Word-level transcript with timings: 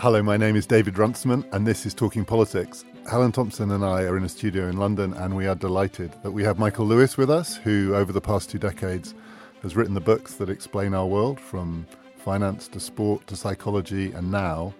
Hello, 0.00 0.22
my 0.22 0.36
name 0.36 0.54
is 0.54 0.64
David 0.64 0.96
Runciman, 0.96 1.44
and 1.50 1.66
this 1.66 1.84
is 1.84 1.92
Talking 1.92 2.24
Politics. 2.24 2.84
Helen 3.10 3.32
Thompson 3.32 3.72
and 3.72 3.84
I 3.84 4.04
are 4.04 4.16
in 4.16 4.22
a 4.22 4.28
studio 4.28 4.68
in 4.68 4.76
London, 4.76 5.12
and 5.14 5.34
we 5.34 5.48
are 5.48 5.56
delighted 5.56 6.14
that 6.22 6.30
we 6.30 6.44
have 6.44 6.56
Michael 6.56 6.86
Lewis 6.86 7.16
with 7.16 7.28
us, 7.28 7.56
who, 7.56 7.96
over 7.96 8.12
the 8.12 8.20
past 8.20 8.48
two 8.48 8.60
decades, 8.60 9.16
has 9.62 9.74
written 9.74 9.94
the 9.94 10.00
books 10.00 10.34
that 10.34 10.50
explain 10.50 10.94
our 10.94 11.04
world 11.04 11.40
from 11.40 11.84
finance 12.16 12.68
to 12.68 12.78
sport 12.78 13.26
to 13.26 13.34
psychology, 13.34 14.12
and 14.12 14.30
now 14.30 14.72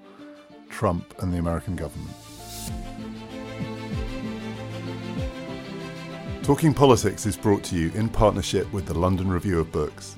Trump 0.68 1.12
and 1.20 1.34
the 1.34 1.38
American 1.38 1.74
government. 1.74 2.14
Talking 6.44 6.72
Politics 6.72 7.26
is 7.26 7.36
brought 7.36 7.64
to 7.64 7.76
you 7.76 7.90
in 7.96 8.08
partnership 8.08 8.72
with 8.72 8.86
the 8.86 8.96
London 8.96 9.28
Review 9.28 9.58
of 9.58 9.72
Books. 9.72 10.14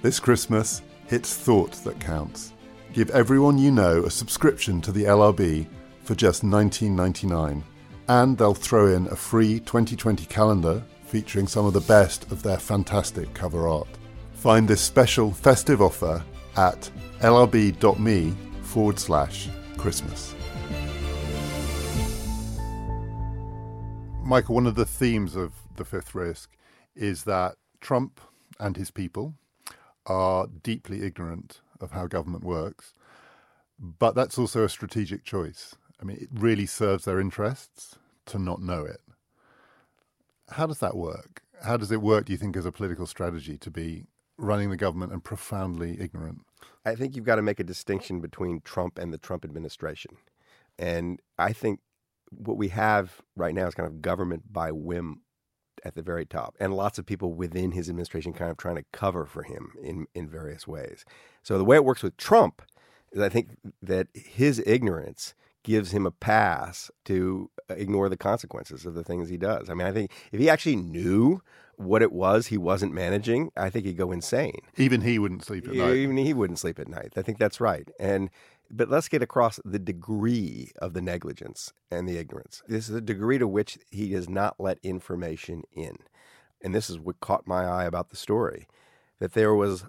This 0.00 0.18
Christmas, 0.18 0.80
it's 1.10 1.36
thought 1.36 1.72
that 1.84 2.00
counts. 2.00 2.54
Give 2.94 3.10
everyone 3.10 3.58
you 3.58 3.70
know 3.70 4.04
a 4.04 4.10
subscription 4.10 4.80
to 4.80 4.92
the 4.92 5.04
LRB 5.04 5.66
for 6.04 6.14
just 6.14 6.42
$19.99, 6.42 7.62
and 8.08 8.38
they'll 8.38 8.54
throw 8.54 8.86
in 8.94 9.06
a 9.08 9.16
free 9.16 9.60
2020 9.60 10.24
calendar 10.24 10.82
featuring 11.04 11.46
some 11.46 11.66
of 11.66 11.74
the 11.74 11.80
best 11.82 12.30
of 12.32 12.42
their 12.42 12.56
fantastic 12.58 13.32
cover 13.34 13.68
art. 13.68 13.88
Find 14.32 14.66
this 14.66 14.80
special 14.80 15.32
festive 15.32 15.82
offer 15.82 16.24
at 16.56 16.90
lrb.me 17.20 18.34
forward 18.62 18.98
slash 18.98 19.48
Christmas. 19.76 20.34
Michael, 24.24 24.54
one 24.54 24.66
of 24.66 24.76
the 24.76 24.86
themes 24.86 25.36
of 25.36 25.52
the 25.76 25.84
fifth 25.84 26.14
risk 26.14 26.56
is 26.96 27.24
that 27.24 27.56
Trump 27.80 28.20
and 28.58 28.78
his 28.78 28.90
people 28.90 29.34
are 30.06 30.46
deeply 30.62 31.02
ignorant 31.02 31.60
of 31.80 31.92
how 31.92 32.06
government 32.06 32.44
works, 32.44 32.94
but 33.78 34.14
that's 34.14 34.38
also 34.38 34.64
a 34.64 34.68
strategic 34.68 35.24
choice. 35.24 35.74
I 36.00 36.04
mean, 36.04 36.18
it 36.20 36.28
really 36.32 36.66
serves 36.66 37.04
their 37.04 37.20
interests 37.20 37.98
to 38.26 38.38
not 38.38 38.60
know 38.60 38.84
it. 38.84 39.00
How 40.50 40.66
does 40.66 40.78
that 40.78 40.96
work? 40.96 41.42
How 41.62 41.76
does 41.76 41.90
it 41.90 42.02
work, 42.02 42.26
do 42.26 42.32
you 42.32 42.38
think, 42.38 42.56
as 42.56 42.66
a 42.66 42.72
political 42.72 43.06
strategy 43.06 43.58
to 43.58 43.70
be 43.70 44.04
running 44.36 44.70
the 44.70 44.76
government 44.76 45.12
and 45.12 45.22
profoundly 45.22 45.98
ignorant? 46.00 46.42
I 46.84 46.94
think 46.94 47.14
you've 47.14 47.24
got 47.24 47.36
to 47.36 47.42
make 47.42 47.60
a 47.60 47.64
distinction 47.64 48.20
between 48.20 48.60
Trump 48.64 48.98
and 48.98 49.12
the 49.12 49.18
Trump 49.18 49.44
administration. 49.44 50.16
And 50.78 51.20
I 51.38 51.52
think 51.52 51.80
what 52.30 52.56
we 52.56 52.68
have 52.68 53.20
right 53.36 53.54
now 53.54 53.66
is 53.66 53.74
kind 53.74 53.86
of 53.86 54.00
government 54.00 54.52
by 54.52 54.70
whim 54.70 55.22
at 55.84 55.94
the 55.94 56.02
very 56.02 56.26
top, 56.26 56.54
and 56.60 56.74
lots 56.74 56.98
of 56.98 57.06
people 57.06 57.32
within 57.32 57.72
his 57.72 57.88
administration 57.88 58.32
kind 58.32 58.50
of 58.50 58.56
trying 58.56 58.76
to 58.76 58.84
cover 58.92 59.24
for 59.24 59.42
him 59.42 59.72
in, 59.82 60.06
in 60.14 60.28
various 60.28 60.66
ways. 60.66 61.04
So 61.42 61.58
the 61.58 61.64
way 61.64 61.76
it 61.76 61.84
works 61.84 62.02
with 62.02 62.16
Trump 62.16 62.62
is 63.12 63.20
I 63.20 63.28
think 63.28 63.56
that 63.82 64.08
his 64.12 64.62
ignorance 64.66 65.34
gives 65.62 65.92
him 65.92 66.06
a 66.06 66.10
pass 66.10 66.90
to 67.04 67.50
uh, 67.70 67.74
ignore 67.74 68.08
the 68.08 68.16
consequences 68.16 68.86
of 68.86 68.94
the 68.94 69.04
things 69.04 69.28
he 69.28 69.36
does. 69.36 69.68
I 69.68 69.74
mean, 69.74 69.86
I 69.86 69.92
think 69.92 70.12
if 70.32 70.40
he 70.40 70.48
actually 70.48 70.76
knew 70.76 71.42
what 71.76 72.02
it 72.02 72.12
was 72.12 72.46
he 72.46 72.58
wasn't 72.58 72.92
managing, 72.92 73.50
I 73.56 73.70
think 73.70 73.84
he'd 73.84 73.96
go 73.96 74.10
insane. 74.10 74.60
Even 74.76 75.02
he 75.02 75.18
wouldn't 75.18 75.44
sleep 75.44 75.68
at 75.68 75.74
night. 75.74 75.94
Even 75.96 76.16
he 76.16 76.34
wouldn't 76.34 76.58
sleep 76.58 76.78
at 76.78 76.88
night. 76.88 77.12
I 77.16 77.22
think 77.22 77.38
that's 77.38 77.60
right. 77.60 77.88
And 78.00 78.30
but 78.70 78.90
let's 78.90 79.08
get 79.08 79.22
across 79.22 79.60
the 79.64 79.78
degree 79.78 80.72
of 80.80 80.92
the 80.92 81.00
negligence 81.00 81.72
and 81.90 82.08
the 82.08 82.18
ignorance. 82.18 82.62
This 82.68 82.88
is 82.88 82.94
the 82.94 83.00
degree 83.00 83.38
to 83.38 83.48
which 83.48 83.78
he 83.90 84.10
does 84.10 84.28
not 84.28 84.56
let 84.58 84.78
information 84.82 85.62
in. 85.72 85.96
And 86.62 86.74
this 86.74 86.90
is 86.90 86.98
what 86.98 87.20
caught 87.20 87.46
my 87.46 87.64
eye 87.64 87.84
about 87.84 88.10
the 88.10 88.16
story 88.16 88.66
that 89.20 89.32
there 89.32 89.54
was 89.54 89.84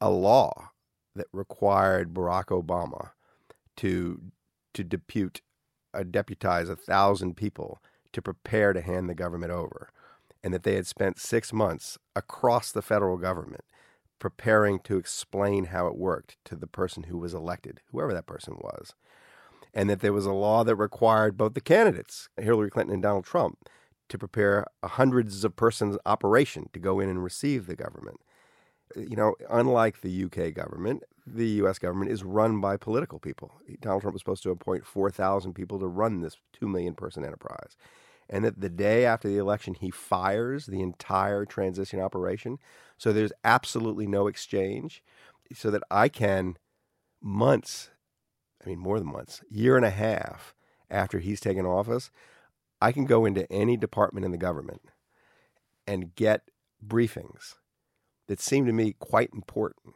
a 0.00 0.10
law 0.10 0.70
that 1.14 1.26
required 1.32 2.14
Barack 2.14 2.46
Obama 2.46 3.10
to 3.76 4.20
to 4.74 4.84
depute 4.84 5.40
uh, 5.94 6.04
deputize 6.08 6.68
a 6.68 6.76
thousand 6.76 7.36
people 7.36 7.82
to 8.12 8.22
prepare 8.22 8.72
to 8.72 8.80
hand 8.80 9.08
the 9.08 9.14
government 9.14 9.52
over, 9.52 9.88
and 10.42 10.54
that 10.54 10.62
they 10.62 10.74
had 10.74 10.86
spent 10.86 11.18
six 11.18 11.52
months 11.52 11.98
across 12.14 12.70
the 12.70 12.82
federal 12.82 13.16
government 13.16 13.64
preparing 14.18 14.80
to 14.80 14.96
explain 14.96 15.66
how 15.66 15.86
it 15.86 15.96
worked 15.96 16.36
to 16.44 16.56
the 16.56 16.66
person 16.66 17.04
who 17.04 17.18
was 17.18 17.34
elected, 17.34 17.80
whoever 17.92 18.12
that 18.12 18.26
person 18.26 18.56
was, 18.60 18.94
and 19.74 19.88
that 19.88 20.00
there 20.00 20.12
was 20.12 20.26
a 20.26 20.32
law 20.32 20.64
that 20.64 20.76
required 20.76 21.36
both 21.36 21.54
the 21.54 21.60
candidates, 21.60 22.28
Hillary 22.36 22.70
Clinton 22.70 22.94
and 22.94 23.02
Donald 23.02 23.24
Trump, 23.24 23.68
to 24.08 24.18
prepare 24.18 24.66
a 24.82 24.88
hundreds 24.88 25.44
of 25.44 25.56
persons 25.56 25.98
operation 26.06 26.68
to 26.72 26.78
go 26.78 26.98
in 27.00 27.08
and 27.08 27.22
receive 27.22 27.66
the 27.66 27.76
government. 27.76 28.20
You 28.96 29.16
know, 29.16 29.34
unlike 29.50 30.00
the 30.00 30.24
UK 30.24 30.54
government, 30.54 31.02
the 31.26 31.46
US 31.62 31.78
government 31.78 32.10
is 32.10 32.24
run 32.24 32.60
by 32.60 32.76
political 32.76 33.18
people. 33.18 33.52
Donald 33.80 34.00
Trump 34.00 34.14
was 34.14 34.22
supposed 34.22 34.42
to 34.44 34.50
appoint 34.50 34.86
4,000 34.86 35.52
people 35.52 35.78
to 35.78 35.86
run 35.86 36.20
this 36.20 36.38
2 36.54 36.66
million 36.66 36.94
person 36.94 37.24
enterprise. 37.24 37.76
And 38.28 38.44
that 38.44 38.60
the 38.60 38.68
day 38.68 39.06
after 39.06 39.28
the 39.28 39.38
election, 39.38 39.74
he 39.74 39.90
fires 39.90 40.66
the 40.66 40.82
entire 40.82 41.44
transition 41.44 42.00
operation. 42.00 42.58
So 42.98 43.12
there's 43.12 43.32
absolutely 43.42 44.06
no 44.06 44.26
exchange. 44.26 45.02
So 45.54 45.70
that 45.70 45.82
I 45.90 46.10
can, 46.10 46.58
months, 47.22 47.90
I 48.62 48.68
mean, 48.68 48.78
more 48.78 48.98
than 48.98 49.10
months, 49.10 49.42
year 49.48 49.76
and 49.76 49.84
a 49.84 49.90
half 49.90 50.54
after 50.90 51.20
he's 51.20 51.40
taken 51.40 51.64
office, 51.64 52.10
I 52.82 52.92
can 52.92 53.06
go 53.06 53.24
into 53.24 53.50
any 53.50 53.76
department 53.76 54.26
in 54.26 54.32
the 54.32 54.38
government 54.38 54.82
and 55.86 56.14
get 56.14 56.50
briefings 56.86 57.54
that 58.26 58.40
seem 58.40 58.66
to 58.66 58.72
me 58.72 58.94
quite 58.98 59.30
important 59.32 59.94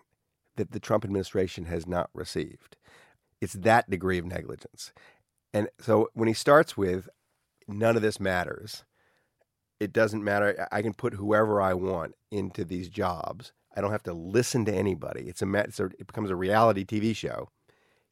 that 0.57 0.73
the 0.73 0.81
Trump 0.81 1.05
administration 1.05 1.67
has 1.67 1.87
not 1.87 2.11
received. 2.15 2.77
It's 3.41 3.53
that 3.55 3.91
degree 3.91 4.19
of 4.19 4.25
negligence. 4.25 4.93
And 5.53 5.69
so 5.79 6.09
when 6.15 6.29
he 6.29 6.35
starts 6.35 6.77
with, 6.77 7.09
none 7.69 7.97
of 7.97 8.03
this 8.03 8.21
matters, 8.21 8.85
it 9.81 9.93
doesn't 9.93 10.23
matter. 10.23 10.69
I 10.71 10.83
can 10.83 10.95
put 10.95 11.15
whoever 11.15 11.61
I 11.61 11.75
want 11.75 12.15
into 12.31 12.65
these 12.65 12.89
jobs. 12.89 13.53
I 13.77 13.81
don't 13.81 13.91
have 13.91 14.03
to 14.05 14.13
listen 14.13 14.65
to 14.67 14.75
anybody. 14.75 15.23
It's 15.23 15.43
a, 15.43 15.53
it's 15.55 15.81
a 15.81 15.87
it 15.87 16.07
becomes 16.07 16.31
a 16.31 16.37
reality 16.37 16.85
TV 16.85 17.17
show. 17.17 17.49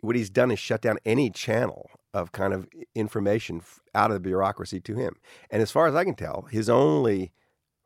What 0.00 0.16
he's 0.16 0.30
done 0.30 0.50
is 0.50 0.58
shut 0.58 0.80
down 0.80 0.98
any 1.04 1.30
channel 1.30 1.90
of 2.12 2.32
kind 2.32 2.52
of 2.52 2.66
information 2.94 3.62
out 3.94 4.10
of 4.10 4.14
the 4.14 4.20
bureaucracy 4.20 4.80
to 4.80 4.96
him. 4.96 5.16
And 5.50 5.62
as 5.62 5.70
far 5.70 5.86
as 5.86 5.94
I 5.94 6.04
can 6.04 6.14
tell, 6.14 6.48
his 6.50 6.68
only 6.68 7.32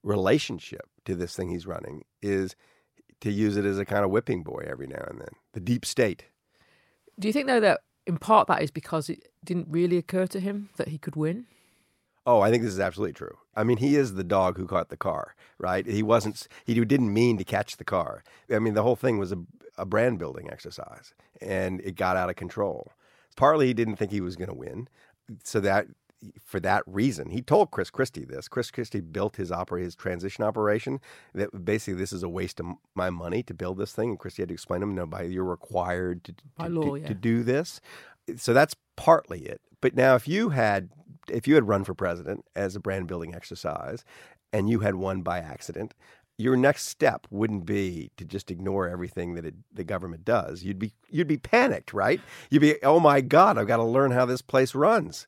relationship 0.02 0.88
to 1.04 1.14
this 1.14 1.34
thing 1.34 1.50
he's 1.50 1.66
running 1.66 2.04
is 2.22 2.54
to 3.20 3.30
use 3.30 3.56
it 3.56 3.64
as 3.64 3.78
a 3.78 3.84
kind 3.84 4.04
of 4.04 4.10
whipping 4.10 4.42
boy 4.42 4.64
every 4.66 4.86
now 4.86 5.04
and 5.08 5.20
then. 5.20 5.30
The 5.52 5.60
deep 5.60 5.84
state. 5.84 6.26
Do 7.18 7.28
you 7.28 7.32
think 7.32 7.46
though 7.46 7.60
that 7.60 7.80
in 8.06 8.18
part 8.18 8.48
that 8.48 8.62
is 8.62 8.70
because 8.70 9.08
it 9.08 9.28
didn't 9.44 9.68
really 9.70 9.96
occur 9.96 10.26
to 10.28 10.40
him 10.40 10.70
that 10.76 10.88
he 10.88 10.98
could 10.98 11.16
win? 11.16 11.46
Oh, 12.26 12.40
I 12.40 12.50
think 12.50 12.62
this 12.62 12.72
is 12.72 12.80
absolutely 12.80 13.12
true. 13.12 13.36
I 13.54 13.64
mean, 13.64 13.76
he 13.76 13.96
is 13.96 14.14
the 14.14 14.24
dog 14.24 14.56
who 14.56 14.66
caught 14.66 14.88
the 14.88 14.96
car, 14.96 15.34
right? 15.58 15.86
He 15.86 16.02
wasn't. 16.02 16.48
He 16.64 16.74
didn't 16.74 17.12
mean 17.12 17.36
to 17.38 17.44
catch 17.44 17.76
the 17.76 17.84
car. 17.84 18.24
I 18.50 18.58
mean, 18.58 18.74
the 18.74 18.82
whole 18.82 18.96
thing 18.96 19.18
was 19.18 19.32
a, 19.32 19.38
a 19.76 19.84
brand 19.84 20.18
building 20.18 20.48
exercise, 20.50 21.12
and 21.40 21.80
it 21.82 21.96
got 21.96 22.16
out 22.16 22.30
of 22.30 22.36
control. 22.36 22.92
Partly, 23.36 23.66
he 23.66 23.74
didn't 23.74 23.96
think 23.96 24.10
he 24.10 24.20
was 24.20 24.36
going 24.36 24.48
to 24.48 24.54
win, 24.54 24.88
so 25.42 25.60
that 25.60 25.86
for 26.42 26.60
that 26.60 26.82
reason, 26.86 27.30
he 27.30 27.42
told 27.42 27.70
Chris 27.70 27.90
Christie 27.90 28.24
this. 28.24 28.48
Chris 28.48 28.70
Christie 28.70 29.00
built 29.00 29.36
his 29.36 29.52
opera, 29.52 29.80
his 29.80 29.94
transition 29.94 30.44
operation. 30.44 31.00
That 31.34 31.64
basically 31.64 31.98
this 32.00 32.12
is 32.12 32.22
a 32.22 32.28
waste 32.28 32.60
of 32.60 32.66
my 32.94 33.10
money 33.10 33.42
to 33.42 33.54
build 33.54 33.78
this 33.78 33.92
thing. 33.92 34.10
And 34.10 34.18
Christie 34.18 34.42
had 34.42 34.48
to 34.48 34.54
explain 34.54 34.80
to 34.80 34.86
him, 34.86 34.94
no, 34.94 35.06
by 35.06 35.22
you're 35.22 35.44
required 35.44 36.24
to 36.24 36.32
to, 36.32 36.68
law, 36.68 36.94
to, 36.94 37.02
yeah. 37.02 37.08
to 37.08 37.14
do 37.14 37.42
this. 37.42 37.80
So 38.36 38.54
that's 38.54 38.74
partly 38.96 39.40
it. 39.40 39.60
But 39.80 39.94
now, 39.94 40.14
if 40.14 40.26
you 40.26 40.50
had 40.50 40.88
if 41.30 41.46
you 41.48 41.54
had 41.54 41.68
run 41.68 41.84
for 41.84 41.94
president 41.94 42.44
as 42.54 42.76
a 42.76 42.80
brand 42.80 43.06
building 43.06 43.34
exercise, 43.34 44.04
and 44.52 44.70
you 44.70 44.80
had 44.80 44.94
won 44.94 45.22
by 45.22 45.38
accident, 45.38 45.94
your 46.36 46.56
next 46.56 46.86
step 46.86 47.26
wouldn't 47.30 47.64
be 47.64 48.10
to 48.16 48.24
just 48.24 48.50
ignore 48.50 48.88
everything 48.88 49.34
that 49.34 49.44
it, 49.44 49.54
the 49.72 49.84
government 49.84 50.24
does. 50.24 50.64
You'd 50.64 50.78
be 50.78 50.92
you'd 51.08 51.28
be 51.28 51.36
panicked, 51.36 51.92
right? 51.92 52.20
You'd 52.50 52.60
be, 52.60 52.82
oh 52.82 52.98
my 52.98 53.20
God, 53.20 53.56
I've 53.56 53.68
got 53.68 53.76
to 53.76 53.84
learn 53.84 54.10
how 54.10 54.24
this 54.24 54.42
place 54.42 54.74
runs 54.74 55.26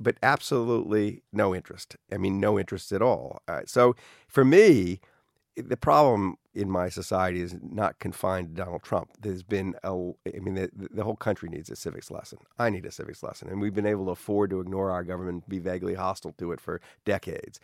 but 0.00 0.16
absolutely 0.22 1.22
no 1.32 1.54
interest. 1.54 1.96
I 2.12 2.16
mean, 2.16 2.40
no 2.40 2.58
interest 2.58 2.92
at 2.92 3.02
all. 3.02 3.40
Uh, 3.46 3.60
so 3.66 3.94
for 4.28 4.44
me, 4.44 5.00
the 5.56 5.76
problem 5.76 6.36
in 6.54 6.70
my 6.70 6.88
society 6.88 7.40
is 7.40 7.56
not 7.62 7.98
confined 7.98 8.48
to 8.48 8.62
Donald 8.62 8.82
Trump. 8.82 9.10
There's 9.20 9.42
been 9.42 9.74
a, 9.82 9.90
I 9.92 10.38
mean, 10.40 10.54
the, 10.54 10.70
the 10.72 11.04
whole 11.04 11.16
country 11.16 11.48
needs 11.48 11.70
a 11.70 11.76
civics 11.76 12.10
lesson. 12.10 12.38
I 12.58 12.70
need 12.70 12.86
a 12.86 12.90
civics 12.90 13.22
lesson, 13.22 13.48
and 13.48 13.60
we've 13.60 13.74
been 13.74 13.86
able 13.86 14.06
to 14.06 14.10
afford 14.12 14.50
to 14.50 14.60
ignore 14.60 14.90
our 14.90 15.04
government, 15.04 15.48
be 15.48 15.58
vaguely 15.58 15.94
hostile 15.94 16.32
to 16.38 16.52
it 16.52 16.60
for 16.60 16.80
decades. 17.04 17.60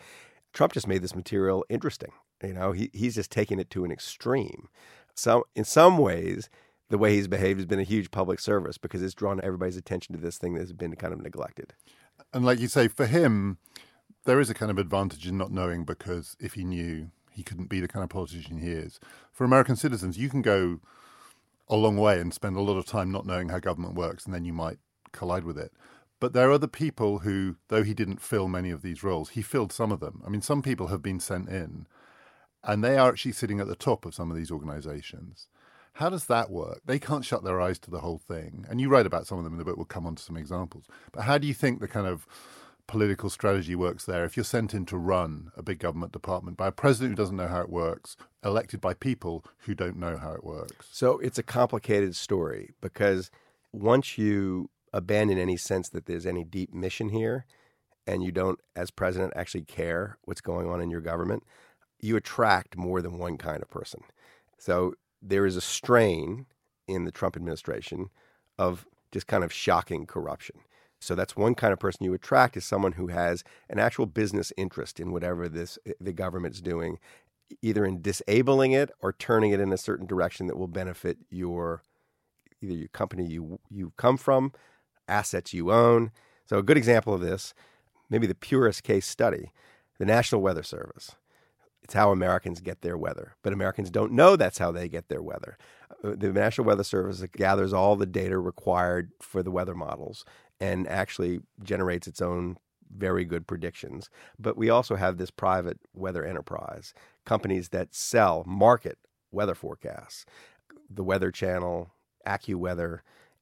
Trump 0.52 0.72
just 0.72 0.86
made 0.86 1.02
this 1.02 1.14
material 1.14 1.64
interesting. 1.68 2.12
You 2.42 2.54
know, 2.54 2.72
he, 2.72 2.90
he's 2.92 3.14
just 3.14 3.30
taking 3.30 3.58
it 3.58 3.70
to 3.70 3.84
an 3.84 3.92
extreme. 3.92 4.68
So, 5.14 5.46
in 5.54 5.64
some 5.64 5.98
ways, 5.98 6.48
the 6.88 6.98
way 6.98 7.14
he's 7.14 7.28
behaved 7.28 7.58
has 7.58 7.66
been 7.66 7.78
a 7.78 7.84
huge 7.84 8.10
public 8.10 8.40
service 8.40 8.78
because 8.78 9.02
it's 9.02 9.14
drawn 9.14 9.40
everybody's 9.42 9.76
attention 9.76 10.14
to 10.14 10.20
this 10.20 10.38
thing 10.38 10.54
that 10.54 10.60
has 10.60 10.72
been 10.72 10.94
kind 10.96 11.12
of 11.12 11.22
neglected. 11.22 11.74
And 12.32 12.44
like 12.44 12.58
you 12.58 12.68
say, 12.68 12.88
for 12.88 13.06
him, 13.06 13.58
there 14.24 14.40
is 14.40 14.50
a 14.50 14.54
kind 14.54 14.70
of 14.70 14.78
advantage 14.78 15.26
in 15.26 15.36
not 15.36 15.52
knowing 15.52 15.84
because 15.84 16.36
if 16.40 16.54
he 16.54 16.64
knew, 16.64 17.10
he 17.32 17.42
couldn't 17.42 17.68
be 17.68 17.80
the 17.80 17.88
kind 17.88 18.04
of 18.04 18.10
politician 18.10 18.58
he 18.58 18.70
is. 18.70 19.00
For 19.32 19.44
American 19.44 19.76
citizens, 19.76 20.18
you 20.18 20.28
can 20.28 20.42
go 20.42 20.80
a 21.68 21.76
long 21.76 21.96
way 21.96 22.20
and 22.20 22.32
spend 22.32 22.56
a 22.56 22.60
lot 22.60 22.76
of 22.76 22.86
time 22.86 23.10
not 23.10 23.26
knowing 23.26 23.48
how 23.48 23.58
government 23.58 23.94
works, 23.94 24.24
and 24.24 24.34
then 24.34 24.44
you 24.44 24.52
might 24.52 24.78
collide 25.12 25.44
with 25.44 25.58
it. 25.58 25.72
But 26.20 26.34
there 26.34 26.48
are 26.48 26.52
other 26.52 26.68
people 26.68 27.20
who, 27.20 27.56
though 27.68 27.82
he 27.82 27.94
didn't 27.94 28.20
fill 28.20 28.46
many 28.46 28.70
of 28.70 28.82
these 28.82 29.02
roles, 29.02 29.30
he 29.30 29.42
filled 29.42 29.72
some 29.72 29.90
of 29.90 30.00
them. 30.00 30.22
I 30.24 30.28
mean, 30.28 30.42
some 30.42 30.62
people 30.62 30.88
have 30.88 31.02
been 31.02 31.18
sent 31.18 31.48
in, 31.48 31.86
and 32.62 32.84
they 32.84 32.96
are 32.96 33.08
actually 33.08 33.32
sitting 33.32 33.58
at 33.58 33.66
the 33.66 33.74
top 33.74 34.04
of 34.04 34.14
some 34.14 34.30
of 34.30 34.36
these 34.36 34.50
organizations. 34.50 35.48
How 35.94 36.08
does 36.08 36.26
that 36.26 36.50
work? 36.50 36.80
They 36.86 36.98
can't 36.98 37.24
shut 37.24 37.44
their 37.44 37.60
eyes 37.60 37.78
to 37.80 37.90
the 37.90 38.00
whole 38.00 38.18
thing. 38.18 38.64
And 38.70 38.80
you 38.80 38.88
write 38.88 39.04
about 39.04 39.26
some 39.26 39.38
of 39.38 39.44
them 39.44 39.52
in 39.54 39.58
the 39.58 39.64
book. 39.64 39.76
We'll 39.76 39.84
come 39.84 40.06
on 40.06 40.14
to 40.14 40.22
some 40.22 40.36
examples. 40.36 40.84
But 41.12 41.24
how 41.24 41.38
do 41.38 41.46
you 41.46 41.54
think 41.54 41.80
the 41.80 41.88
kind 41.88 42.06
of 42.06 42.26
political 42.92 43.30
strategy 43.30 43.74
works 43.74 44.04
there 44.04 44.22
if 44.22 44.36
you're 44.36 44.44
sent 44.44 44.74
in 44.74 44.84
to 44.84 44.98
run 44.98 45.50
a 45.56 45.62
big 45.62 45.78
government 45.78 46.12
department 46.12 46.58
by 46.58 46.68
a 46.68 46.72
president 46.72 47.12
who 47.12 47.22
doesn't 47.22 47.38
know 47.38 47.48
how 47.48 47.62
it 47.62 47.70
works, 47.70 48.18
elected 48.44 48.82
by 48.82 48.92
people 48.92 49.42
who 49.60 49.74
don't 49.74 49.96
know 49.96 50.18
how 50.18 50.32
it 50.32 50.44
works? 50.44 50.88
So 50.92 51.18
it's 51.20 51.38
a 51.38 51.42
complicated 51.42 52.14
story 52.14 52.74
because 52.82 53.30
once 53.72 54.18
you 54.18 54.68
abandon 54.92 55.38
any 55.38 55.56
sense 55.56 55.88
that 55.88 56.04
there's 56.04 56.26
any 56.26 56.44
deep 56.44 56.74
mission 56.74 57.08
here 57.08 57.46
and 58.06 58.22
you 58.22 58.30
don't, 58.30 58.60
as 58.76 58.90
president, 58.90 59.32
actually 59.34 59.64
care 59.64 60.18
what's 60.24 60.42
going 60.42 60.68
on 60.68 60.82
in 60.82 60.90
your 60.90 61.00
government, 61.00 61.44
you 61.98 62.14
attract 62.14 62.76
more 62.76 63.00
than 63.00 63.16
one 63.16 63.38
kind 63.38 63.62
of 63.62 63.70
person. 63.70 64.02
So 64.58 64.96
there 65.22 65.46
is 65.46 65.56
a 65.56 65.62
strain 65.62 66.44
in 66.86 67.06
the 67.06 67.12
Trump 67.12 67.36
administration 67.36 68.10
of 68.58 68.86
just 69.12 69.26
kind 69.26 69.44
of 69.44 69.50
shocking 69.50 70.04
corruption. 70.04 70.56
So 71.02 71.14
that's 71.14 71.36
one 71.36 71.54
kind 71.54 71.72
of 71.72 71.78
person 71.78 72.04
you 72.04 72.14
attract 72.14 72.56
is 72.56 72.64
someone 72.64 72.92
who 72.92 73.08
has 73.08 73.42
an 73.68 73.78
actual 73.78 74.06
business 74.06 74.52
interest 74.56 75.00
in 75.00 75.12
whatever 75.12 75.48
this 75.48 75.78
the 76.00 76.12
government's 76.12 76.60
doing, 76.60 76.98
either 77.60 77.84
in 77.84 78.00
disabling 78.00 78.72
it 78.72 78.90
or 79.00 79.12
turning 79.12 79.50
it 79.50 79.60
in 79.60 79.72
a 79.72 79.78
certain 79.78 80.06
direction 80.06 80.46
that 80.46 80.56
will 80.56 80.68
benefit 80.68 81.18
your 81.30 81.82
either 82.62 82.74
your 82.74 82.88
company 82.88 83.26
you 83.26 83.58
you 83.68 83.92
come 83.96 84.16
from, 84.16 84.52
assets 85.08 85.52
you 85.52 85.72
own. 85.72 86.12
So 86.46 86.58
a 86.58 86.62
good 86.62 86.76
example 86.76 87.14
of 87.14 87.20
this, 87.20 87.52
maybe 88.08 88.26
the 88.26 88.34
purest 88.34 88.84
case 88.84 89.06
study, 89.06 89.52
the 89.98 90.06
National 90.06 90.40
Weather 90.40 90.62
Service. 90.62 91.16
It's 91.82 91.94
how 91.94 92.12
Americans 92.12 92.60
get 92.60 92.82
their 92.82 92.96
weather. 92.96 93.34
But 93.42 93.52
Americans 93.52 93.90
don't 93.90 94.12
know 94.12 94.36
that's 94.36 94.58
how 94.58 94.70
they 94.70 94.88
get 94.88 95.08
their 95.08 95.22
weather. 95.22 95.58
Uh, 96.04 96.14
the 96.16 96.32
National 96.32 96.66
Weather 96.66 96.84
Service 96.84 97.24
gathers 97.36 97.72
all 97.72 97.96
the 97.96 98.06
data 98.06 98.38
required 98.38 99.10
for 99.20 99.42
the 99.42 99.50
weather 99.50 99.74
models 99.74 100.24
and 100.62 100.86
actually 100.86 101.40
generates 101.64 102.06
its 102.06 102.22
own 102.22 102.56
very 102.96 103.24
good 103.24 103.48
predictions. 103.48 104.08
But 104.38 104.56
we 104.56 104.70
also 104.70 104.94
have 104.94 105.18
this 105.18 105.30
private 105.32 105.80
weather 105.92 106.24
enterprise, 106.24 106.94
companies 107.26 107.70
that 107.70 107.92
sell, 107.96 108.44
market 108.46 108.98
weather 109.32 109.56
forecasts, 109.56 110.24
the 110.88 111.02
Weather 111.02 111.32
Channel, 111.32 111.90
AccuWeather, 112.24 113.00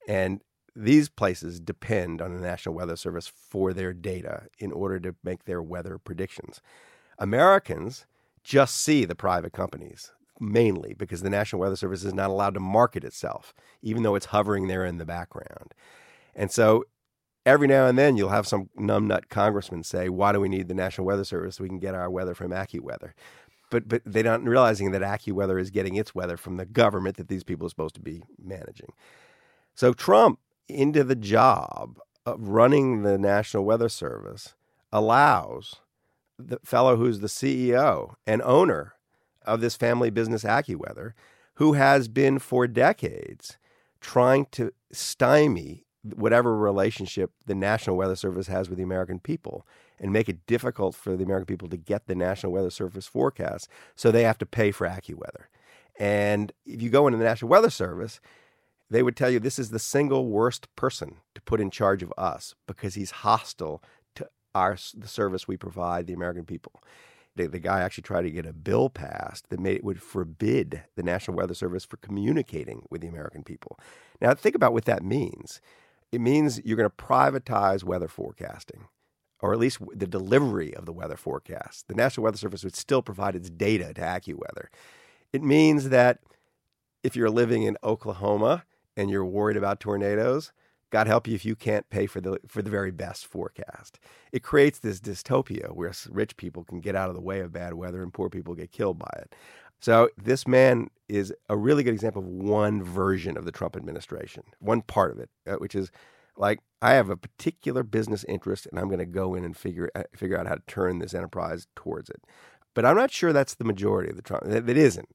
and 0.09 0.41
these 0.75 1.11
places 1.11 1.61
depend 1.61 2.23
on 2.23 2.33
the 2.35 2.41
National 2.41 2.75
Weather 2.75 2.97
Service 2.97 3.27
for 3.27 3.75
their 3.75 3.93
data 3.93 4.45
in 4.59 4.73
order 4.73 4.99
to 5.01 5.15
make 5.23 5.45
their 5.45 5.61
weather 5.61 5.99
predictions. 5.99 6.63
Americans 7.19 8.07
just 8.43 8.79
see 8.79 9.05
the 9.05 9.15
private 9.15 9.53
companies 9.53 10.13
mainly 10.39 10.95
because 10.95 11.21
the 11.21 11.29
National 11.29 11.61
Weather 11.61 11.77
Service 11.77 12.03
is 12.03 12.15
not 12.15 12.31
allowed 12.31 12.55
to 12.55 12.61
market 12.61 13.05
itself, 13.05 13.53
even 13.83 14.05
though 14.05 14.15
it's 14.15 14.27
hovering 14.27 14.69
there 14.69 14.87
in 14.87 14.97
the 14.97 15.05
background. 15.05 15.75
And 16.35 16.51
so 16.51 16.85
every 17.51 17.67
now 17.67 17.87
and 17.87 17.99
then 17.99 18.17
you'll 18.17 18.29
have 18.29 18.47
some 18.47 18.71
numbnut 18.79 19.29
congressman 19.29 19.83
say, 19.83 20.09
"Why 20.09 20.33
do 20.33 20.41
we 20.41 20.49
need 20.49 20.69
the 20.69 20.75
National 20.75 21.07
Weather 21.07 21.25
Service? 21.25 21.61
We 21.61 21.69
can 21.69 21.81
get 21.81 21.95
our 21.95 22.09
weather 22.09 22.35
from 22.35 22.53
AccuWeather." 22.53 23.13
But 23.71 23.89
but 23.89 24.03
they're 24.07 24.23
not 24.23 24.43
realizing 24.45 24.93
that 24.93 25.03
AccuWeather 25.03 25.61
is 25.61 25.71
getting 25.71 25.97
its 25.97 26.15
weather 26.15 26.37
from 26.37 26.57
the 26.57 26.67
government 26.67 27.17
that 27.17 27.29
these 27.29 27.45
people 27.45 27.67
are 27.67 27.71
supposed 27.71 27.97
to 27.97 28.01
be 28.01 28.23
managing. 28.43 28.93
So 29.75 29.93
Trump 29.93 30.39
into 30.69 31.03
the 31.03 31.17
job 31.17 31.99
of 32.25 32.49
running 32.49 33.03
the 33.03 33.19
National 33.19 33.65
Weather 33.65 33.89
Service 33.89 34.55
allows 34.93 35.77
the 36.39 36.59
fellow 36.65 36.97
who's 36.97 37.21
the 37.21 37.29
CEO 37.29 38.15
and 38.27 38.41
owner 38.43 38.95
of 39.45 39.61
this 39.61 39.77
family 39.77 40.11
business 40.11 40.45
AccuWeather, 40.45 41.13
who 41.55 41.73
has 41.73 42.09
been 42.09 42.39
for 42.39 42.67
decades 42.67 43.59
trying 44.01 44.47
to 44.53 44.73
stymie 44.93 45.85
whatever 46.03 46.57
relationship 46.57 47.33
the 47.47 47.55
National 47.55 47.97
Weather 47.97 48.17
Service 48.17 48.47
has 48.47 48.69
with 48.69 48.79
the 48.79 48.85
American 48.85 49.19
people 49.19 49.67
and 49.99 50.13
make 50.13 50.29
it 50.29 50.47
difficult 50.47 50.95
for 50.95 51.17
the 51.17 51.25
American 51.25 51.47
people 51.47 51.69
to 51.69 51.77
get 51.77 52.07
the 52.07 52.15
National 52.15 52.53
Weather 52.53 52.71
Service 52.71 53.07
forecast. 53.07 53.69
So 53.97 54.11
they 54.11 54.23
have 54.23 54.39
to 54.39 54.47
pay 54.47 54.71
for 54.71 54.87
AccuWeather. 54.87 55.45
And 55.99 56.53
if 56.65 56.81
you 56.81 56.89
go 56.89 57.07
into 57.07 57.19
the 57.19 57.25
National 57.25 57.51
Weather 57.51 57.71
Service, 57.71 58.21
they 58.91 59.03
would 59.03 59.17
tell 59.17 59.31
you 59.31 59.39
this 59.39 59.59
is 59.59 59.71
the 59.71 59.79
single 59.79 60.27
worst 60.27 60.75
person 60.75 61.17
to 61.35 61.43
put 61.43 61.61
in 61.61 61.71
charge 61.71 62.03
of 62.03 62.13
us 62.17 62.55
because 62.67 62.95
he's 62.95 63.11
hostile 63.11 63.83
to 64.15 64.29
our 64.55 64.77
the 64.97 65.07
service 65.07 65.47
we 65.47 65.57
provide 65.57 66.07
the 66.07 66.15
American 66.15 66.45
people. 66.45 66.83
The, 67.37 67.47
the 67.47 67.61
guy 67.61 67.83
actually 67.83 68.03
tried 68.03 68.23
to 68.23 68.31
get 68.31 68.47
a 68.47 68.53
bill 68.53 68.91
passed 68.91 69.51
that 69.51 69.61
made 69.61 69.85
would 69.85 70.03
forbid 70.03 70.83
the 70.97 71.03
National 71.03 71.37
Weather 71.37 71.55
Service 71.55 71.85
for 71.85 71.99
communicating 71.99 72.83
with 72.91 73.03
the 73.03 73.09
American 73.09 73.45
people. 73.45 73.79
Now 74.21 74.35
think 74.35 74.57
about 74.57 74.73
what 74.73 74.87
that 74.87 75.05
means 75.05 75.61
it 76.13 76.21
means 76.21 76.61
you're 76.65 76.77
going 76.77 76.91
to 76.91 76.97
privatize 76.97 77.85
weather 77.85 78.09
forecasting, 78.09 78.89
or 79.41 79.53
at 79.53 79.59
least 79.59 79.79
the 79.95 80.07
delivery 80.07 80.75
of 80.75 80.87
the 80.87 80.93
weather 80.93 81.17
forecast. 81.17 81.89
The 81.89 81.95
National 81.95 82.25
Weather 82.25 82.37
Service 82.37 82.65
would 82.65 82.77
still 82.77 83.03
provide 83.03 83.37
its 83.37 83.51
data 83.51 83.95
to 83.95 84.01
AccuWeather. 84.01 84.67
It 85.33 85.43
means 85.43 85.91
that 85.91 86.19
if 87.03 87.17
you're 87.17 87.31
living 87.31 87.63
in 87.63 87.77
Oklahoma 87.83 88.65
and 88.97 89.09
you're 89.09 89.25
worried 89.25 89.57
about 89.57 89.81
tornadoes, 89.81 90.53
God 90.91 91.07
help 91.07 91.29
you 91.29 91.35
if 91.37 91.45
you 91.45 91.55
can't 91.55 91.89
pay 91.89 92.07
for 92.07 92.21
the 92.21 92.41
for 92.49 92.63
the 92.63 92.71
very 92.71 92.91
best 92.91 93.25
forecast. 93.25 94.01
It 94.33 94.43
creates 94.43 94.81
this 94.81 95.01
dystopia 95.01 95.73
where 95.73 95.93
rich 96.11 96.37
people 96.37 96.65
can 96.65 96.81
get 96.81 96.97
out 96.97 97.09
of 97.09 97.15
the 97.15 97.21
way 97.21 97.41
of 97.41 97.53
bad 97.53 97.75
weather 97.75 98.03
and 98.03 98.13
poor 98.13 98.29
people 98.29 98.55
get 98.57 98.73
killed 98.73 98.99
by 98.99 99.11
it. 99.19 99.35
So 99.81 100.11
this 100.17 100.47
man 100.47 100.89
is 101.09 101.33
a 101.49 101.57
really 101.57 101.83
good 101.83 101.95
example 101.95 102.23
of 102.23 102.29
one 102.29 102.83
version 102.83 103.37
of 103.37 103.45
the 103.45 103.53
Trump 103.53 103.77
administration, 103.77 104.45
one 104.59 104.83
part 104.83 105.11
of 105.11 105.19
it, 105.19 105.31
uh, 105.47 105.55
which 105.55 105.75
is 105.75 105.91
like 106.37 106.61
I 106.83 106.95
have 106.95 107.11
a 107.11 107.17
particular 107.17 107.83
business 107.83 108.25
interest, 108.29 108.67
and 108.67 108.79
I'm 108.79 108.89
going 108.89 108.99
to 108.99 109.07
go 109.07 109.35
in 109.35 109.45
and 109.45 109.57
figure 109.57 109.91
uh, 109.95 110.05
figure 110.15 110.39
out 110.39 110.47
how 110.47 110.55
to 110.55 110.63
turn 110.67 110.99
this 110.99 111.15
enterprise 111.15 111.67
towards 111.75 112.11
it. 112.11 112.23
But 112.75 112.85
I'm 112.85 112.97
not 112.97 113.11
sure 113.11 113.33
that's 113.33 113.55
the 113.55 113.65
majority 113.65 114.11
of 114.11 114.17
the 114.17 114.23
Trump. 114.23 114.45
It 114.47 114.77
isn't. 114.77 115.09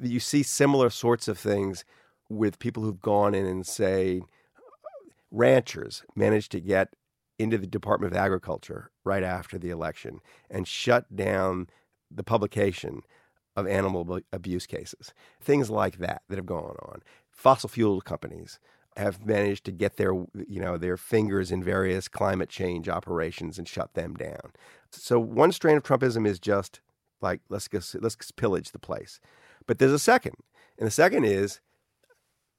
You 0.00 0.20
see 0.20 0.42
similar 0.42 0.88
sorts 0.88 1.26
of 1.28 1.38
things 1.38 1.84
with 2.28 2.58
people 2.58 2.82
who've 2.82 3.00
gone 3.00 3.34
in 3.34 3.44
and 3.44 3.66
say 3.66 4.22
ranchers 5.30 6.04
managed 6.14 6.52
to 6.52 6.60
get 6.60 6.94
into 7.38 7.58
the 7.58 7.66
Department 7.66 8.12
of 8.12 8.18
Agriculture 8.18 8.90
right 9.04 9.22
after 9.22 9.58
the 9.58 9.70
election 9.70 10.20
and 10.50 10.68
shut 10.68 11.14
down 11.14 11.66
the 12.10 12.22
publication 12.22 13.02
of 13.56 13.66
animal 13.66 14.20
abuse 14.32 14.66
cases. 14.66 15.12
Things 15.40 15.70
like 15.70 15.98
that 15.98 16.22
that 16.28 16.36
have 16.36 16.46
gone 16.46 16.76
on. 16.82 17.02
Fossil 17.30 17.68
fuel 17.68 18.00
companies 18.00 18.58
have 18.96 19.24
managed 19.24 19.64
to 19.64 19.72
get 19.72 19.96
their 19.96 20.12
you 20.12 20.60
know 20.60 20.76
their 20.76 20.96
fingers 20.96 21.50
in 21.50 21.62
various 21.62 22.08
climate 22.08 22.48
change 22.48 22.88
operations 22.88 23.58
and 23.58 23.68
shut 23.68 23.94
them 23.94 24.14
down. 24.14 24.52
So 24.90 25.18
one 25.18 25.52
strain 25.52 25.76
of 25.76 25.82
Trumpism 25.82 26.26
is 26.26 26.38
just 26.38 26.80
like 27.20 27.40
let's 27.48 27.68
just, 27.68 27.94
let's 28.00 28.16
pillage 28.32 28.72
the 28.72 28.78
place. 28.78 29.20
But 29.66 29.78
there's 29.78 29.92
a 29.92 29.98
second, 29.98 30.34
and 30.78 30.86
the 30.86 30.90
second 30.90 31.24
is 31.24 31.60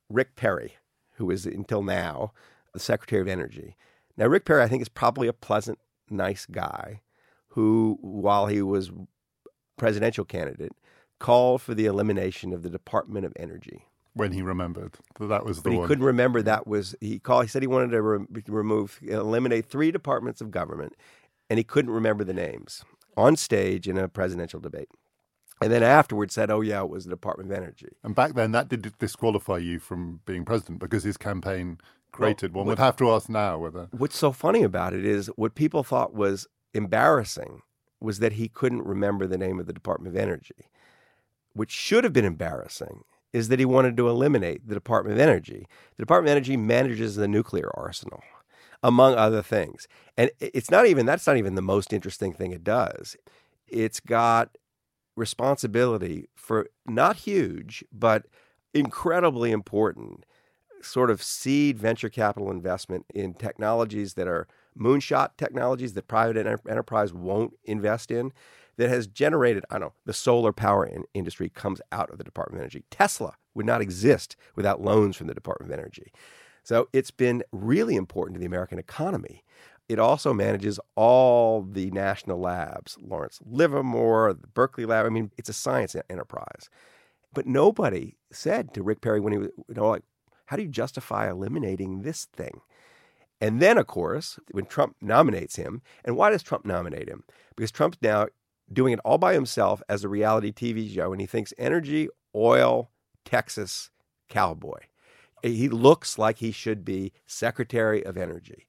Rick 0.10 0.36
Perry, 0.36 0.75
who 1.15 1.29
is 1.31 1.45
until 1.45 1.83
now 1.83 2.33
the 2.74 2.79
Secretary 2.79 3.21
of 3.21 3.27
Energy. 3.27 3.75
Now 4.17 4.27
Rick 4.27 4.45
Perry, 4.45 4.63
I 4.63 4.67
think, 4.67 4.81
is 4.81 4.89
probably 4.89 5.27
a 5.27 5.33
pleasant, 5.33 5.79
nice 6.10 6.45
guy 6.45 7.01
who, 7.50 7.98
while 8.01 8.48
he 8.48 8.62
was 8.62 8.91
presidential 9.77 10.25
candidate, 10.25 10.74
called 11.21 11.61
for 11.61 11.73
the 11.73 11.85
elimination 11.85 12.51
of 12.51 12.63
the 12.63 12.69
Department 12.69 13.25
of 13.25 13.33
Energy. 13.37 13.85
When 14.13 14.33
he 14.33 14.41
remembered 14.41 14.97
that 15.19 15.27
that 15.27 15.45
was 15.45 15.57
the 15.57 15.63
but 15.63 15.71
he 15.71 15.77
one. 15.77 15.87
couldn't 15.87 16.03
remember 16.03 16.41
that 16.41 16.67
was 16.67 16.95
he 16.99 17.17
called. 17.19 17.45
He 17.45 17.47
said 17.47 17.61
he 17.61 17.67
wanted 17.67 17.91
to 17.91 18.01
re- 18.01 18.25
remove, 18.47 18.99
eliminate 19.03 19.67
three 19.67 19.89
departments 19.89 20.41
of 20.41 20.51
government, 20.51 20.95
and 21.49 21.57
he 21.57 21.63
couldn't 21.63 21.91
remember 21.91 22.25
the 22.25 22.33
names 22.33 22.83
on 23.15 23.37
stage 23.37 23.87
in 23.87 23.97
a 23.97 24.09
presidential 24.09 24.59
debate. 24.59 24.89
And 25.61 25.71
then 25.71 25.81
afterwards 25.81 26.33
said, 26.33 26.51
"Oh 26.51 26.59
yeah, 26.59 26.81
it 26.81 26.89
was 26.89 27.05
the 27.05 27.11
Department 27.11 27.51
of 27.51 27.55
Energy." 27.55 27.87
And 28.03 28.13
back 28.13 28.33
then, 28.33 28.51
that 28.51 28.67
did 28.67 28.97
disqualify 28.99 29.59
you 29.59 29.79
from 29.79 30.19
being 30.25 30.43
president 30.43 30.79
because 30.79 31.03
his 31.03 31.15
campaign 31.15 31.77
created 32.11 32.53
well, 32.53 32.65
one. 32.65 32.71
Would 32.71 32.79
have 32.79 32.97
to 32.97 33.11
ask 33.11 33.29
now 33.29 33.59
whether. 33.59 33.87
What's 33.91 34.17
so 34.17 34.33
funny 34.33 34.63
about 34.63 34.93
it 34.93 35.05
is 35.05 35.27
what 35.37 35.55
people 35.55 35.83
thought 35.83 36.13
was 36.13 36.47
embarrassing 36.73 37.61
was 38.01 38.19
that 38.19 38.33
he 38.33 38.49
couldn't 38.49 38.83
remember 38.83 39.25
the 39.25 39.37
name 39.37 39.57
of 39.57 39.67
the 39.67 39.73
Department 39.73 40.13
of 40.13 40.21
Energy 40.21 40.67
which 41.53 41.72
should 41.72 42.03
have 42.03 42.13
been 42.13 42.25
embarrassing, 42.25 43.03
is 43.34 43.48
that 43.48 43.60
he 43.60 43.65
wanted 43.65 43.96
to 43.98 44.10
eliminate 44.10 44.67
the 44.67 44.75
Department 44.75 45.13
of 45.15 45.22
Energy. 45.22 45.67
The 45.96 46.03
Department 46.03 46.31
of 46.31 46.38
Energy 46.38 46.58
manages 46.58 47.15
the 47.15 47.27
nuclear 47.27 47.72
arsenal, 47.74 48.22
among 48.84 49.15
other 49.15 49.41
things. 49.41 49.88
And 50.17 50.31
it's 50.39 50.72
not 50.72 50.86
even 50.86 51.05
that's 51.05 51.27
not 51.27 51.38
even 51.38 51.55
the 51.55 51.62
most 51.62 51.93
interesting 51.93 52.34
thing 52.34 52.51
it 52.51 52.63
does. 52.63 53.15
It's 53.67 54.00
got 54.00 54.58
responsibility 55.15 56.27
for 56.36 56.67
not 56.86 57.17
huge, 57.17 57.84
but 57.91 58.25
incredibly 58.74 59.51
important 59.51 60.25
sort 60.81 61.12
of 61.12 61.22
seed 61.22 61.77
venture 61.77 62.10
capital 62.10 62.50
investment 62.50 63.05
in 63.13 63.34
technologies 63.34 64.15
that 64.15 64.27
are 64.27 64.48
moonshot 64.77 65.29
technologies 65.38 65.93
that 65.93 66.08
private 66.08 66.38
enter- 66.38 66.60
enterprise 66.67 67.13
won't 67.13 67.53
invest 67.65 68.10
in 68.10 68.31
that 68.81 68.89
has 68.89 69.05
generated, 69.05 69.63
I 69.69 69.75
don't 69.75 69.89
know, 69.89 69.93
the 70.05 70.13
solar 70.13 70.51
power 70.51 70.83
in- 70.83 71.03
industry 71.13 71.50
comes 71.50 71.81
out 71.91 72.09
of 72.09 72.17
the 72.17 72.23
Department 72.23 72.59
of 72.59 72.63
Energy. 72.63 72.83
Tesla 72.89 73.35
would 73.53 73.65
not 73.65 73.79
exist 73.79 74.35
without 74.55 74.81
loans 74.81 75.15
from 75.15 75.27
the 75.27 75.35
Department 75.35 75.71
of 75.71 75.77
Energy. 75.77 76.11
So 76.63 76.89
it's 76.91 77.11
been 77.11 77.43
really 77.51 77.95
important 77.95 78.35
to 78.35 78.39
the 78.39 78.47
American 78.47 78.79
economy. 78.79 79.43
It 79.88 80.00
also 80.00 80.33
manages 80.33 80.79
all 80.95 81.61
the 81.61 81.91
national 81.91 82.39
labs, 82.39 82.97
Lawrence 83.00 83.39
Livermore, 83.45 84.33
the 84.33 84.47
Berkeley 84.47 84.85
Lab. 84.85 85.05
I 85.05 85.09
mean, 85.09 85.31
it's 85.38 85.50
a 85.50 85.53
science 85.53 85.95
enterprise. 86.09 86.69
But 87.33 87.45
nobody 87.45 88.17
said 88.31 88.73
to 88.73 88.83
Rick 88.83 89.01
Perry 89.01 89.19
when 89.19 89.33
he 89.33 89.39
was, 89.39 89.50
you 89.67 89.75
know, 89.75 89.89
like, 89.89 90.03
how 90.45 90.57
do 90.57 90.63
you 90.63 90.69
justify 90.69 91.29
eliminating 91.29 92.01
this 92.01 92.25
thing? 92.25 92.61
And 93.39 93.59
then, 93.59 93.77
of 93.77 93.88
course, 93.88 94.39
when 94.51 94.65
Trump 94.65 94.95
nominates 95.01 95.55
him, 95.55 95.81
and 96.05 96.15
why 96.15 96.29
does 96.29 96.43
Trump 96.43 96.65
nominate 96.65 97.09
him? 97.09 97.23
Because 97.55 97.71
Trump's 97.71 97.97
now 98.01 98.27
doing 98.71 98.93
it 98.93 98.99
all 99.03 99.17
by 99.17 99.33
himself 99.33 99.81
as 99.89 100.03
a 100.03 100.09
reality 100.09 100.51
TV 100.51 100.93
show, 100.93 101.11
and 101.11 101.21
he 101.21 101.27
thinks 101.27 101.53
energy, 101.57 102.09
oil, 102.35 102.89
Texas, 103.25 103.89
cowboy. 104.29 104.79
He 105.43 105.69
looks 105.69 106.17
like 106.17 106.37
he 106.37 106.51
should 106.51 106.85
be 106.85 107.13
Secretary 107.25 108.05
of 108.05 108.17
Energy. 108.17 108.67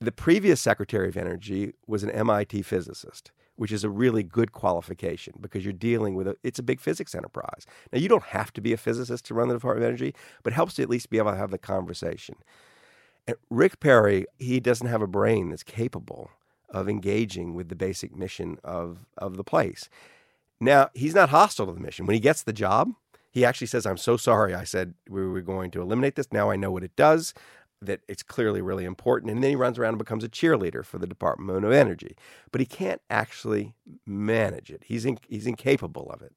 The 0.00 0.12
previous 0.12 0.60
Secretary 0.60 1.08
of 1.08 1.16
Energy 1.16 1.74
was 1.86 2.02
an 2.02 2.10
MIT 2.10 2.62
physicist, 2.62 3.30
which 3.56 3.72
is 3.72 3.84
a 3.84 3.90
really 3.90 4.22
good 4.22 4.52
qualification 4.52 5.34
because 5.40 5.64
you're 5.64 5.72
dealing 5.72 6.14
with 6.14 6.28
a, 6.28 6.36
it's 6.42 6.58
a 6.58 6.62
big 6.62 6.80
physics 6.80 7.14
enterprise. 7.14 7.66
Now 7.92 8.00
you 8.00 8.08
don't 8.08 8.24
have 8.24 8.52
to 8.54 8.60
be 8.60 8.72
a 8.72 8.76
physicist 8.76 9.24
to 9.26 9.34
run 9.34 9.48
the 9.48 9.54
Department 9.54 9.84
of 9.84 9.88
Energy, 9.88 10.14
but 10.42 10.52
it 10.52 10.56
helps 10.56 10.74
to 10.74 10.82
at 10.82 10.90
least 10.90 11.08
be 11.08 11.18
able 11.18 11.30
to 11.30 11.36
have 11.36 11.50
the 11.50 11.58
conversation. 11.58 12.36
And 13.26 13.36
Rick 13.48 13.80
Perry, 13.80 14.26
he 14.38 14.60
doesn't 14.60 14.88
have 14.88 15.02
a 15.02 15.06
brain 15.06 15.50
that's 15.50 15.62
capable 15.62 16.30
of 16.72 16.88
engaging 16.88 17.54
with 17.54 17.68
the 17.68 17.76
basic 17.76 18.16
mission 18.16 18.58
of, 18.64 19.06
of 19.16 19.36
the 19.36 19.44
place. 19.44 19.88
Now, 20.60 20.90
he's 20.94 21.14
not 21.14 21.28
hostile 21.28 21.66
to 21.66 21.72
the 21.72 21.80
mission. 21.80 22.06
When 22.06 22.14
he 22.14 22.20
gets 22.20 22.42
the 22.42 22.52
job, 22.52 22.92
he 23.30 23.44
actually 23.44 23.66
says, 23.68 23.86
I'm 23.86 23.96
so 23.96 24.16
sorry. 24.16 24.54
I 24.54 24.64
said 24.64 24.94
we 25.08 25.26
were 25.26 25.40
going 25.40 25.70
to 25.72 25.82
eliminate 25.82 26.16
this. 26.16 26.32
Now 26.32 26.50
I 26.50 26.56
know 26.56 26.70
what 26.70 26.84
it 26.84 26.96
does, 26.96 27.34
that 27.80 28.00
it's 28.08 28.22
clearly 28.22 28.62
really 28.62 28.84
important. 28.84 29.30
And 29.30 29.42
then 29.42 29.50
he 29.50 29.56
runs 29.56 29.78
around 29.78 29.90
and 29.90 29.98
becomes 29.98 30.24
a 30.24 30.28
cheerleader 30.28 30.84
for 30.84 30.98
the 30.98 31.06
Department 31.06 31.64
of 31.64 31.72
Energy. 31.72 32.16
But 32.50 32.60
he 32.60 32.66
can't 32.66 33.00
actually 33.10 33.74
manage 34.06 34.70
it, 34.70 34.84
he's, 34.86 35.04
in, 35.04 35.18
he's 35.28 35.46
incapable 35.46 36.10
of 36.10 36.22
it. 36.22 36.32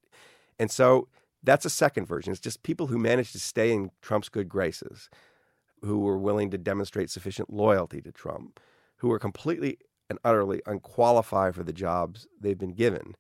And 0.58 0.72
so 0.72 1.08
that's 1.44 1.66
a 1.66 1.70
second 1.70 2.08
version. 2.08 2.32
It's 2.32 2.42
just 2.42 2.64
people 2.64 2.88
who 2.88 2.98
manage 2.98 3.32
to 3.34 3.40
stay 3.40 3.72
in 3.72 3.92
Trump's 4.02 4.30
good 4.30 4.50
graces, 4.50 5.10
who 5.82 6.00
were 6.00 6.18
willing 6.18 6.50
to 6.52 6.58
demonstrate 6.58 7.12
sufficient 7.12 7.54
loyalty 7.54 8.02
to 8.02 8.12
Trump, 8.12 8.60
who 8.98 9.10
were 9.10 9.20
completely 9.20 9.78
and 10.10 10.20
utterly 10.24 10.62
unqualified 10.66 11.56
for 11.56 11.64
the 11.64 11.74
jobs 11.74 12.28
they've 12.40 12.58
been 12.58 12.74
given 12.74 13.16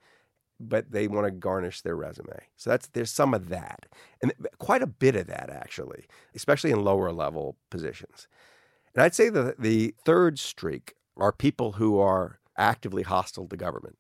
but 0.60 0.92
they 0.92 1.08
want 1.08 1.26
to 1.26 1.32
garnish 1.32 1.82
their 1.82 1.96
resume. 1.96 2.40
So 2.56 2.70
that's 2.70 2.88
there's 2.88 3.12
some 3.12 3.34
of 3.34 3.50
that, 3.50 3.88
and 4.22 4.34
quite 4.58 4.82
a 4.82 4.88
bit 4.88 5.16
of 5.16 5.28
that 5.28 5.50
actually, 5.50 6.06
especially 6.36 6.72
in 6.72 6.84
lower 6.84 7.12
level 7.12 7.58
positions. 7.70 8.28
And 8.94 9.04
I'd 9.04 9.16
say 9.16 9.30
the 9.30 9.56
the 9.60 9.94
third 10.06 10.40
streak 10.40 10.96
are 11.18 11.32
people 11.32 11.74
who 11.74 12.00
are 12.00 12.40
actively 12.58 13.04
hostile 13.04 13.48
to 13.48 13.58
government, 13.58 14.00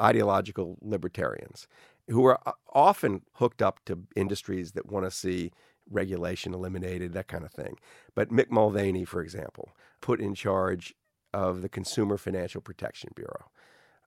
ideological 0.00 0.76
libertarians, 0.82 1.68
who 2.08 2.24
are 2.24 2.40
uh, 2.46 2.52
often 2.72 3.22
hooked 3.34 3.62
up 3.62 3.80
to 3.86 4.00
industries 4.16 4.72
that 4.72 4.90
want 4.90 5.04
to 5.04 5.10
see 5.10 5.52
regulation 5.90 6.54
eliminated, 6.54 7.12
that 7.12 7.28
kind 7.28 7.44
of 7.44 7.52
thing. 7.52 7.76
But 8.14 8.30
Mick 8.30 8.50
Mulvaney, 8.50 9.04
for 9.04 9.20
example, 9.20 9.70
put 10.00 10.20
in 10.20 10.34
charge 10.34 10.94
of 11.32 11.62
the 11.62 11.68
Consumer 11.68 12.16
Financial 12.16 12.60
Protection 12.60 13.10
Bureau 13.14 13.50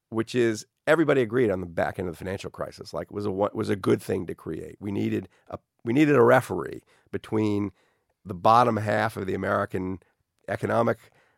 which 0.09 0.35
is 0.35 0.65
everybody 0.87 1.21
agreed 1.21 1.49
on 1.49 1.61
the 1.61 1.65
back 1.65 1.99
end 1.99 2.07
of 2.07 2.13
the 2.13 2.17
financial 2.17 2.49
crisis, 2.49 2.93
like 2.93 3.11
was 3.11 3.25
a 3.25 3.31
was 3.31 3.69
a 3.69 3.75
good 3.75 4.01
thing 4.01 4.25
to 4.27 4.35
create. 4.35 4.77
We 4.79 4.91
needed 4.91 5.29
a 5.49 5.59
we 5.83 5.93
needed 5.93 6.15
a 6.15 6.23
referee 6.23 6.81
between 7.11 7.71
the 8.23 8.33
bottom 8.33 8.77
half 8.77 9.17
of 9.17 9.27
the 9.27 9.33
American 9.33 9.99
economic 10.47 10.97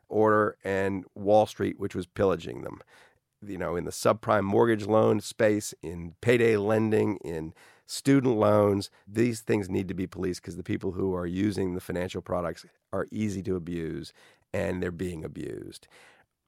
order 0.10 0.58
and 0.63 1.06
Wall 1.15 1.46
Street, 1.46 1.79
which 1.79 1.96
was 1.96 2.08
pillaging 2.08 2.62
them. 2.62 2.82
You 3.46 3.58
know, 3.58 3.75
in 3.75 3.86
the 3.86 3.91
subprime 3.91 4.44
mortgage 4.44 4.86
loan 4.86 5.20
space, 5.22 5.74
in 5.84 6.15
payday 6.22 6.58
lending, 6.58 7.17
in 7.17 7.53
student 7.86 8.36
loans, 8.36 8.89
these 9.08 9.41
things 9.41 9.70
need 9.70 9.88
to 9.88 9.94
be 9.94 10.08
policed 10.08 10.41
because 10.41 10.58
the 10.58 10.63
people 10.63 10.94
who 10.94 11.13
are 11.15 11.25
using 11.25 11.74
the 11.74 11.82
financial 11.82 12.22
products 12.22 12.65
are 12.91 13.08
easy 13.12 13.41
to 13.44 13.56
abuse 13.56 14.12
and 14.54 14.82
they're 14.82 14.92
being 14.92 15.24
abused. 15.24 15.88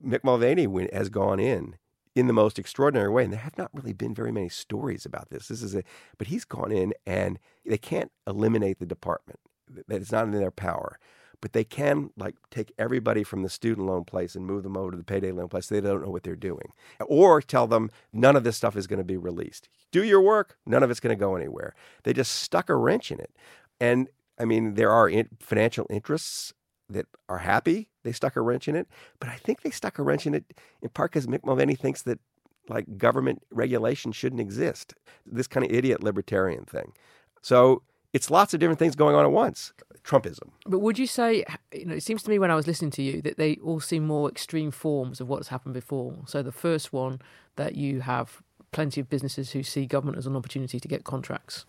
Mick 0.03 0.24
Mulvaney 0.24 0.68
has 0.94 1.10
gone 1.10 1.39
in 1.39 1.75
in 2.15 2.27
the 2.27 2.34
most 2.34 2.60
extraordinary 2.60 3.10
way. 3.10 3.24
And 3.24 3.34
there 3.34 3.39
have 3.39 3.58
not 3.58 3.72
really 3.74 3.94
been 3.94 4.13
very 4.13 4.32
many 4.32 4.50
stories 4.50 5.06
about 5.06 5.29
this. 5.29 5.48
This 5.48 5.62
is 5.62 5.75
a, 5.75 5.84
but 6.18 6.27
he's 6.27 6.46
gone 6.46 6.72
in 6.72 6.94
and 7.06 7.39
they 7.65 7.77
can't 7.77 8.12
eliminate 8.27 8.79
the 8.79 8.86
department. 8.86 9.39
That 9.88 10.01
it's 10.01 10.12
not 10.12 10.25
in 10.25 10.32
their 10.32 10.51
power, 10.51 10.98
but 11.41 11.53
they 11.53 11.63
can 11.63 12.10
like 12.18 12.36
take 12.50 12.74
everybody 12.77 13.24
from 13.24 13.44
the 13.44 13.50
student 13.50 13.86
loan 13.86 14.03
place 14.03 14.36
and 14.36 14.46
move 14.46 14.63
them 14.63 14.75
over 14.75 14.91
to 14.91 14.98
the 14.98 15.03
payday 15.03 15.32
loan 15.32 15.48
place. 15.48 15.68
They 15.68 15.79
don't 15.79 16.03
know 16.03 16.10
what 16.10 16.24
they're 16.24 16.36
doing, 16.36 16.74
or 17.06 17.39
tell 17.39 17.68
them 17.68 17.91
none 18.12 18.36
of 18.36 18.44
this 18.44 18.58
stuff 18.58 18.75
is 18.75 18.88
going 18.88 18.98
to 18.98 19.03
be 19.03 19.15
released. 19.18 19.70
Do 19.91 20.03
your 20.03 20.22
work. 20.22 20.58
None 20.65 20.82
of 20.82 20.89
it's 20.89 21.00
going 21.00 21.15
to 21.15 21.20
go 21.20 21.36
anywhere. 21.36 21.75
They 22.03 22.13
just 22.13 22.34
stuck 22.34 22.68
a 22.68 22.75
wrench 22.75 23.12
in 23.12 23.20
it, 23.20 23.32
and 23.79 24.10
I 24.39 24.46
mean 24.46 24.74
there 24.74 24.91
are 24.91 25.08
in, 25.08 25.29
financial 25.39 25.86
interests 25.91 26.53
that 26.89 27.05
are 27.27 27.39
happy 27.39 27.89
they 28.03 28.12
stuck 28.12 28.36
a 28.36 28.41
wrench 28.41 28.67
in 28.67 28.75
it. 28.75 28.88
But 29.19 29.29
I 29.29 29.36
think 29.36 29.62
they 29.62 29.69
stuck 29.69 30.00
a 30.00 30.03
wrench 30.03 30.25
in 30.25 30.34
it 30.34 30.46
in 30.81 30.89
part 30.89 31.12
because 31.12 31.27
Mick 31.27 31.46
Mulvaney 31.46 31.75
thinks 31.75 32.01
that 32.03 32.19
like 32.67 32.98
government 32.98 33.43
regulation 33.51 34.12
shouldn't 34.12 34.41
exist. 34.41 34.93
This 35.25 35.48
kind 35.48 35.65
of 35.65 35.72
idiot 35.72 36.03
libertarian 36.03 36.65
thing. 36.65 36.93
So 37.41 37.84
it's 38.13 38.31
lots 38.31 38.53
of 38.53 38.60
different 38.60 38.79
things 38.79 38.96
going 38.96 39.15
on 39.15 39.25
at 39.25 39.31
once. 39.31 39.74
Trumpism. 40.03 40.50
But 40.65 40.79
would 40.79 40.98
you 40.98 41.08
say, 41.08 41.46
you 41.74 41.86
know, 41.86 41.96
it 41.96 42.03
seems 42.03 42.24
to 42.24 42.29
me 42.29 42.39
when 42.39 42.51
I 42.51 42.55
was 42.55 42.67
listening 42.67 42.91
to 42.91 43.03
you 43.03 43.22
that 43.22 43.38
they 43.38 43.58
all 43.58 43.79
seem 43.79 44.08
more 44.08 44.29
extreme 44.29 44.72
forms 44.72 45.19
of 45.19 45.27
what's 45.27 45.50
happened 45.50 45.74
before. 45.74 46.15
So 46.25 46.41
the 46.41 46.51
first 46.51 46.93
one 46.93 47.22
that 47.58 47.75
you 47.75 48.01
have 48.01 48.41
plenty 48.72 49.01
of 49.01 49.10
businesses 49.10 49.51
who 49.51 49.62
see 49.62 49.86
government 49.86 50.17
as 50.17 50.25
an 50.25 50.36
opportunity 50.36 50.79
to 50.79 50.88
get 50.88 51.03
contracts 51.03 51.65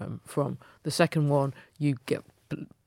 um, 0.00 0.20
from. 0.26 0.58
The 0.82 0.90
second 0.90 1.28
one, 1.28 1.54
you 1.78 1.96
get 2.06 2.24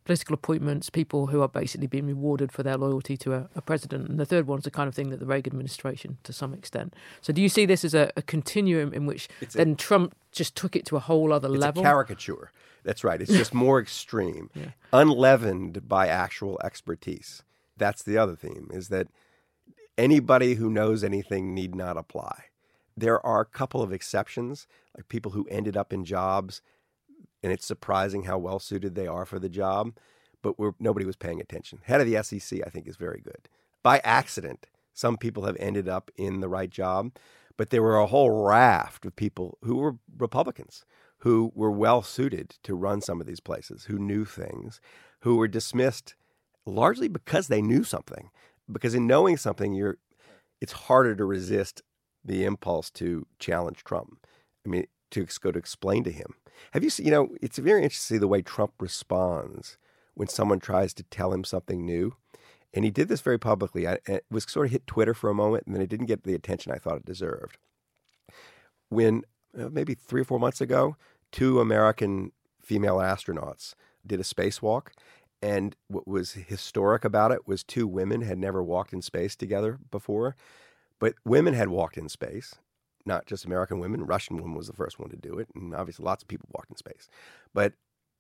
political 0.06 0.34
appointments, 0.34 0.90
people 0.90 1.28
who 1.28 1.42
are 1.42 1.48
basically 1.48 1.88
being 1.88 2.06
rewarded 2.06 2.52
for 2.52 2.64
their 2.64 2.78
loyalty 2.78 3.16
to 3.18 3.34
a, 3.34 3.50
a, 3.56 3.62
president. 3.62 4.10
And 4.10 4.20
the 4.20 4.26
third 4.26 4.48
one 4.48 4.60
is 4.60 4.66
the 4.66 4.72
kind 4.72 4.88
of 4.88 4.96
thing 4.96 5.10
that 5.10 5.20
the 5.20 5.26
Reagan 5.26 5.54
administration, 5.54 6.18
to 6.24 6.34
some 6.34 6.54
extent. 6.54 6.94
So, 7.22 7.32
do 7.32 7.42
you 7.42 7.50
see 7.50 7.66
this 7.66 7.86
as 7.86 7.94
a, 7.94 8.12
a 8.18 8.22
continuum 8.22 8.94
in 8.94 9.06
which 9.06 9.30
it's 9.42 9.56
then 9.56 9.72
a, 9.72 9.76
Trump 9.76 10.16
just 10.32 10.56
took 10.56 10.76
it 10.76 10.86
to 10.88 10.98
a 10.98 11.00
whole 11.00 11.32
other 11.32 11.50
it's 11.50 11.62
level? 11.62 11.82
A 11.82 11.86
caricature. 11.86 12.52
That's 12.84 13.04
right. 13.04 13.22
It's 13.22 13.32
just 13.32 13.54
more 13.54 13.80
extreme, 13.80 14.50
yeah. 14.56 14.72
unleavened 14.92 15.88
by 15.88 16.08
actual 16.08 16.60
expertise. 16.64 17.44
That's 17.78 18.04
the 18.04 18.18
other 18.18 18.36
theme: 18.36 18.70
is 18.72 18.90
that 18.90 19.08
anybody 19.98 20.56
who 20.56 20.70
knows 20.70 21.04
anything 21.04 21.54
need 21.54 21.76
not 21.76 21.98
apply. 21.98 22.46
There 22.96 23.26
are 23.26 23.42
a 23.42 23.46
couple 23.46 23.82
of 23.82 23.92
exceptions, 23.92 24.68
like 24.96 25.08
people 25.08 25.32
who 25.32 25.48
ended 25.50 25.76
up 25.78 25.94
in 25.94 26.06
jobs 26.06 26.62
and 27.44 27.52
it's 27.52 27.66
surprising 27.66 28.24
how 28.24 28.38
well 28.38 28.60
suited 28.60 28.96
they 28.96 29.08
are 29.08 29.26
for 29.26 29.38
the 29.38 29.50
job. 29.50 29.98
But 30.42 30.56
nobody 30.80 31.06
was 31.06 31.16
paying 31.16 31.40
attention. 31.40 31.80
Head 31.84 32.02
of 32.02 32.08
the 32.08 32.22
SEC, 32.24 32.62
I 32.66 32.70
think, 32.70 32.88
is 32.88 32.98
very 32.98 33.22
good. 33.22 33.48
By 33.82 34.02
accident, 34.04 34.66
some 34.94 35.18
people 35.18 35.46
have 35.46 35.58
ended 35.60 35.88
up 35.88 36.12
in 36.18 36.42
the 36.42 36.50
right 36.50 36.70
job, 36.70 37.12
but 37.56 37.70
there 37.70 37.82
were 37.82 37.98
a 37.98 38.08
whole 38.08 38.44
raft 38.44 39.06
of 39.06 39.16
people 39.16 39.58
who 39.64 39.76
were 39.76 39.96
Republicans 40.18 40.86
who 41.24 41.54
were 41.56 41.72
well 41.72 42.02
suited 42.02 42.58
to 42.64 42.76
run 42.76 43.00
some 43.00 43.22
of 43.22 43.28
these 43.28 43.40
places, 43.40 43.86
who 43.86 43.98
knew 43.98 44.26
things, 44.26 44.82
who 45.22 45.38
were 45.38 45.48
dismissed 45.48 46.16
largely 46.66 47.08
because 47.08 47.48
they 47.48 47.62
knew 47.62 47.86
something. 47.86 48.30
Because 48.70 48.94
in 48.94 49.08
knowing 49.08 49.38
something, 49.38 49.74
you're 49.74 49.98
it's 50.60 50.74
harder 50.74 51.16
to 51.16 51.24
resist 51.24 51.82
the 52.26 52.44
impulse 52.44 52.90
to 52.90 53.26
challenge 53.40 53.86
Trump. 53.86 54.28
I 54.66 54.70
mean, 54.70 54.86
to 55.14 55.26
go 55.42 55.52
to 55.52 55.60
explain 55.60 56.04
to 56.04 56.12
him 56.12 56.36
have 56.72 56.84
you 56.84 56.90
seen, 56.90 57.06
you 57.06 57.12
know, 57.12 57.36
it's 57.42 57.58
very 57.58 57.84
interesting 57.84 58.16
to 58.16 58.18
see 58.18 58.20
the 58.20 58.28
way 58.28 58.42
Trump 58.42 58.74
responds 58.80 59.78
when 60.14 60.28
someone 60.28 60.60
tries 60.60 60.94
to 60.96 61.04
tell 61.04 61.34
him 61.34 61.44
something 61.44 61.86
new. 61.86 62.16
And 62.74 62.84
he 62.86 62.92
did 62.92 63.08
this 63.08 63.22
very 63.22 63.38
publicly. 63.38 63.88
I, 63.88 64.00
it 64.08 64.26
was 64.32 64.46
sort 64.46 64.68
of 64.68 64.72
hit 64.72 64.88
Twitter 64.88 65.14
for 65.14 65.30
a 65.30 65.36
moment, 65.36 65.66
and 65.66 65.76
then 65.76 65.82
it 65.82 65.90
didn't 65.90 66.08
get 66.08 66.24
the 66.24 66.34
attention 66.34 66.72
I 66.72 66.78
thought 66.78 66.98
it 66.98 67.06
deserved. 67.06 67.58
When 68.90 69.24
uh, 69.58 69.70
maybe 69.70 69.94
three 69.94 70.22
or 70.22 70.26
four 70.26 70.40
months 70.40 70.62
ago, 70.62 70.96
two 71.32 71.60
American 71.60 72.32
female 72.62 72.98
astronauts 72.98 73.76
did 74.06 74.20
a 74.20 74.24
spacewalk. 74.24 74.88
And 75.42 75.76
what 75.88 76.08
was 76.08 76.34
historic 76.34 77.04
about 77.04 77.32
it 77.32 77.48
was 77.48 77.64
two 77.64 77.86
women 77.86 78.22
had 78.22 78.38
never 78.38 78.64
walked 78.64 78.94
in 78.94 79.02
space 79.02 79.36
together 79.36 79.78
before. 79.92 80.36
But 81.00 81.16
women 81.26 81.54
had 81.54 81.68
walked 81.68 81.98
in 81.98 82.08
space, 82.08 82.56
not 83.06 83.26
just 83.26 83.46
American 83.46 83.80
women. 83.80 84.06
Russian 84.06 84.38
woman 84.38 84.56
was 84.56 84.68
the 84.68 84.74
first 84.74 85.00
one 85.00 85.10
to 85.10 85.16
do 85.16 85.38
it, 85.40 85.48
and 85.56 85.76
obviously 85.76 86.06
lots 86.06 86.24
of 86.24 86.28
people 86.28 86.50
walked 86.52 86.70
in 86.70 86.78
space. 86.78 87.10
But 87.54 87.74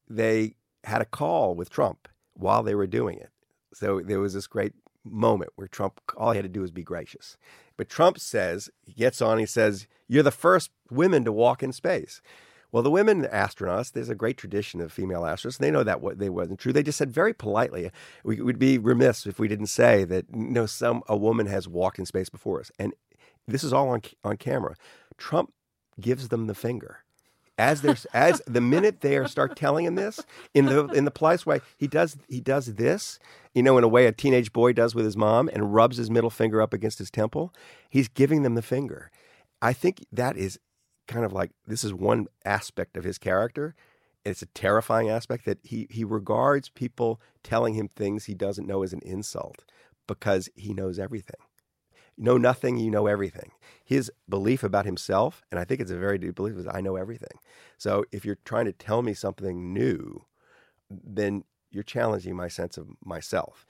they 0.09 0.55
had 0.83 1.01
a 1.01 1.05
call 1.05 1.55
with 1.55 1.69
Trump 1.69 2.07
while 2.33 2.63
they 2.63 2.75
were 2.75 2.87
doing 2.87 3.17
it. 3.17 3.29
So 3.73 4.01
there 4.01 4.19
was 4.19 4.33
this 4.33 4.47
great 4.47 4.73
moment 5.03 5.51
where 5.55 5.67
Trump, 5.67 5.99
all 6.17 6.31
he 6.31 6.37
had 6.37 6.43
to 6.43 6.49
do 6.49 6.61
was 6.61 6.71
be 6.71 6.83
gracious. 6.83 7.37
But 7.77 7.89
Trump 7.89 8.19
says, 8.19 8.69
he 8.85 8.93
gets 8.93 9.21
on, 9.21 9.39
he 9.39 9.45
says, 9.45 9.87
You're 10.07 10.23
the 10.23 10.31
first 10.31 10.71
women 10.89 11.25
to 11.25 11.31
walk 11.31 11.63
in 11.63 11.71
space. 11.71 12.21
Well, 12.71 12.83
the 12.83 12.89
women 12.89 13.23
astronauts, 13.25 13.91
there's 13.91 14.09
a 14.09 14.15
great 14.15 14.35
tradition 14.35 14.81
of 14.81 14.91
female 14.91 15.21
astronauts. 15.21 15.59
They 15.59 15.69
know 15.69 15.83
that 15.83 16.01
what 16.01 16.17
they 16.17 16.29
wasn't 16.29 16.59
true. 16.59 16.73
They 16.73 16.81
just 16.81 16.97
said 16.97 17.11
very 17.11 17.33
politely, 17.33 17.91
we 18.23 18.41
would 18.41 18.57
be 18.57 18.79
remiss 18.79 19.27
if 19.27 19.37
we 19.37 19.47
didn't 19.47 19.67
say 19.67 20.03
that 20.05 20.25
you 20.33 20.49
know 20.49 20.65
some 20.65 21.03
a 21.07 21.15
woman 21.15 21.45
has 21.45 21.67
walked 21.67 21.99
in 21.99 22.05
space 22.07 22.29
before 22.29 22.59
us. 22.59 22.71
And 22.79 22.93
this 23.47 23.63
is 23.63 23.73
all 23.73 23.89
on 23.89 24.01
on 24.23 24.37
camera. 24.37 24.75
Trump 25.17 25.53
gives 25.99 26.29
them 26.29 26.47
the 26.47 26.55
finger 26.55 27.03
as 27.57 27.81
there's 27.81 28.05
as 28.05 28.41
the 28.47 28.61
minute 28.61 29.01
they 29.01 29.23
start 29.27 29.55
telling 29.55 29.85
him 29.85 29.95
this 29.95 30.19
in 30.53 30.65
the 30.65 30.87
in 30.87 31.05
the 31.05 31.11
polite 31.11 31.45
way, 31.45 31.61
he 31.77 31.87
does 31.87 32.17
he 32.27 32.39
does 32.39 32.75
this, 32.75 33.19
you 33.53 33.61
know, 33.61 33.77
in 33.77 33.83
a 33.83 33.87
way 33.87 34.05
a 34.05 34.11
teenage 34.11 34.51
boy 34.51 34.73
does 34.73 34.95
with 34.95 35.05
his 35.05 35.17
mom, 35.17 35.49
and 35.53 35.73
rubs 35.73 35.97
his 35.97 36.09
middle 36.09 36.29
finger 36.29 36.61
up 36.61 36.73
against 36.73 36.99
his 36.99 37.11
temple. 37.11 37.53
He's 37.89 38.07
giving 38.07 38.43
them 38.43 38.55
the 38.55 38.61
finger. 38.61 39.11
I 39.61 39.73
think 39.73 40.05
that 40.11 40.35
is 40.35 40.59
kind 41.07 41.25
of 41.25 41.33
like 41.33 41.51
this 41.67 41.83
is 41.83 41.93
one 41.93 42.27
aspect 42.43 42.97
of 42.97 43.03
his 43.03 43.17
character. 43.17 43.75
It's 44.25 44.41
a 44.41 44.47
terrifying 44.47 45.09
aspect 45.09 45.45
that 45.45 45.59
he 45.63 45.87
he 45.91 46.03
regards 46.03 46.69
people 46.69 47.21
telling 47.43 47.75
him 47.75 47.87
things 47.87 48.25
he 48.25 48.33
doesn't 48.33 48.67
know 48.67 48.81
as 48.83 48.93
an 48.93 49.01
insult 49.03 49.63
because 50.07 50.49
he 50.55 50.73
knows 50.73 50.97
everything 50.97 51.39
know 52.17 52.37
nothing, 52.37 52.77
you 52.77 52.91
know 52.91 53.07
everything. 53.07 53.51
His 53.83 54.11
belief 54.29 54.63
about 54.63 54.85
himself, 54.85 55.43
and 55.51 55.59
I 55.59 55.65
think 55.65 55.81
it's 55.81 55.91
a 55.91 55.97
very 55.97 56.17
deep 56.17 56.35
belief, 56.35 56.57
is 56.57 56.67
I 56.71 56.81
know 56.81 56.95
everything. 56.95 57.37
So 57.77 58.05
if 58.11 58.25
you're 58.25 58.39
trying 58.45 58.65
to 58.65 58.73
tell 58.73 59.01
me 59.01 59.13
something 59.13 59.73
new, 59.73 60.25
then 60.89 61.43
you're 61.71 61.83
challenging 61.83 62.35
my 62.35 62.47
sense 62.47 62.77
of 62.77 62.87
myself. 63.03 63.65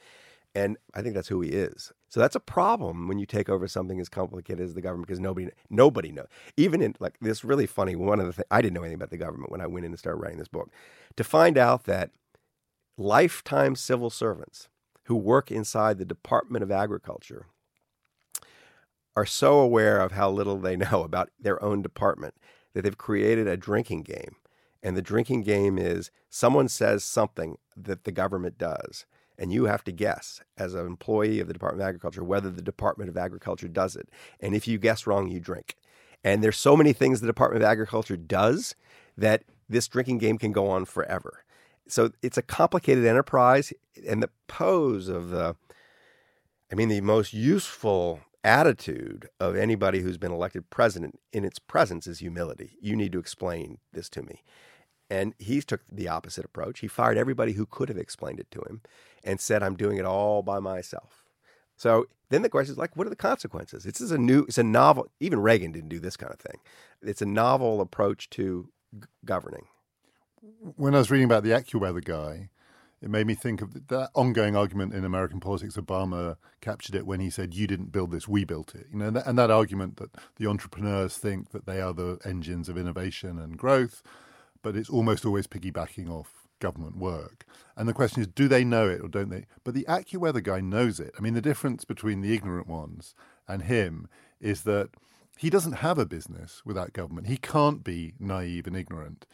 And 0.55 0.77
I 0.93 1.01
think 1.01 1.15
that's 1.15 1.29
who 1.29 1.41
he 1.41 1.49
is. 1.49 1.91
So 2.09 2.19
that's 2.19 2.35
a 2.35 2.39
problem 2.39 3.07
when 3.07 3.17
you 3.17 3.25
take 3.25 3.49
over 3.49 3.67
something 3.67 3.99
as 3.99 4.07
complicated 4.07 4.63
as 4.63 4.75
the 4.75 4.81
government 4.81 5.07
because 5.07 5.19
nobody 5.19 5.49
nobody 5.71 6.11
knows. 6.11 6.27
Even 6.57 6.79
in 6.81 6.95
like 6.99 7.15
this 7.21 7.43
really 7.43 7.65
funny 7.65 7.95
one 7.95 8.19
of 8.19 8.27
the 8.27 8.33
things 8.33 8.45
I 8.51 8.61
didn't 8.61 8.75
know 8.75 8.81
anything 8.81 8.95
about 8.97 9.09
the 9.09 9.17
government 9.17 9.51
when 9.51 9.61
I 9.61 9.67
went 9.67 9.85
in 9.85 9.93
and 9.93 9.99
started 9.99 10.21
writing 10.21 10.37
this 10.37 10.47
book. 10.47 10.69
To 11.17 11.23
find 11.23 11.57
out 11.57 11.85
that 11.85 12.11
lifetime 12.97 13.75
civil 13.75 14.11
servants 14.11 14.69
who 15.05 15.15
work 15.15 15.51
inside 15.51 15.97
the 15.97 16.05
Department 16.05 16.61
of 16.61 16.71
Agriculture 16.71 17.47
are 19.15 19.25
so 19.25 19.59
aware 19.59 19.99
of 19.99 20.13
how 20.13 20.29
little 20.29 20.57
they 20.57 20.75
know 20.91 21.03
about 21.03 21.29
their 21.39 21.61
own 21.63 21.81
department 21.81 22.35
that 22.73 22.83
they've 22.83 22.97
created 22.97 23.47
a 23.47 23.57
drinking 23.57 24.03
game. 24.03 24.35
And 24.81 24.97
the 24.97 25.01
drinking 25.01 25.43
game 25.43 25.77
is 25.77 26.11
someone 26.29 26.67
says 26.67 27.03
something 27.03 27.57
that 27.77 28.03
the 28.03 28.11
government 28.11 28.57
does, 28.57 29.05
and 29.37 29.53
you 29.53 29.65
have 29.65 29.83
to 29.85 29.91
guess 29.91 30.41
as 30.57 30.73
an 30.73 30.85
employee 30.85 31.39
of 31.39 31.47
the 31.47 31.53
Department 31.53 31.81
of 31.81 31.87
Agriculture 31.87 32.23
whether 32.23 32.49
the 32.49 32.61
Department 32.61 33.09
of 33.09 33.17
Agriculture 33.17 33.69
does 33.69 33.95
it. 33.95 34.09
And 34.39 34.53
if 34.53 34.67
you 34.67 34.77
guess 34.77 35.07
wrong, 35.07 35.29
you 35.29 35.39
drink. 35.39 35.77
And 36.23 36.43
there's 36.43 36.57
so 36.57 36.75
many 36.75 36.93
things 36.93 37.21
the 37.21 37.27
Department 37.27 37.63
of 37.63 37.69
Agriculture 37.69 38.17
does 38.17 38.75
that 39.17 39.43
this 39.69 39.87
drinking 39.87 40.17
game 40.17 40.37
can 40.37 40.51
go 40.51 40.69
on 40.69 40.85
forever. 40.85 41.43
So 41.87 42.11
it's 42.21 42.37
a 42.37 42.41
complicated 42.41 43.05
enterprise, 43.05 43.73
and 44.07 44.23
the 44.23 44.29
pose 44.47 45.09
of 45.09 45.29
the, 45.29 45.55
I 46.71 46.75
mean, 46.75 46.89
the 46.89 47.01
most 47.01 47.33
useful 47.33 48.21
attitude 48.43 49.29
of 49.39 49.55
anybody 49.55 50.01
who's 50.01 50.17
been 50.17 50.31
elected 50.31 50.69
president 50.69 51.19
in 51.31 51.45
its 51.45 51.59
presence 51.59 52.07
is 52.07 52.19
humility. 52.19 52.77
You 52.81 52.95
need 52.95 53.11
to 53.13 53.19
explain 53.19 53.79
this 53.93 54.09
to 54.09 54.21
me. 54.21 54.43
And 55.09 55.33
he 55.37 55.61
took 55.61 55.81
the 55.91 56.07
opposite 56.07 56.45
approach. 56.45 56.79
He 56.79 56.87
fired 56.87 57.17
everybody 57.17 57.53
who 57.53 57.65
could 57.65 57.89
have 57.89 57.97
explained 57.97 58.39
it 58.39 58.49
to 58.51 58.61
him 58.61 58.81
and 59.23 59.39
said, 59.39 59.61
I'm 59.63 59.75
doing 59.75 59.97
it 59.97 60.05
all 60.05 60.41
by 60.41 60.59
myself. 60.59 61.23
So 61.77 62.07
then 62.29 62.41
the 62.41 62.49
question 62.49 62.73
is 62.73 62.77
like, 62.77 62.95
what 62.95 63.07
are 63.07 63.11
the 63.11 63.15
consequences? 63.15 63.83
This 63.83 64.01
is 64.01 64.11
a 64.11 64.17
new, 64.17 64.43
it's 64.43 64.57
a 64.57 64.63
novel, 64.63 65.07
even 65.19 65.39
Reagan 65.39 65.71
didn't 65.71 65.89
do 65.89 65.99
this 65.99 66.17
kind 66.17 66.33
of 66.33 66.39
thing. 66.39 66.59
It's 67.01 67.21
a 67.21 67.27
novel 67.27 67.81
approach 67.81 68.29
to 68.31 68.69
g- 68.99 69.07
governing. 69.25 69.67
When 70.77 70.95
I 70.95 70.99
was 70.99 71.11
reading 71.11 71.25
about 71.25 71.43
the 71.43 71.51
AccuWeather 71.51 72.03
guy, 72.03 72.49
it 73.03 73.09
made 73.09 73.27
me 73.27 73.35
think 73.35 73.61
of 73.61 73.87
that 73.89 74.09
ongoing 74.15 74.55
argument 74.55 74.93
in 74.93 75.03
American 75.03 75.41
politics. 75.41 75.75
Obama 75.75 76.37
captured 76.61 76.95
it 76.95 77.05
when 77.05 77.19
he 77.19 77.29
said, 77.29 77.53
"You 77.53 77.67
didn't 77.67 77.91
build 77.91 78.11
this, 78.11 78.27
we 78.27 78.45
built 78.45 78.73
it." 78.73 78.87
You 78.91 78.99
know, 78.99 79.07
and 79.07 79.15
that, 79.17 79.27
and 79.27 79.37
that 79.37 79.51
argument 79.51 79.97
that 79.97 80.11
the 80.37 80.47
entrepreneurs 80.47 81.17
think 81.17 81.51
that 81.51 81.65
they 81.65 81.81
are 81.81 81.93
the 81.93 82.17
engines 82.23 82.69
of 82.69 82.77
innovation 82.77 83.37
and 83.37 83.57
growth, 83.57 84.01
but 84.61 84.77
it's 84.77 84.89
almost 84.89 85.25
always 85.25 85.47
piggybacking 85.47 86.09
off 86.09 86.47
government 86.59 86.95
work. 86.97 87.45
And 87.75 87.89
the 87.89 87.93
question 87.93 88.21
is, 88.21 88.27
do 88.27 88.47
they 88.47 88.63
know 88.63 88.87
it 88.87 89.01
or 89.01 89.09
don't 89.09 89.29
they? 89.29 89.47
But 89.65 89.73
the 89.73 89.85
AccuWeather 89.89 90.41
guy 90.41 90.61
knows 90.61 91.01
it. 91.01 91.13
I 91.17 91.21
mean, 91.21 91.33
the 91.33 91.41
difference 91.41 91.83
between 91.83 92.21
the 92.21 92.33
ignorant 92.33 92.67
ones 92.67 93.15
and 93.49 93.63
him 93.63 94.07
is 94.39 94.63
that 94.63 94.91
he 95.37 95.49
doesn't 95.49 95.73
have 95.73 95.97
a 95.97 96.05
business 96.05 96.61
without 96.63 96.93
government. 96.93 97.27
He 97.27 97.35
can't 97.35 97.83
be 97.83 98.13
naive 98.17 98.65
and 98.65 98.77
ignorant. 98.77 99.25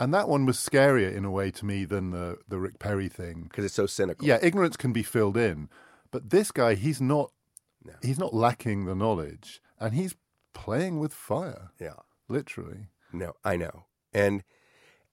And 0.00 0.14
that 0.14 0.28
one 0.28 0.46
was 0.46 0.56
scarier 0.56 1.12
in 1.14 1.24
a 1.24 1.30
way 1.30 1.50
to 1.50 1.66
me 1.66 1.84
than 1.84 2.10
the 2.10 2.38
the 2.48 2.58
Rick 2.58 2.78
Perry 2.78 3.08
thing 3.08 3.44
because 3.44 3.64
it's 3.64 3.74
so 3.74 3.86
cynical. 3.86 4.26
Yeah, 4.26 4.38
ignorance 4.42 4.76
can 4.76 4.92
be 4.92 5.02
filled 5.02 5.36
in, 5.36 5.68
but 6.10 6.30
this 6.30 6.50
guy, 6.50 6.74
he's 6.74 7.00
not. 7.00 7.32
No. 7.84 7.94
He's 8.02 8.18
not 8.18 8.34
lacking 8.34 8.84
the 8.84 8.94
knowledge, 8.94 9.60
and 9.78 9.94
he's 9.94 10.14
playing 10.52 10.98
with 10.98 11.14
fire. 11.14 11.70
Yeah, 11.80 11.94
literally. 12.28 12.88
No, 13.12 13.34
I 13.44 13.56
know, 13.56 13.86
and 14.12 14.44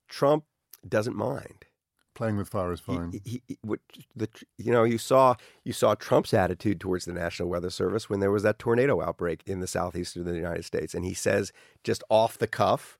Trump 0.07 0.45
doesn't 0.87 1.15
mind. 1.15 1.65
Playing 2.13 2.37
with 2.37 2.47
fire 2.47 2.71
is 2.71 2.79
fine. 2.79 3.11
He, 3.11 3.41
he, 3.45 3.57
he, 3.61 3.77
the, 4.15 4.29
you 4.57 4.71
know, 4.71 4.85
you 4.85 4.97
saw 4.97 5.35
you 5.65 5.73
saw 5.73 5.95
Trump's 5.95 6.33
attitude 6.33 6.79
towards 6.79 7.03
the 7.03 7.13
National 7.13 7.49
Weather 7.49 7.69
Service 7.69 8.09
when 8.09 8.21
there 8.21 8.31
was 8.31 8.43
that 8.43 8.57
tornado 8.57 9.01
outbreak 9.01 9.41
in 9.45 9.59
the 9.59 9.67
southeast 9.67 10.15
of 10.15 10.23
the 10.23 10.35
United 10.35 10.63
States, 10.63 10.93
and 10.93 11.03
he 11.03 11.13
says 11.13 11.51
just 11.83 12.03
off 12.09 12.37
the 12.37 12.47
cuff, 12.47 12.97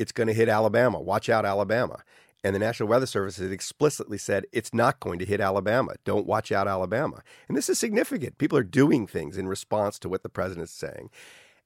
it's 0.00 0.12
going 0.12 0.28
to 0.28 0.34
hit 0.34 0.48
Alabama. 0.48 0.98
Watch 0.98 1.28
out, 1.28 1.44
Alabama. 1.44 2.02
And 2.42 2.54
the 2.54 2.58
National 2.58 2.88
Weather 2.88 3.04
Service 3.04 3.36
has 3.36 3.50
explicitly 3.50 4.16
said 4.16 4.46
it's 4.50 4.72
not 4.72 4.98
going 4.98 5.18
to 5.18 5.26
hit 5.26 5.42
Alabama. 5.42 5.92
Don't 6.06 6.26
watch 6.26 6.50
out, 6.50 6.66
Alabama. 6.66 7.22
And 7.48 7.56
this 7.56 7.68
is 7.68 7.78
significant. 7.78 8.38
People 8.38 8.56
are 8.56 8.64
doing 8.64 9.06
things 9.06 9.36
in 9.36 9.46
response 9.46 9.98
to 9.98 10.08
what 10.08 10.22
the 10.22 10.30
president's 10.30 10.72
saying. 10.72 11.10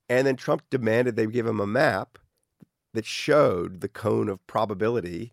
And 0.09 0.27
then 0.27 0.35
Trump 0.35 0.63
demanded 0.69 1.15
they 1.15 1.27
give 1.27 1.47
him 1.47 1.61
a 1.61 1.67
map 1.67 2.19
that 2.93 3.07
showed 3.07 3.81
the 3.81 3.89
cone 3.89 4.29
of 4.29 4.45
probability, 4.49 5.31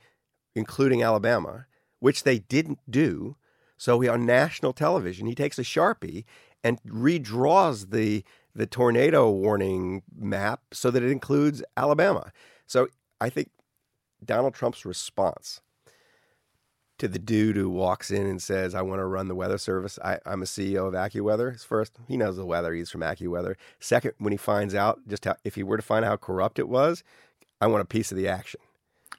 including 0.56 1.02
Alabama, 1.02 1.66
which 2.00 2.22
they 2.22 2.38
didn't 2.38 2.80
do. 2.88 3.36
So 3.78 4.00
he, 4.00 4.08
on 4.08 4.28
national 4.28 4.74
television, 4.74 5.26
he 5.26 5.34
takes 5.34 5.58
a 5.58 5.64
Sharpie 5.64 6.26
and 6.64 6.80
redraws 6.84 7.90
the 7.90 8.24
the 8.54 8.68
tornado 8.68 9.30
warning 9.30 10.04
map 10.14 10.62
so 10.74 10.92
that 10.92 11.02
it 11.02 11.10
includes 11.10 11.64
Alabama. 11.78 12.34
So 12.72 12.88
I 13.20 13.30
think 13.30 13.50
Donald 14.24 14.54
Trump's 14.54 14.86
response 14.86 15.60
to 17.00 17.10
the 17.10 17.20
dude 17.20 17.58
who 17.58 17.70
walks 17.70 18.10
in 18.10 18.26
and 18.26 18.42
says, 18.42 18.74
I 18.74 18.82
want 18.82 19.00
to 19.00 19.06
run 19.06 19.28
the 19.28 19.36
weather 19.36 19.58
service. 19.58 20.00
I, 20.02 20.20
am 20.26 20.42
a 20.42 20.46
CEO 20.46 20.88
of 20.88 20.94
AccuWeather. 20.94 21.62
First, 21.66 22.00
he 22.08 22.16
knows 22.16 22.38
the 22.38 22.46
weather. 22.46 22.74
He's 22.74 22.90
from 22.90 23.02
AccuWeather. 23.02 23.56
Second, 23.82 24.14
when 24.20 24.32
he 24.32 24.38
finds 24.38 24.74
out 24.74 25.02
just 25.06 25.26
how, 25.26 25.36
if 25.44 25.56
he 25.56 25.64
were 25.64 25.76
to 25.76 25.84
find 25.84 26.06
out 26.06 26.12
how 26.12 26.16
corrupt 26.16 26.60
it 26.60 26.70
was, 26.70 27.04
I 27.60 27.68
want 27.68 27.82
a 27.82 27.86
piece 27.86 28.10
of 28.10 28.18
the 28.18 28.30
action. 28.30 28.62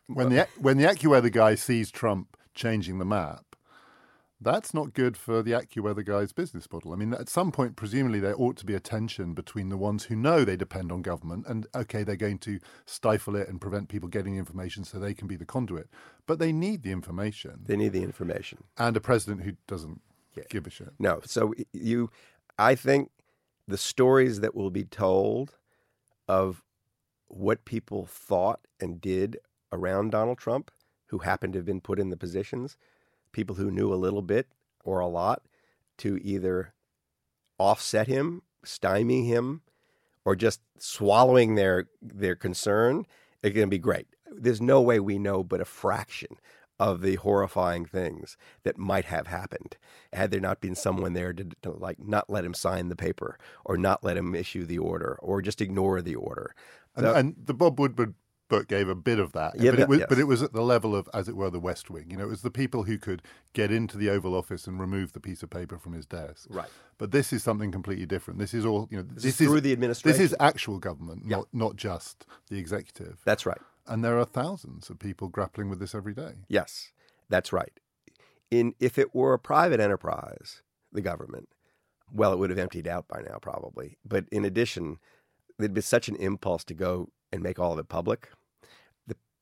When 0.06 0.30
the, 0.30 0.48
when 0.56 0.78
the 0.78 0.84
AccuWeather 0.84 1.30
guy 1.30 1.54
sees 1.54 1.90
Trump 1.90 2.38
changing 2.54 3.00
the 3.00 3.04
map, 3.04 3.51
that's 4.42 4.74
not 4.74 4.94
good 4.94 5.16
for 5.16 5.42
the 5.42 5.52
AccuWeather 5.52 6.04
guy's 6.04 6.32
business 6.32 6.70
model. 6.70 6.92
I 6.92 6.96
mean, 6.96 7.14
at 7.14 7.28
some 7.28 7.52
point, 7.52 7.76
presumably, 7.76 8.20
there 8.20 8.38
ought 8.38 8.56
to 8.58 8.66
be 8.66 8.74
a 8.74 8.80
tension 8.80 9.34
between 9.34 9.68
the 9.68 9.76
ones 9.76 10.04
who 10.04 10.16
know 10.16 10.44
they 10.44 10.56
depend 10.56 10.90
on 10.92 11.02
government 11.02 11.46
and, 11.46 11.66
okay, 11.74 12.02
they're 12.02 12.16
going 12.16 12.38
to 12.38 12.58
stifle 12.86 13.36
it 13.36 13.48
and 13.48 13.60
prevent 13.60 13.88
people 13.88 14.08
getting 14.08 14.36
information 14.36 14.84
so 14.84 14.98
they 14.98 15.14
can 15.14 15.28
be 15.28 15.36
the 15.36 15.44
conduit. 15.44 15.88
But 16.26 16.38
they 16.38 16.52
need 16.52 16.82
the 16.82 16.92
information. 16.92 17.60
They 17.66 17.76
need 17.76 17.92
the 17.92 18.02
information. 18.02 18.64
And 18.76 18.96
a 18.96 19.00
president 19.00 19.42
who 19.42 19.52
doesn't 19.66 20.00
yeah. 20.36 20.44
give 20.48 20.66
a 20.66 20.70
shit. 20.70 20.92
No. 20.98 21.20
So 21.24 21.54
you, 21.72 22.10
I 22.58 22.74
think 22.74 23.10
the 23.68 23.78
stories 23.78 24.40
that 24.40 24.54
will 24.54 24.70
be 24.70 24.84
told 24.84 25.56
of 26.28 26.62
what 27.28 27.64
people 27.64 28.06
thought 28.06 28.60
and 28.80 29.00
did 29.00 29.38
around 29.72 30.10
Donald 30.10 30.38
Trump, 30.38 30.70
who 31.06 31.18
happened 31.18 31.52
to 31.54 31.58
have 31.58 31.66
been 31.66 31.80
put 31.80 31.98
in 31.98 32.10
the 32.10 32.16
positions– 32.16 32.76
people 33.32 33.56
who 33.56 33.70
knew 33.70 33.92
a 33.92 33.96
little 33.96 34.22
bit 34.22 34.48
or 34.84 35.00
a 35.00 35.06
lot 35.08 35.42
to 35.98 36.18
either 36.22 36.72
offset 37.58 38.06
him, 38.06 38.42
stymie 38.64 39.24
him, 39.26 39.62
or 40.24 40.36
just 40.36 40.60
swallowing 40.78 41.54
their 41.54 41.88
their 42.00 42.34
concern, 42.36 43.06
it's 43.42 43.54
going 43.54 43.66
to 43.66 43.70
be 43.70 43.78
great. 43.78 44.06
There's 44.30 44.60
no 44.60 44.80
way 44.80 45.00
we 45.00 45.18
know 45.18 45.42
but 45.42 45.60
a 45.60 45.64
fraction 45.64 46.36
of 46.78 47.00
the 47.02 47.16
horrifying 47.16 47.84
things 47.84 48.36
that 48.64 48.78
might 48.78 49.04
have 49.04 49.28
happened 49.28 49.76
had 50.12 50.30
there 50.30 50.40
not 50.40 50.60
been 50.60 50.74
someone 50.74 51.12
there 51.12 51.32
to, 51.32 51.46
to, 51.62 51.70
like 51.70 51.98
not 52.00 52.28
let 52.28 52.44
him 52.44 52.54
sign 52.54 52.88
the 52.88 52.96
paper 52.96 53.38
or 53.64 53.76
not 53.76 54.02
let 54.02 54.16
him 54.16 54.34
issue 54.34 54.64
the 54.64 54.78
order 54.78 55.16
or 55.22 55.40
just 55.42 55.60
ignore 55.60 56.02
the 56.02 56.16
order. 56.16 56.54
And, 56.96 57.06
So- 57.06 57.14
and 57.14 57.34
the 57.36 57.54
Bob 57.54 57.78
Woodward 57.78 58.14
book 58.52 58.68
gave 58.68 58.88
a 58.88 58.94
bit 58.94 59.18
of 59.18 59.32
that, 59.32 59.58
Yeah, 59.58 59.70
but, 59.70 59.80
it 59.80 59.88
was, 59.88 59.98
yes. 60.00 60.06
but 60.10 60.18
it 60.18 60.24
was 60.24 60.42
at 60.42 60.52
the 60.52 60.60
level 60.62 60.94
of, 60.94 61.08
as 61.14 61.26
it 61.28 61.34
were, 61.36 61.48
the 61.50 61.58
West 61.58 61.88
Wing. 61.90 62.10
You 62.10 62.18
know, 62.18 62.24
it 62.24 62.28
was 62.28 62.42
the 62.42 62.50
people 62.50 62.82
who 62.84 62.98
could 62.98 63.22
get 63.54 63.72
into 63.72 63.96
the 63.96 64.10
Oval 64.10 64.34
Office 64.34 64.66
and 64.66 64.78
remove 64.78 65.12
the 65.14 65.20
piece 65.20 65.42
of 65.42 65.48
paper 65.48 65.78
from 65.78 65.94
his 65.94 66.04
desk. 66.04 66.46
Right. 66.50 66.68
But 66.98 67.12
this 67.12 67.32
is 67.32 67.42
something 67.42 67.72
completely 67.72 68.04
different. 68.06 68.38
This 68.38 68.52
is 68.52 68.64
all, 68.66 68.88
you 68.90 68.98
know, 68.98 69.04
This 69.14 69.24
is 69.40 69.48
through 69.48 69.62
the 69.62 69.72
administration. 69.72 70.20
This 70.20 70.30
is 70.32 70.36
actual 70.38 70.78
government, 70.78 71.22
Yeah. 71.24 71.36
not 71.38 71.46
not 71.52 71.76
just 71.76 72.26
the 72.48 72.58
executive. 72.58 73.20
That's 73.24 73.46
right. 73.46 73.60
And 73.86 74.04
there 74.04 74.18
are 74.18 74.24
thousands 74.26 74.90
of 74.90 74.98
people 74.98 75.28
grappling 75.28 75.68
with 75.70 75.80
this 75.80 75.94
every 75.94 76.14
day. 76.14 76.34
Yes, 76.48 76.92
that's 77.30 77.52
right. 77.52 77.80
In 78.50 78.74
if 78.78 78.98
it 78.98 79.14
were 79.14 79.32
a 79.32 79.38
private 79.38 79.80
enterprise, 79.80 80.62
the 80.92 81.00
government, 81.00 81.48
well, 82.12 82.32
it 82.34 82.38
would 82.38 82.50
have 82.50 82.58
emptied 82.58 82.86
out 82.86 83.08
by 83.08 83.22
now 83.22 83.38
probably. 83.40 83.96
But 84.04 84.26
in 84.30 84.44
addition, 84.44 84.98
there'd 85.58 85.72
be 85.74 85.80
such 85.80 86.08
an 86.08 86.16
impulse 86.16 86.64
to 86.64 86.74
go 86.74 87.08
and 87.32 87.42
make 87.42 87.58
all 87.58 87.72
of 87.72 87.78
it 87.78 87.88
public. 87.88 88.28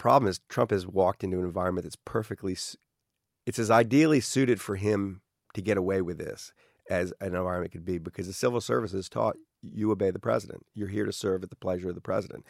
Problem 0.00 0.30
is 0.30 0.40
Trump 0.48 0.70
has 0.70 0.86
walked 0.86 1.22
into 1.22 1.40
an 1.40 1.44
environment 1.44 1.84
that's 1.84 1.98
perfectly, 2.06 2.56
it's 3.44 3.58
as 3.58 3.70
ideally 3.70 4.20
suited 4.20 4.58
for 4.58 4.76
him 4.76 5.20
to 5.52 5.60
get 5.60 5.76
away 5.76 6.00
with 6.00 6.16
this 6.16 6.54
as 6.88 7.12
an 7.20 7.34
environment 7.34 7.72
could 7.72 7.84
be 7.84 7.98
because 7.98 8.26
the 8.26 8.32
civil 8.32 8.62
service 8.62 8.94
is 8.94 9.10
taught 9.10 9.36
you 9.60 9.90
obey 9.90 10.10
the 10.10 10.18
president. 10.18 10.64
You're 10.74 10.88
here 10.88 11.04
to 11.04 11.12
serve 11.12 11.42
at 11.42 11.50
the 11.50 11.56
pleasure 11.56 11.90
of 11.90 11.96
the 11.96 12.00
president. 12.00 12.46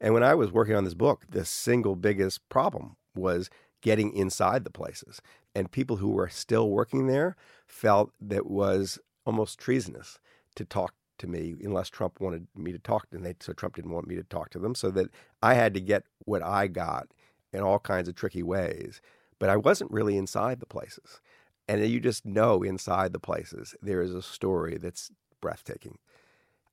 And 0.00 0.14
when 0.14 0.22
I 0.22 0.36
was 0.36 0.52
working 0.52 0.76
on 0.76 0.84
this 0.84 0.94
book, 0.94 1.26
the 1.28 1.44
single 1.44 1.96
biggest 1.96 2.48
problem 2.48 2.94
was 3.16 3.50
getting 3.80 4.14
inside 4.14 4.62
the 4.62 4.70
places. 4.70 5.20
And 5.56 5.72
people 5.72 5.96
who 5.96 6.10
were 6.10 6.28
still 6.28 6.70
working 6.70 7.08
there 7.08 7.34
felt 7.66 8.12
that 8.20 8.46
was 8.46 9.00
almost 9.26 9.58
treasonous 9.58 10.20
to 10.54 10.64
talk 10.64 10.94
to 11.22 11.26
me 11.28 11.56
unless 11.62 11.88
Trump 11.88 12.20
wanted 12.20 12.46
me 12.54 12.72
to 12.72 12.78
talk 12.78 13.08
to 13.10 13.18
them. 13.18 13.34
So 13.40 13.52
Trump 13.52 13.76
didn't 13.76 13.92
want 13.92 14.06
me 14.06 14.16
to 14.16 14.22
talk 14.24 14.50
to 14.50 14.58
them. 14.58 14.74
So 14.74 14.90
that 14.90 15.08
I 15.42 15.54
had 15.54 15.72
to 15.74 15.80
get 15.80 16.04
what 16.24 16.42
I 16.42 16.66
got 16.66 17.08
in 17.52 17.60
all 17.60 17.78
kinds 17.78 18.08
of 18.08 18.14
tricky 18.14 18.42
ways. 18.42 19.00
But 19.38 19.48
I 19.48 19.56
wasn't 19.56 19.90
really 19.90 20.16
inside 20.16 20.60
the 20.60 20.66
places. 20.66 21.20
And 21.68 21.84
you 21.86 22.00
just 22.00 22.26
know 22.26 22.62
inside 22.62 23.12
the 23.12 23.18
places 23.18 23.74
there 23.80 24.02
is 24.02 24.14
a 24.14 24.22
story 24.22 24.76
that's 24.78 25.10
breathtaking. 25.40 25.98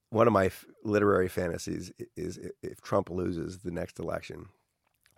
One 0.10 0.28
of 0.28 0.34
my 0.34 0.48
f- 0.48 0.66
literary 0.84 1.30
fantasies 1.30 1.92
is 2.18 2.40
if 2.64 2.82
Trump 2.82 3.10
loses 3.10 3.60
the 3.60 3.72
next 3.72 4.00
election, 4.00 4.48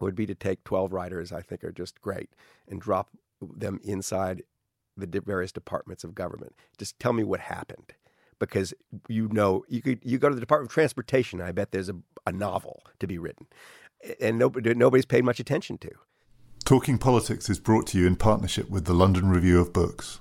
would 0.01 0.15
be 0.15 0.25
to 0.25 0.35
take 0.35 0.63
12 0.63 0.91
writers 0.91 1.31
I 1.31 1.41
think 1.41 1.63
are 1.63 1.71
just 1.71 2.01
great 2.01 2.31
and 2.67 2.81
drop 2.81 3.09
them 3.39 3.79
inside 3.83 4.43
the 4.97 5.21
various 5.21 5.51
departments 5.51 6.03
of 6.03 6.15
government. 6.15 6.53
Just 6.77 6.99
tell 6.99 7.13
me 7.13 7.23
what 7.23 7.39
happened. 7.39 7.93
Because 8.41 8.73
you 9.07 9.29
know, 9.29 9.63
you 9.69 9.81
could 9.81 9.99
you 10.03 10.17
go 10.17 10.27
to 10.27 10.35
the 10.35 10.41
Department 10.41 10.71
of 10.71 10.73
Transportation. 10.73 11.41
I 11.41 11.51
bet 11.51 11.71
there's 11.71 11.89
a, 11.89 11.95
a 12.25 12.31
novel 12.31 12.81
to 12.99 13.05
be 13.05 13.19
written, 13.19 13.45
and 14.19 14.39
nobody 14.39 14.73
nobody's 14.73 15.05
paid 15.05 15.23
much 15.23 15.39
attention 15.39 15.77
to. 15.77 15.91
Talking 16.65 16.97
Politics 16.97 17.49
is 17.49 17.59
brought 17.59 17.85
to 17.87 17.99
you 17.99 18.07
in 18.07 18.15
partnership 18.15 18.69
with 18.69 18.85
the 18.85 18.93
London 18.93 19.29
Review 19.29 19.59
of 19.59 19.73
Books. 19.73 20.20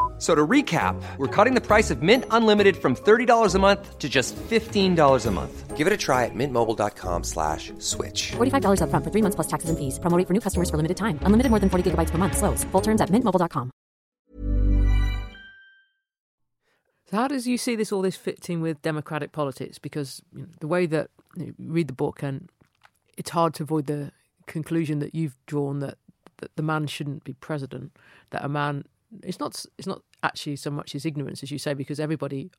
F- 0.21 0.25
So 0.25 0.35
to 0.35 0.45
recap, 0.47 1.01
we're 1.17 1.27
cutting 1.27 1.55
the 1.55 1.61
price 1.61 1.89
of 1.89 2.03
Mint 2.03 2.25
Unlimited 2.29 2.77
from 2.77 2.95
$30 2.95 3.55
a 3.55 3.59
month 3.59 3.97
to 3.97 4.07
just 4.07 4.35
$15 4.35 5.25
a 5.25 5.31
month. 5.31 5.75
Give 5.75 5.87
it 5.87 5.93
a 5.93 5.97
try 5.97 6.25
at 6.25 6.35
mintmobile.com 6.35 7.23
slash 7.23 7.73
switch. 7.79 8.33
$45 8.37 8.81
upfront 8.81 9.03
for 9.03 9.09
three 9.09 9.23
months 9.23 9.35
plus 9.35 9.47
taxes 9.47 9.69
and 9.71 9.79
fees. 9.79 9.97
Promo 9.97 10.15
rate 10.17 10.27
for 10.27 10.33
new 10.33 10.39
customers 10.39 10.69
for 10.69 10.77
limited 10.77 10.97
time. 10.97 11.17
Unlimited 11.25 11.49
more 11.49 11.59
than 11.59 11.69
40 11.71 11.89
gigabytes 11.89 12.11
per 12.11 12.19
month. 12.19 12.37
Slows. 12.37 12.63
Full 12.65 12.81
terms 12.81 13.01
at 13.01 13.09
mintmobile.com. 13.09 13.71
So 17.09 17.17
how 17.17 17.27
does 17.27 17.47
you 17.47 17.57
see 17.57 17.75
this 17.75 17.91
all 17.91 18.01
this 18.03 18.15
fitting 18.15 18.61
with 18.61 18.81
democratic 18.83 19.31
politics? 19.31 19.79
Because 19.79 20.21
you 20.35 20.41
know, 20.43 20.47
the 20.59 20.67
way 20.67 20.85
that 20.85 21.09
you, 21.35 21.45
know, 21.47 21.53
you 21.57 21.71
read 21.71 21.87
the 21.87 21.93
book, 21.93 22.23
and 22.23 22.47
it's 23.17 23.31
hard 23.31 23.53
to 23.55 23.63
avoid 23.63 23.87
the 23.87 24.11
conclusion 24.45 24.99
that 24.99 25.13
you've 25.15 25.35
drawn 25.45 25.79
that, 25.79 25.97
that 26.37 26.55
the 26.55 26.63
man 26.63 26.87
shouldn't 26.87 27.23
be 27.23 27.33
president. 27.33 27.91
That 28.29 28.45
a 28.45 28.49
man, 28.49 28.85
it's 29.23 29.39
not 29.39 29.65
it's 29.77 29.87
not 29.87 30.01
actually 30.23 30.55
so 30.55 30.69
much 30.71 30.93
his 30.93 31.05
ignorance 31.05 31.43
as 31.43 31.51
you 31.51 31.57
say, 31.57 31.73
because 31.73 31.99
everybody 31.99 32.51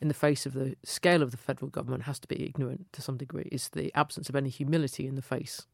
in 0.00 0.08
the 0.08 0.14
face 0.14 0.46
of 0.46 0.52
the 0.54 0.76
scale 0.84 1.22
of 1.22 1.30
the 1.32 1.36
federal 1.36 1.70
government 1.70 2.04
has 2.04 2.18
to 2.20 2.28
be 2.28 2.44
ignorant 2.44 2.86
to 2.92 3.02
some 3.02 3.16
degree. 3.16 3.48
It's 3.50 3.68
the 3.68 3.92
absence 3.94 4.28
of 4.28 4.36
any 4.36 4.48
humility 4.48 5.06
in 5.06 5.14
the 5.16 5.22
face 5.22 5.66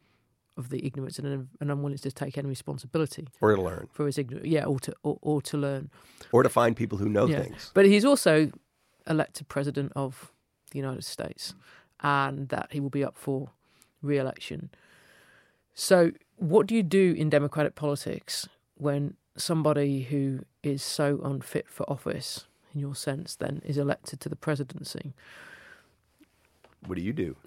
of 0.56 0.68
the 0.70 0.86
ignorance 0.86 1.18
and 1.18 1.26
an, 1.26 1.48
an 1.60 1.70
unwillingness 1.70 2.00
to 2.02 2.12
take 2.12 2.38
any 2.38 2.48
responsibility 2.48 3.26
Or 3.40 3.54
to 3.54 3.60
learn, 3.60 3.88
for 3.92 4.06
his 4.06 4.18
ignorance. 4.18 4.46
Yeah, 4.46 4.64
or 4.64 4.78
to 4.80 4.94
or, 5.02 5.18
or 5.20 5.42
to 5.42 5.56
learn. 5.58 5.90
or 6.32 6.42
to 6.42 6.48
find 6.48 6.76
people 6.76 6.98
who 6.98 7.08
know 7.08 7.26
Yeah. 7.26 7.42
things. 7.42 7.70
But 7.74 7.86
he's 7.86 8.04
also 8.04 8.50
elected 9.06 9.48
president 9.48 9.92
of 9.96 10.32
the 10.70 10.78
United 10.78 11.04
States 11.04 11.54
and 12.00 12.48
that 12.48 12.68
he 12.72 12.80
will 12.80 12.90
be 12.90 13.04
up 13.04 13.16
for 13.16 13.50
re 14.02 14.16
election. 14.18 14.70
So, 15.74 16.12
what 16.36 16.66
do 16.66 16.74
you 16.74 16.82
do 16.82 17.14
in 17.16 17.30
democratic 17.30 17.74
politics 17.74 18.48
when 18.76 19.14
somebody 19.36 20.02
who 20.02 20.40
is 20.62 20.82
so 20.82 21.20
unfit 21.24 21.66
for 21.68 21.88
office, 21.90 22.46
in 22.74 22.80
your 22.80 22.94
sense, 22.94 23.36
then 23.36 23.62
is 23.64 23.78
elected 23.78 24.20
to 24.20 24.28
the 24.28 24.36
presidency? 24.36 25.14
What 26.86 26.96
do 26.96 27.02
you 27.02 27.12
do? 27.14 27.36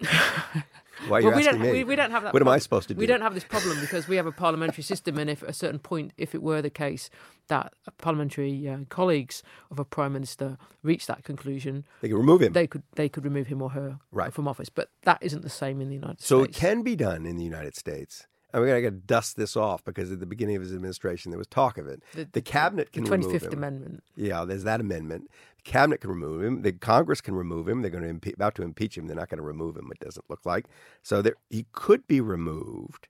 Why 1.06 1.18
are 1.18 1.20
you 1.20 1.28
Well, 1.28 1.36
we 1.36 1.46
asking 1.46 1.60
don't, 1.60 1.60
me? 1.60 1.70
we, 1.70 1.84
we 1.84 1.94
don't 1.96 2.10
have 2.10 2.24
that. 2.24 2.32
What 2.32 2.42
am 2.42 2.48
I 2.48 2.58
supposed 2.58 2.88
to 2.88 2.94
do? 2.94 2.98
We 2.98 3.06
don't 3.06 3.20
have 3.20 3.34
this 3.34 3.44
problem 3.44 3.78
because 3.80 4.08
we 4.08 4.16
have 4.16 4.26
a 4.26 4.32
parliamentary 4.32 4.82
system, 4.82 5.16
and 5.16 5.30
if 5.30 5.44
at 5.44 5.48
a 5.50 5.52
certain 5.52 5.78
point, 5.78 6.12
if 6.18 6.34
it 6.34 6.42
were 6.42 6.60
the 6.60 6.70
case 6.70 7.08
that 7.46 7.72
parliamentary 7.98 8.68
uh, 8.68 8.78
colleagues 8.88 9.44
of 9.70 9.78
a 9.78 9.84
prime 9.84 10.12
minister 10.12 10.58
reach 10.82 11.06
that 11.06 11.22
conclusion, 11.22 11.84
They 12.00 12.08
can 12.08 12.16
remove 12.16 12.42
him. 12.42 12.52
they 12.52 12.66
could 12.66 12.82
they 12.96 13.08
could 13.08 13.22
remove 13.24 13.46
him 13.46 13.62
or 13.62 13.70
her 13.70 14.00
Right. 14.10 14.32
from 14.32 14.48
office. 14.48 14.70
But 14.70 14.90
that 15.02 15.18
isn't 15.20 15.42
the 15.42 15.48
same 15.50 15.80
in 15.80 15.88
the 15.88 15.94
United 15.94 16.20
So 16.20 16.42
States. 16.42 16.58
So 16.58 16.66
it 16.66 16.68
can 16.68 16.82
be 16.82 16.96
done 16.96 17.24
in 17.24 17.36
the 17.36 17.44
United 17.44 17.76
States. 17.76 18.26
And 18.52 18.62
we're 18.62 18.80
going 18.80 18.84
to 18.84 18.90
dust 19.00 19.36
this 19.36 19.56
off 19.56 19.84
because 19.84 20.10
at 20.10 20.20
the 20.20 20.26
beginning 20.26 20.56
of 20.56 20.62
his 20.62 20.72
administration, 20.72 21.30
there 21.30 21.38
was 21.38 21.46
talk 21.48 21.76
of 21.76 21.86
it. 21.86 22.02
The, 22.14 22.26
The- 22.32 22.40
cabinet 22.40 22.86
the 22.86 22.92
can 22.92 23.04
Twenty 23.04 23.26
remove 23.26 23.42
him. 23.42 23.52
Amendment. 23.52 24.02
Yeah, 24.16 24.44
there's 24.46 24.64
that 24.64 24.80
amendment. 24.80 25.30
The 25.64 25.70
cabinet 25.70 26.00
can 26.00 26.08
remove 26.10 26.42
him. 26.42 26.62
The 26.62 26.72
Congress 26.72 27.20
can 27.20 27.34
remove 27.34 27.68
him. 27.68 27.82
They're 27.82 27.90
going 27.90 28.04
to 28.04 28.12
impe- 28.14 28.34
about 28.34 28.54
to 28.54 28.62
impeach 28.62 28.96
him. 28.96 29.06
They're 29.06 29.16
not 29.16 29.28
going 29.28 29.36
to 29.38 29.44
remove 29.46 29.76
him. 29.76 29.90
It 29.92 30.00
doesn't 30.02 30.24
look 30.30 30.46
like. 30.46 30.66
So 31.02 31.20
there, 31.20 31.34
he 31.50 31.66
could 31.72 32.06
be 32.06 32.20
removed. 32.22 33.06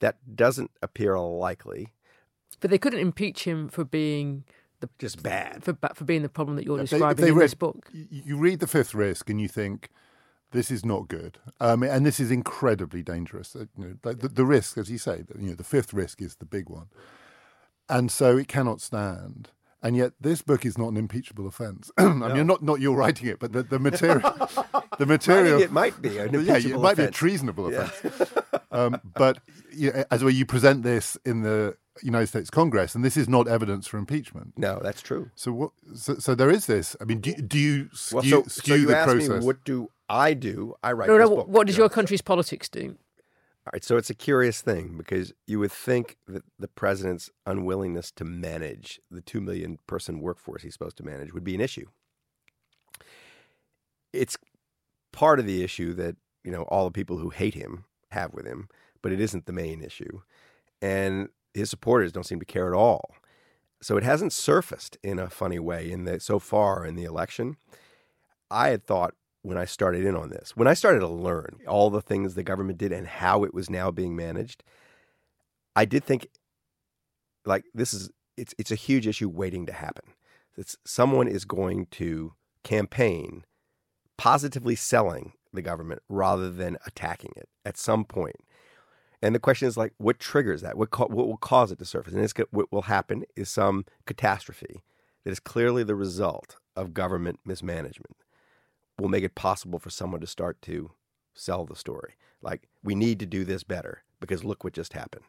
That 0.00 0.16
doesn't 0.34 0.72
appear 0.82 1.16
likely. 1.18 1.92
But 2.58 2.70
they 2.70 2.78
couldn't 2.78 2.98
impeach 3.00 3.44
him 3.44 3.68
for 3.68 3.84
being 3.84 4.44
the 4.80 4.88
Just 4.98 5.22
bad. 5.22 5.62
for 5.62 5.76
for 5.94 6.04
being 6.04 6.22
the 6.22 6.28
problem 6.28 6.56
that 6.56 6.64
you're 6.64 6.80
If 6.80 6.90
describing 6.90 7.22
they 7.24 7.28
in 7.30 7.36
read- 7.36 7.44
this 7.44 7.54
book. 7.54 7.88
You 7.92 8.36
read 8.38 8.58
the 8.60 8.66
fifth 8.66 8.92
risk 8.94 9.30
and 9.30 9.40
you 9.40 9.46
think 9.46 9.88
this 10.52 10.70
is 10.70 10.84
not 10.84 11.08
good, 11.08 11.38
um, 11.60 11.82
and 11.82 12.04
this 12.04 12.18
is 12.20 12.30
incredibly 12.30 13.02
dangerous. 13.02 13.54
Uh, 13.54 13.66
You 13.78 13.98
know, 14.02 14.12
the, 14.12 14.28
the 14.28 14.44
risk, 14.44 14.78
as 14.78 14.90
you 14.90 14.98
say, 14.98 15.24
you 15.38 15.48
know, 15.50 15.54
the 15.54 15.64
fifth 15.64 15.92
risk 15.94 16.20
is 16.22 16.36
the 16.36 16.44
big 16.46 16.68
one, 16.68 16.86
and 17.88 18.10
so 18.10 18.36
it 18.36 18.48
cannot 18.48 18.80
stand. 18.80 19.50
And 19.82 19.96
yet, 19.96 20.12
this 20.20 20.42
book 20.42 20.66
is 20.66 20.76
not 20.76 20.88
an 20.88 20.98
impeachable 20.98 21.46
offence. 21.46 21.90
I 21.98 22.34
mean, 22.34 22.46
not 22.46 22.62
not 22.62 22.80
you're 22.80 22.94
writing 22.94 23.28
it, 23.28 23.38
but 23.38 23.52
the, 23.52 23.62
the 23.62 23.78
material, 23.78 24.20
the 24.98 25.06
material. 25.06 25.58
it 25.60 25.72
might 25.72 26.00
be 26.02 26.18
an 26.18 26.34
yeah, 26.44 26.56
it 26.58 26.78
might 26.78 26.96
be 26.98 27.04
a 27.04 27.06
offense. 27.06 27.16
treasonable 27.16 27.66
offence. 27.74 28.30
um, 28.70 29.00
but 29.16 29.38
you 29.72 29.90
know, 29.90 30.04
as 30.10 30.22
well, 30.22 30.32
you 30.34 30.44
present 30.44 30.82
this 30.82 31.16
in 31.24 31.40
the 31.42 31.76
United 32.02 32.26
States 32.26 32.50
Congress, 32.50 32.94
and 32.94 33.02
this 33.02 33.16
is 33.16 33.26
not 33.26 33.48
evidence 33.48 33.86
for 33.86 33.96
impeachment. 33.96 34.52
No, 34.58 34.80
that's 34.82 35.00
true. 35.00 35.30
So 35.34 35.50
what? 35.52 35.70
So, 35.94 36.16
so 36.16 36.34
there 36.34 36.50
is 36.50 36.66
this. 36.66 36.94
I 37.00 37.04
mean, 37.04 37.20
do, 37.22 37.32
do 37.34 37.58
you 37.58 37.88
skew, 37.94 38.16
Well, 38.16 38.24
so, 38.24 38.42
skew 38.48 38.74
so 38.74 38.80
you 38.80 38.86
the 38.86 39.02
process? 39.02 39.28
me, 39.40 39.46
what 39.46 39.64
do 39.64 39.88
I 40.10 40.34
do? 40.34 40.74
I 40.82 40.92
write 40.92 41.08
No, 41.08 41.16
this 41.18 41.28
no. 41.30 41.36
book. 41.36 41.48
What 41.48 41.66
does 41.68 41.76
Yeah. 41.76 41.82
your 41.82 41.88
country's 41.88 42.20
politics 42.22 42.68
do? 42.68 42.96
All 43.66 43.70
right, 43.74 43.84
so 43.84 43.96
it's 43.96 44.10
a 44.10 44.14
curious 44.14 44.60
thing 44.62 44.96
because 44.96 45.32
you 45.46 45.60
would 45.60 45.70
think 45.70 46.16
that 46.26 46.42
the 46.58 46.66
president's 46.68 47.30
unwillingness 47.46 48.10
to 48.12 48.24
manage 48.24 49.00
the 49.10 49.20
2 49.20 49.40
million 49.40 49.78
person 49.86 50.20
workforce 50.20 50.62
he's 50.62 50.72
supposed 50.72 50.96
to 50.96 51.04
manage 51.04 51.32
would 51.32 51.44
be 51.44 51.54
an 51.54 51.60
issue. 51.60 51.86
It's 54.12 54.36
part 55.12 55.38
of 55.38 55.46
the 55.46 55.62
issue 55.62 55.92
that, 55.94 56.16
you 56.42 56.50
know, 56.50 56.62
all 56.62 56.84
the 56.86 56.90
people 56.90 57.18
who 57.18 57.30
hate 57.30 57.54
him 57.54 57.84
have 58.10 58.32
with 58.34 58.46
him, 58.46 58.68
but 59.02 59.12
it 59.12 59.20
isn't 59.20 59.46
the 59.46 59.52
main 59.52 59.82
issue. 59.82 60.22
And 60.82 61.28
his 61.54 61.70
supporters 61.70 62.12
don't 62.12 62.24
seem 62.26 62.40
to 62.40 62.46
care 62.46 62.66
at 62.72 62.76
all. 62.76 63.14
So 63.82 63.96
it 63.96 64.02
hasn't 64.04 64.32
surfaced 64.32 64.98
in 65.02 65.18
a 65.18 65.30
funny 65.30 65.58
way 65.58 65.90
in 65.90 66.04
the 66.04 66.20
so 66.20 66.38
far 66.38 66.84
in 66.84 66.96
the 66.96 67.04
election. 67.04 67.56
I 68.50 68.68
had 68.70 68.84
thought 68.84 69.14
when 69.42 69.56
I 69.56 69.64
started 69.64 70.04
in 70.04 70.16
on 70.16 70.30
this. 70.30 70.56
When 70.56 70.68
I 70.68 70.74
started 70.74 71.00
to 71.00 71.08
learn 71.08 71.58
all 71.66 71.90
the 71.90 72.02
things 72.02 72.34
the 72.34 72.42
government 72.42 72.78
did 72.78 72.92
and 72.92 73.06
how 73.06 73.44
it 73.44 73.54
was 73.54 73.70
now 73.70 73.90
being 73.90 74.14
managed, 74.14 74.62
I 75.74 75.84
did 75.84 76.04
think 76.04 76.28
like 77.44 77.64
this 77.74 77.94
is 77.94 78.10
it's 78.36 78.54
it's 78.58 78.70
a 78.70 78.76
huge 78.76 79.06
issue 79.06 79.28
waiting 79.28 79.66
to 79.66 79.72
happen. 79.72 80.12
That 80.56 80.74
someone 80.84 81.28
is 81.28 81.44
going 81.44 81.86
to 81.92 82.34
campaign 82.64 83.44
positively 84.18 84.76
selling 84.76 85.32
the 85.52 85.62
government 85.62 86.02
rather 86.08 86.50
than 86.50 86.76
attacking 86.86 87.32
it 87.36 87.48
at 87.64 87.78
some 87.78 88.04
point. 88.04 88.36
And 89.22 89.34
the 89.34 89.38
question 89.38 89.68
is 89.68 89.76
like, 89.76 89.92
what 89.98 90.18
triggers 90.18 90.62
that? 90.62 90.76
What, 90.76 90.96
what 90.98 91.26
will 91.26 91.36
cause 91.36 91.72
it 91.72 91.78
to 91.78 91.84
surface? 91.84 92.14
And 92.14 92.46
what 92.50 92.72
will 92.72 92.82
happen 92.82 93.24
is 93.36 93.48
some 93.48 93.84
catastrophe 94.06 94.82
that 95.24 95.30
is 95.30 95.40
clearly 95.40 95.84
the 95.84 95.94
result 95.94 96.56
of 96.76 96.94
government 96.94 97.40
mismanagement 97.44 98.16
will 99.00 99.08
make 99.08 99.24
it 99.24 99.34
possible 99.34 99.78
for 99.78 99.90
someone 99.90 100.20
to 100.20 100.26
start 100.26 100.60
to 100.62 100.92
sell 101.34 101.64
the 101.64 101.76
story. 101.76 102.14
Like, 102.42 102.68
we 102.82 102.94
need 102.94 103.18
to 103.20 103.26
do 103.26 103.44
this 103.44 103.64
better 103.64 104.02
because 104.20 104.44
look 104.44 104.62
what 104.62 104.72
just 104.72 104.92
happened. 104.92 105.24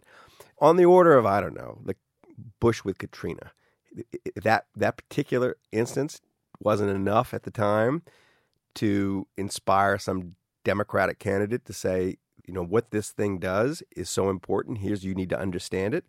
On 0.60 0.78
the 0.78 0.86
order 0.86 1.18
of, 1.18 1.26
I 1.26 1.42
don't 1.42 1.56
know, 1.56 1.80
the 1.84 1.96
Bush 2.60 2.84
with 2.84 2.98
Katrina, 2.98 3.52
that, 4.36 4.66
that 4.76 4.98
particular 4.98 5.58
instance 5.72 6.22
wasn't 6.60 6.92
enough 6.92 7.34
at 7.34 7.44
the 7.44 7.52
time 7.52 8.04
to 8.76 9.28
inspire 9.38 9.98
some 9.98 10.36
Democratic 10.64 11.20
candidate 11.20 11.66
to 11.66 11.74
say, 11.74 12.18
you 12.46 12.54
know, 12.54 12.64
what 12.64 12.92
this 12.92 13.12
thing 13.12 13.40
does 13.40 13.84
is 13.96 14.10
so 14.10 14.30
important. 14.30 14.80
Here's 14.80 15.04
you 15.04 15.16
need 15.16 15.30
to 15.30 15.40
understand 15.40 15.94
it. 15.94 16.06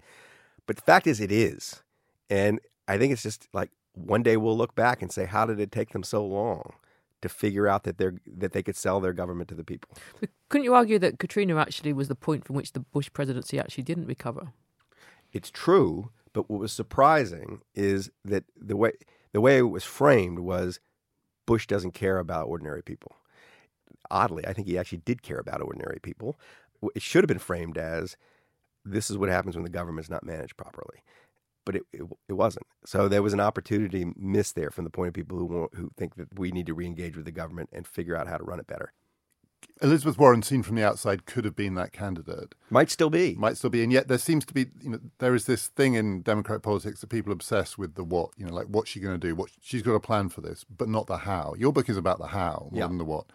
But 0.67 0.77
the 0.77 0.83
fact 0.83 1.07
is, 1.07 1.21
it 1.21 1.33
is. 1.33 1.83
And 2.31 2.61
I 2.87 2.99
think 2.99 3.13
it's 3.13 3.23
just 3.23 3.49
like 3.53 3.71
one 3.95 4.23
day 4.23 4.37
we'll 4.37 4.57
look 4.57 4.75
back 4.75 5.03
and 5.03 5.11
say, 5.11 5.27
how 5.27 5.47
did 5.47 5.61
it 5.61 5.73
take 5.73 5.91
them 5.91 6.03
so 6.03 6.25
long 6.25 6.75
to 7.23 7.29
figure 7.29 7.67
out 7.67 7.85
that 7.85 7.99
they're 7.99 8.15
that 8.27 8.53
they 8.53 8.63
could 8.63 8.77
sell 8.77 9.01
their 9.01 9.13
government 9.13 9.49
to 9.49 9.55
the 9.55 9.65
people? 9.65 9.91
But 10.21 10.31
couldn't 10.49 10.65
you 10.65 10.75
argue 10.75 10.99
that 10.99 11.19
Katrina 11.19 11.57
actually 11.57 11.93
was 11.93 12.09
the 12.09 12.15
point 12.15 12.45
from 12.45 12.57
which 12.57 12.73
the 12.73 12.81
Bush 12.81 13.11
presidency 13.13 13.59
actually 13.59 13.85
didn't 13.85 14.07
recover? 14.07 14.53
It's 15.33 15.51
true, 15.51 16.11
but 16.33 16.51
what 16.51 16.61
was 16.61 16.73
surprising 16.73 17.63
is 17.75 18.11
that 18.25 18.45
the 18.57 18.77
way 18.77 18.93
the 19.33 19.41
way 19.41 19.59
it 19.59 19.63
was 19.63 19.85
framed 19.85 20.41
was 20.41 20.81
Bush 21.47 21.67
doesn't 21.67 21.95
care 21.95 22.19
about 22.19 22.49
ordinary 22.49 22.83
people. 22.83 23.17
Oddly, 24.11 24.47
I 24.47 24.53
think 24.53 24.69
he 24.69 24.79
actually 24.79 24.99
did 24.99 25.23
care 25.23 25.39
about 25.39 25.63
ordinary 25.63 25.99
people. 26.03 26.39
It 26.95 27.03
should 27.03 27.25
have 27.25 27.29
been 27.29 27.39
framed 27.39 27.79
as 27.79 28.17
this 28.85 29.11
is 29.11 29.17
what 29.17 29.29
happens 29.29 29.55
when 29.55 29.65
the 29.65 29.71
government 29.71 30.05
is 30.05 30.11
not 30.11 30.25
managed 30.25 30.57
properly. 30.57 31.03
But 31.65 31.77
it, 31.77 31.83
it, 31.93 32.03
it 32.29 32.33
wasn't. 32.33 32.67
So 32.85 33.09
there 33.09 33.23
was 33.23 33.33
an 33.33 33.41
opportunity 33.41 34.07
missed 34.17 34.55
there 34.57 34.71
from 34.71 34.85
the 34.85 34.91
point 34.91 35.09
of 35.09 35.15
people 35.15 35.39
who 35.39 35.45
want, 35.45 35.75
who 35.75 35.91
think 35.97 36.17
that 36.17 36.39
we 36.39 36.51
need 36.51 36.67
to 36.67 36.75
re-engage 36.75 37.17
with 37.17 37.25
the 37.25 37.33
government 37.33 37.71
and 37.73 37.87
figure 37.87 38.17
out 38.17 38.27
how 38.27 38.37
to 38.37 38.45
run 38.45 38.59
it 38.59 38.67
better. 38.67 38.93
Elizabeth 39.81 40.19
Warren, 40.19 40.43
seen 40.43 40.63
from 40.63 40.77
the 40.77 40.85
outside, 40.85 41.27
could 41.27 41.45
have 41.45 41.57
been 41.57 41.75
that 41.75 41.93
candidate. 41.93 42.55
Might 42.71 42.91
still 42.91 43.11
be. 43.11 43.35
Might 43.35 43.57
still 43.57 43.71
be. 43.71 43.83
And 43.83 43.93
yet 43.93 44.09
there 44.09 44.19
seems 44.19 44.45
to 44.47 44.55
be, 44.55 44.67
you 44.81 44.91
know, 44.91 45.01
there 45.19 45.35
is 45.35 45.47
this 45.47 45.69
thing 45.69 45.95
in 45.95 46.23
Democratic 46.23 46.63
politics 46.63 47.01
that 47.01 47.09
people 47.09 47.33
obsess 47.33 47.77
with 47.77 47.95
the 47.95 48.05
what, 48.05 48.31
you 48.37 48.47
know, 48.47 48.53
like 48.53 48.67
what's 48.67 48.91
she 48.91 49.01
going 49.01 49.19
to 49.19 49.27
do? 49.27 49.35
What 49.35 49.51
she's 49.61 49.83
got 49.83 49.95
a 49.95 50.01
plan 50.01 50.29
for 50.29 50.41
this, 50.41 50.65
but 50.65 50.89
not 50.89 51.07
the 51.07 51.19
how. 51.19 51.55
Your 51.59 51.73
book 51.73 51.89
is 51.89 51.97
about 51.97 52.19
the 52.19 52.29
how 52.29 52.69
more 52.71 52.81
yeah. 52.81 52.87
than 52.87 52.99
the 52.99 53.05
what. 53.05 53.27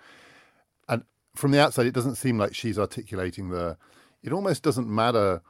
And 0.88 1.04
from 1.36 1.52
the 1.52 1.62
outside, 1.62 1.86
it 1.86 1.94
doesn't 1.94 2.16
seem 2.16 2.38
like 2.38 2.56
she's 2.56 2.80
articulating 2.80 3.50
the. 3.50 3.78
It 4.24 4.32
almost 4.32 4.64
doesn't 4.64 4.88
matter. 4.88 5.42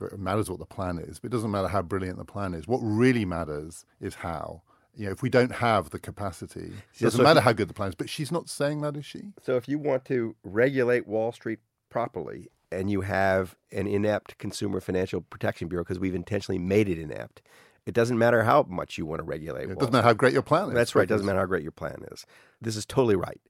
It 0.00 0.18
matters 0.18 0.50
what 0.50 0.58
the 0.58 0.66
plan 0.66 0.98
is, 0.98 1.20
but 1.20 1.28
it 1.28 1.32
doesn't 1.32 1.50
matter 1.50 1.68
how 1.68 1.82
brilliant 1.82 2.18
the 2.18 2.24
plan 2.24 2.54
is. 2.54 2.66
What 2.66 2.80
really 2.82 3.24
matters 3.24 3.84
is 4.00 4.16
how 4.16 4.62
you 4.96 5.06
know, 5.06 5.12
if 5.12 5.22
we 5.22 5.28
don't 5.28 5.52
have 5.52 5.90
the 5.90 5.98
capacity, 5.98 6.72
it 6.94 7.00
doesn't 7.00 7.18
so 7.18 7.24
matter 7.24 7.40
you, 7.40 7.44
how 7.44 7.52
good 7.52 7.68
the 7.68 7.74
plan 7.74 7.88
is. 7.88 7.94
But 7.94 8.08
she's 8.08 8.30
not 8.30 8.48
saying 8.48 8.80
that, 8.82 8.96
is 8.96 9.04
she? 9.04 9.32
So 9.42 9.56
if 9.56 9.68
you 9.68 9.78
want 9.78 10.04
to 10.06 10.36
regulate 10.44 11.06
Wall 11.06 11.32
Street 11.32 11.58
properly, 11.90 12.48
and 12.72 12.90
you 12.90 13.02
have 13.02 13.54
an 13.72 13.86
inept 13.86 14.36
Consumer 14.38 14.80
Financial 14.80 15.20
Protection 15.20 15.68
Bureau 15.68 15.84
because 15.84 15.98
we've 15.98 16.14
intentionally 16.14 16.58
made 16.58 16.88
it 16.88 16.98
inept, 16.98 17.40
it 17.86 17.94
doesn't 17.94 18.18
matter 18.18 18.42
how 18.42 18.66
much 18.68 18.98
you 18.98 19.06
want 19.06 19.20
to 19.20 19.24
regulate. 19.24 19.70
It 19.70 19.78
doesn't 19.78 19.92
matter 19.92 20.06
how 20.06 20.14
great 20.14 20.32
your 20.32 20.42
plan 20.42 20.68
is. 20.68 20.74
That's 20.74 20.94
right. 20.94 21.04
It 21.04 21.08
doesn't 21.08 21.26
matter 21.26 21.38
how 21.38 21.46
great 21.46 21.62
your 21.62 21.72
plan 21.72 22.04
is. 22.10 22.26
This 22.60 22.76
is 22.76 22.86
totally 22.86 23.16
right. 23.16 23.40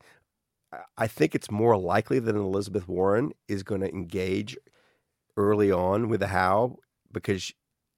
I 0.98 1.06
think 1.06 1.34
it's 1.34 1.50
more 1.50 1.76
likely 1.76 2.18
that 2.18 2.34
an 2.34 2.40
Elizabeth 2.40 2.88
Warren 2.88 3.32
is 3.48 3.62
going 3.62 3.80
to 3.80 3.88
engage 3.88 4.58
early 5.36 5.70
on 5.70 6.08
with 6.08 6.20
the 6.20 6.28
how 6.28 6.76
because 7.12 7.52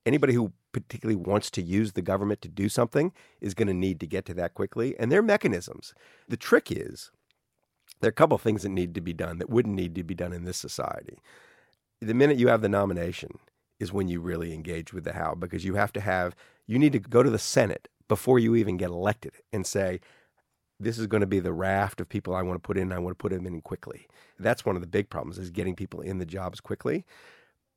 anybody 0.05 0.35
who 0.35 0.53
particularly 0.73 1.17
wants 1.17 1.51
to 1.51 1.63
use 1.63 1.93
the 1.93 2.03
government 2.03 2.43
to 2.43 2.49
do 2.49 2.69
something 2.69 3.13
is 3.41 3.55
going 3.55 3.69
to 3.69 3.75
need 3.75 3.99
to 4.01 4.07
get 4.07 4.27
to 4.27 4.35
that 4.35 4.55
quickly. 4.55 4.95
And 4.99 5.11
there 5.11 5.21
are 5.21 5.25
mechanisms. 5.25 5.95
The 6.29 6.37
trick 6.37 6.71
is 6.71 7.11
there 8.01 8.09
are 8.09 8.11
a 8.11 8.15
couple 8.15 8.35
of 8.35 8.43
things 8.43 8.63
that 8.63 8.69
need 8.69 8.95
to 8.95 9.01
be 9.01 9.13
done 9.13 9.39
that 9.39 9.51
wouldn't 9.51 9.75
need 9.75 9.95
to 9.95 10.05
be 10.05 10.15
done 10.15 10.33
in 10.33 10.45
this 10.45 10.59
society. 10.59 11.19
The 12.01 12.15
minute 12.15 12.37
you 12.37 12.49
have 12.49 12.61
the 12.61 12.69
nomination 12.69 13.39
is 13.81 13.93
when 13.93 14.09
you 14.09 14.21
really 14.21 14.53
engage 14.53 14.93
with 14.93 15.05
the 15.05 15.15
how 15.15 15.35
because 15.35 15.65
you 15.65 15.75
have 15.75 15.93
to 15.95 16.01
have, 16.01 16.37
you 16.67 16.79
need 16.79 16.93
to 16.93 16.99
go 16.99 17.23
to 17.23 17.31
the 17.31 17.39
Senate 17.39 17.89
before 18.09 18.39
you 18.39 18.55
even 18.55 18.77
get 18.77 18.91
elected 18.91 19.33
and 19.53 19.67
say, 19.67 20.01
this 20.79 20.99
is 20.99 21.07
going 21.07 21.23
to 21.23 21.27
be 21.27 21.41
the 21.41 21.53
raft 21.53 22.01
of 22.01 22.09
people 22.09 22.35
I 22.35 22.43
want 22.43 22.57
to 22.63 22.67
put 22.67 22.77
in. 22.77 22.93
I 22.93 22.99
want 22.99 23.19
to 23.19 23.23
put 23.23 23.33
them 23.33 23.47
in 23.47 23.61
quickly. 23.61 24.07
That's 24.39 24.65
one 24.65 24.77
of 24.77 24.83
the 24.83 24.89
big 24.89 25.09
problems 25.09 25.39
is 25.39 25.51
getting 25.51 25.75
people 25.75 26.01
in 26.01 26.19
the 26.19 26.27
jobs 26.27 26.61
quickly, 26.61 27.05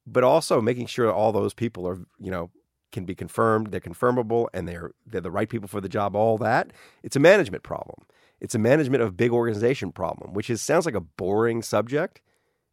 but 0.06 0.24
also 0.24 0.62
making 0.62 0.88
sure 0.88 1.12
all 1.12 1.32
those 1.32 1.54
people 1.54 1.88
are, 1.88 2.00
you 2.20 2.32
know, 2.32 2.52
can 2.92 3.06
be 3.06 3.16
confirmed, 3.16 3.68
they're 3.72 3.80
confirmable, 3.80 4.48
and 4.54 4.68
they're 4.68 4.92
they're 5.06 5.22
the 5.22 5.32
right 5.32 5.50
people 5.50 5.68
for 5.68 5.82
the 5.82 5.90
job. 5.90 6.16
All 6.16 6.38
that 6.40 6.72
it's 7.04 7.16
a 7.16 7.20
management 7.20 7.64
problem. 7.64 8.06
It's 8.42 8.56
a 8.56 8.60
management 8.60 9.04
of 9.04 9.18
big 9.18 9.32
organization 9.32 9.92
problem, 9.92 10.34
which 10.34 10.50
is 10.50 10.62
sounds 10.62 10.86
like 10.86 10.96
a 10.96 11.02
boring 11.02 11.62
subject, 11.62 12.22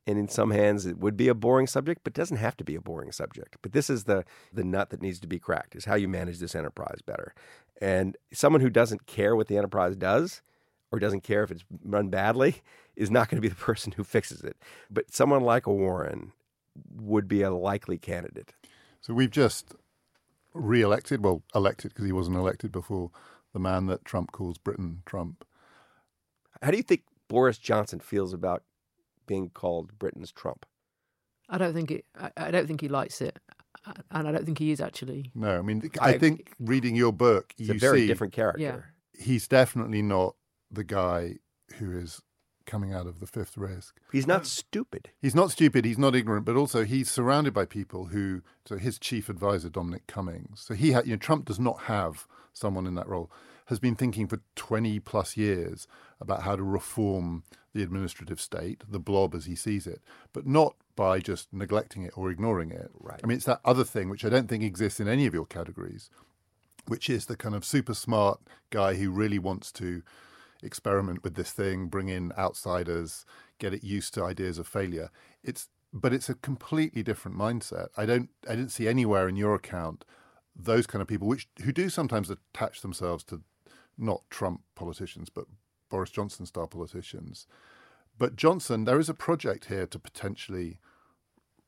and 0.07 0.19
in 0.19 0.29
some 0.29 0.53
hands 0.53 0.87
it 0.87 0.99
would 0.99 1.17
be 1.17 1.29
a 1.29 1.35
boring 1.35 1.67
subject, 1.67 2.03
but 2.05 2.15
doesn't 2.15 2.37
have 2.39 2.57
to 2.57 2.65
be 2.65 2.77
a 2.77 2.81
boring 2.81 3.13
subject. 3.13 3.57
But 3.63 3.73
this 3.73 3.91
is 3.91 4.05
the 4.05 4.25
the 4.53 4.65
nut 4.65 4.91
that 4.91 5.03
needs 5.03 5.21
to 5.21 5.27
be 5.27 5.39
cracked: 5.39 5.77
is 5.77 5.85
how 5.85 5.97
you 5.97 6.09
manage 6.09 6.39
this 6.39 6.55
enterprise 6.55 7.01
better. 7.05 7.35
And 7.81 8.17
someone 8.33 8.61
who 8.61 8.71
doesn't 8.71 9.07
care 9.07 9.37
what 9.37 9.49
the 9.49 9.59
enterprise 9.59 9.97
does, 9.97 10.43
or 10.91 10.99
doesn't 10.99 11.23
care 11.23 11.43
if 11.43 11.51
it's 11.51 11.65
run 11.85 12.09
badly, 12.09 12.63
is 12.97 13.11
not 13.11 13.29
going 13.29 13.37
to 13.37 13.43
be 13.43 13.49
the 13.49 13.55
person 13.55 13.93
who 13.93 14.05
fixes 14.05 14.43
it. 14.43 14.57
But 14.91 15.15
someone 15.15 15.43
like 15.43 15.67
a 15.67 15.73
Warren 15.73 16.33
would 16.95 17.29
be 17.29 17.43
a 17.43 17.51
likely 17.51 17.99
candidate. 17.99 18.55
So 19.01 19.15
we've 19.15 19.31
just 19.31 19.75
re-elected, 20.55 21.23
well, 21.23 21.43
elected 21.55 21.91
because 21.91 22.07
he 22.07 22.13
wasn't 22.13 22.37
elected 22.37 22.73
before, 22.73 23.11
the 23.53 23.59
man 23.59 23.87
that 23.87 24.05
Trump 24.05 24.33
calls 24.33 24.59
Britain 24.59 25.03
Trump. 25.07 25.45
How 26.63 26.71
do 26.71 26.77
you 26.77 26.83
think 26.83 27.03
Boris 27.29 27.59
Johnson 27.59 28.01
feels 28.01 28.33
about 28.33 28.63
being 29.27 29.51
called 29.51 29.99
Britain's 29.99 30.33
Trump? 30.33 30.67
I 31.49 31.59
don't 31.59 31.75
think 31.75 31.91
it. 31.91 32.05
I, 32.19 32.31
I 32.37 32.51
don't 32.51 32.67
think 32.67 32.81
he 32.81 32.89
likes 32.89 33.21
it, 33.21 33.39
and 34.11 34.29
I 34.29 34.33
don't 34.33 34.45
think 34.45 34.59
he 34.59 34.71
is 34.71 34.81
actually. 34.81 35.31
No, 35.35 35.59
I 35.59 35.63
mean, 35.63 35.91
I, 36.01 36.11
I 36.11 36.19
think 36.19 36.53
reading 36.59 36.97
your 36.97 37.13
book, 37.13 37.55
he's 37.57 37.69
you 37.69 37.75
a 37.75 37.79
very 37.79 38.01
see, 38.01 38.07
different 38.07 38.33
character. 38.33 38.63
Yeah. 38.63 38.79
He's 39.19 39.49
definitely 39.49 40.03
not 40.03 40.37
the 40.71 40.85
guy 40.85 41.37
who 41.79 41.97
is 41.97 42.21
coming 42.67 42.93
out 42.93 43.07
of 43.07 43.21
the 43.21 43.27
fifth 43.27 43.57
risk. 43.57 43.97
He's 44.11 44.27
not 44.27 44.45
stupid. 44.45 45.11
He's 45.23 45.35
not 45.35 45.51
stupid. 45.51 45.85
He's 45.85 45.99
not 45.99 46.15
ignorant, 46.15 46.45
but 46.45 46.57
also 46.57 46.85
he's 46.85 47.11
surrounded 47.11 47.55
by 47.55 47.65
people 47.65 48.07
who. 48.07 48.43
So 48.67 48.77
his 48.77 48.99
chief 48.99 49.29
advisor, 49.29 49.69
Dominic 49.69 50.07
Cummings. 50.07 50.61
So 50.61 50.75
he 50.75 50.93
had. 50.93 51.07
You 51.07 51.13
know, 51.13 51.19
Trump 51.19 51.45
does 51.45 51.61
not 51.61 51.83
have 51.83 52.27
someone 52.53 52.87
in 52.87 52.95
that 52.97 53.09
role. 53.09 53.31
Has 53.67 53.79
been 53.79 53.97
thinking 53.97 54.27
for 54.29 54.41
twenty 54.55 55.01
plus 55.01 55.37
years 55.37 55.89
about 56.21 56.43
how 56.43 56.57
to 56.57 56.63
reform 56.63 57.45
the 57.75 57.83
administrative 57.83 58.41
state, 58.41 58.83
the 58.89 59.01
blob 59.01 59.35
as 59.35 59.47
he 59.47 59.55
sees 59.55 59.87
it, 59.87 60.03
but 60.33 60.47
not 60.47 60.77
by 60.97 61.21
just 61.21 61.53
neglecting 61.53 62.03
it 62.03 62.17
or 62.17 62.31
ignoring 62.31 62.71
it. 62.71 62.91
Right. 62.99 63.21
I 63.23 63.27
mean, 63.27 63.37
it's 63.37 63.47
that 63.47 63.61
other 63.65 63.85
thing 63.85 64.09
which 64.09 64.25
I 64.25 64.29
don't 64.29 64.49
think 64.49 64.65
exists 64.65 64.99
in 64.99 65.07
any 65.07 65.27
of 65.27 65.35
your 65.35 65.47
categories, 65.47 66.11
which 66.89 67.09
is 67.09 67.27
the 67.27 67.37
kind 67.37 67.55
of 67.55 67.65
super 67.65 67.95
smart 67.95 68.41
guy 68.71 68.95
who 68.95 69.11
really 69.11 69.39
wants 69.39 69.71
to 69.73 70.03
experiment 70.63 71.23
with 71.23 71.35
this 71.35 71.53
thing, 71.53 71.87
bring 71.87 72.09
in 72.09 72.33
outsiders, 72.39 73.25
get 73.59 73.75
it 73.75 73.85
used 73.85 74.15
to 74.15 74.25
ideas 74.25 74.59
of 74.59 74.67
failure. 74.67 75.11
It's 75.45 75.69
but 75.93 76.13
it's 76.13 76.29
a 76.29 76.35
completely 76.35 77.03
different 77.03 77.39
mindset. 77.39 77.89
I 77.97 78.07
don't 78.07 78.31
I 78.49 78.57
didn't 78.57 78.73
see 78.73 78.89
anywhere 78.89 79.29
in 79.29 79.37
your 79.37 79.55
account 79.55 80.05
those 80.59 80.87
kind 80.87 81.03
of 81.03 81.09
people 81.09 81.29
which 81.29 81.49
who 81.63 81.73
do 81.73 81.89
sometimes 81.91 82.31
attach 82.31 82.81
themselves 82.81 83.23
to 83.25 83.43
not 83.99 84.23
Trump 84.31 84.63
politicians 84.75 85.29
but 85.29 85.47
Boris 85.89 86.11
Johnson 86.11 86.47
style 86.47 86.67
politicians. 86.67 87.47
But 88.19 88.37
Johnson, 88.37 88.85
there 88.85 88.99
is 88.99 89.09
a 89.09 89.15
project 89.15 89.67
here 89.67 89.87
to 89.87 89.99
potentially 89.99 90.79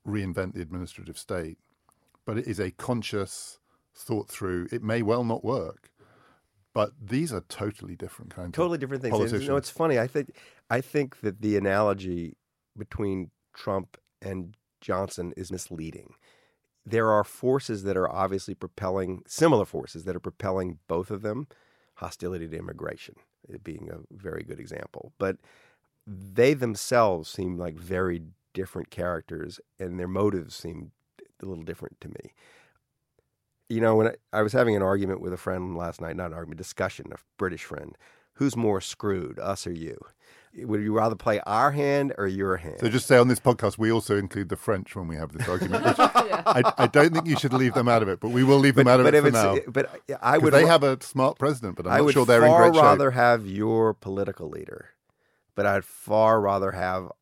reinvent 0.06 0.54
the 0.54 0.62
administrative 0.62 1.18
state, 1.18 1.58
but 2.24 2.38
it 2.38 2.46
is 2.46 2.58
a 2.58 2.70
conscious, 2.72 3.58
thought 3.94 4.28
through. 4.28 4.68
It 4.70 4.82
may 4.82 5.02
well 5.02 5.24
not 5.24 5.44
work. 5.44 5.90
But 6.74 6.92
these 7.00 7.32
are 7.32 7.42
totally 7.48 7.96
different 7.96 8.34
kinds. 8.34 8.52
Totally 8.52 8.78
different 8.78 9.02
things. 9.02 9.12
Politicians. 9.12 9.42
You 9.42 9.48
know, 9.48 9.56
it's 9.56 9.70
funny. 9.70 9.98
I 9.98 10.06
think 10.06 10.37
I 10.70 10.80
think 10.80 11.20
that 11.22 11.40
the 11.40 11.56
analogy 11.56 12.37
between 12.76 13.30
Trump 13.54 13.96
and 14.22 14.54
Johnson 14.80 15.32
is 15.37 15.50
misleading. 15.50 16.14
There 16.87 17.11
are 17.11 17.24
forces 17.24 17.82
that 17.82 17.96
are 17.96 18.08
obviously 18.08 18.54
propelling 18.54 19.22
similar 19.26 19.64
forces 19.64 20.04
that 20.04 20.14
are 20.14 20.20
propelling 20.20 20.78
both 20.87 21.11
of 21.11 21.22
them 21.22 21.48
hostility 21.94 22.46
to 22.48 22.56
immigration. 22.56 23.16
being 23.62 23.90
a 23.90 23.98
very 24.11 24.42
good 24.42 24.61
example. 24.61 25.12
But 25.18 25.38
they 26.06 26.54
themselves 26.54 27.28
seem 27.28 27.58
like 27.58 27.74
very 27.74 28.22
different 28.58 28.90
characters, 28.90 29.60
and 29.78 29.98
their 30.00 30.08
motives 30.08 30.54
seem 30.56 30.90
a 31.40 31.46
little 31.46 31.62
different 31.64 32.00
to 32.00 32.08
me. 32.08 32.32
You 33.68 33.80
know, 33.80 33.94
when 33.96 34.08
I, 34.08 34.14
I 34.32 34.42
was 34.42 34.52
having 34.52 34.74
an 34.76 34.82
argument 34.82 35.20
with 35.20 35.32
a 35.32 35.36
friend 35.36 35.76
last 35.76 36.00
night, 36.00 36.16
not 36.16 36.26
an 36.28 36.32
argument, 36.34 36.58
discussion, 36.58 37.06
a 37.12 37.16
British 37.36 37.64
friend, 37.64 37.96
who's 38.34 38.56
more 38.56 38.80
screwed, 38.80 39.38
us 39.38 39.66
or 39.66 39.72
you? 39.72 39.96
Would 40.56 40.80
you 40.82 40.96
rather 40.96 41.14
play 41.14 41.40
our 41.46 41.70
hand 41.72 42.14
or 42.18 42.26
your 42.26 42.56
hand? 42.56 42.78
So 42.80 42.88
just 42.88 43.06
say 43.06 43.18
on 43.18 43.28
this 43.28 43.38
podcast, 43.38 43.76
we 43.78 43.92
also 43.92 44.16
include 44.16 44.48
the 44.48 44.56
French 44.56 44.96
when 44.96 45.06
we 45.06 45.14
have 45.16 45.32
this 45.32 45.46
argument. 45.48 45.84
which 45.84 45.96
I, 46.00 46.62
I 46.78 46.86
don't 46.88 47.12
think 47.12 47.26
you 47.26 47.38
should 47.38 47.52
leave 47.52 47.74
them 47.74 47.88
out 47.88 48.02
of 48.02 48.08
it, 48.08 48.18
but 48.20 48.30
we 48.30 48.42
will 48.42 48.58
leave 48.58 48.74
them 48.74 48.88
out 48.88 48.98
of 49.00 49.06
it 49.06 49.20
for 49.22 49.30
now. 49.30 49.54
Eh, 49.54 49.60
but 49.68 49.86
eh, 50.08 50.14
I 50.22 50.32
'Cause 50.36 50.42
would 50.44 50.54
they 50.54 50.66
have 50.66 50.82
a 50.82 51.00
smart 51.02 51.38
president, 51.38 51.76
but 51.76 51.86
I'm 51.86 51.92
I 51.92 51.98
not 52.00 52.12
sure 52.12 52.24
they're 52.26 52.42
in 52.44 52.48
far 52.50 52.62
great 52.62 52.74
shape. 52.74 52.82
rather 52.82 53.10
have 53.12 53.46
your 53.46 53.92
political 53.94 54.48
leader, 54.48 54.90
but 55.54 55.66
I'd 55.66 55.84
far 55.84 56.40
rather 56.40 56.72
have 56.72 57.12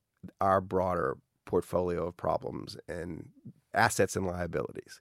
our 0.40 0.61
broader 0.61 1.18
portfolio 1.47 2.07
of 2.07 2.17
problems 2.17 2.77
and 2.89 3.29
assets 3.73 4.17
and 4.17 4.27
liabilities. 4.27 5.01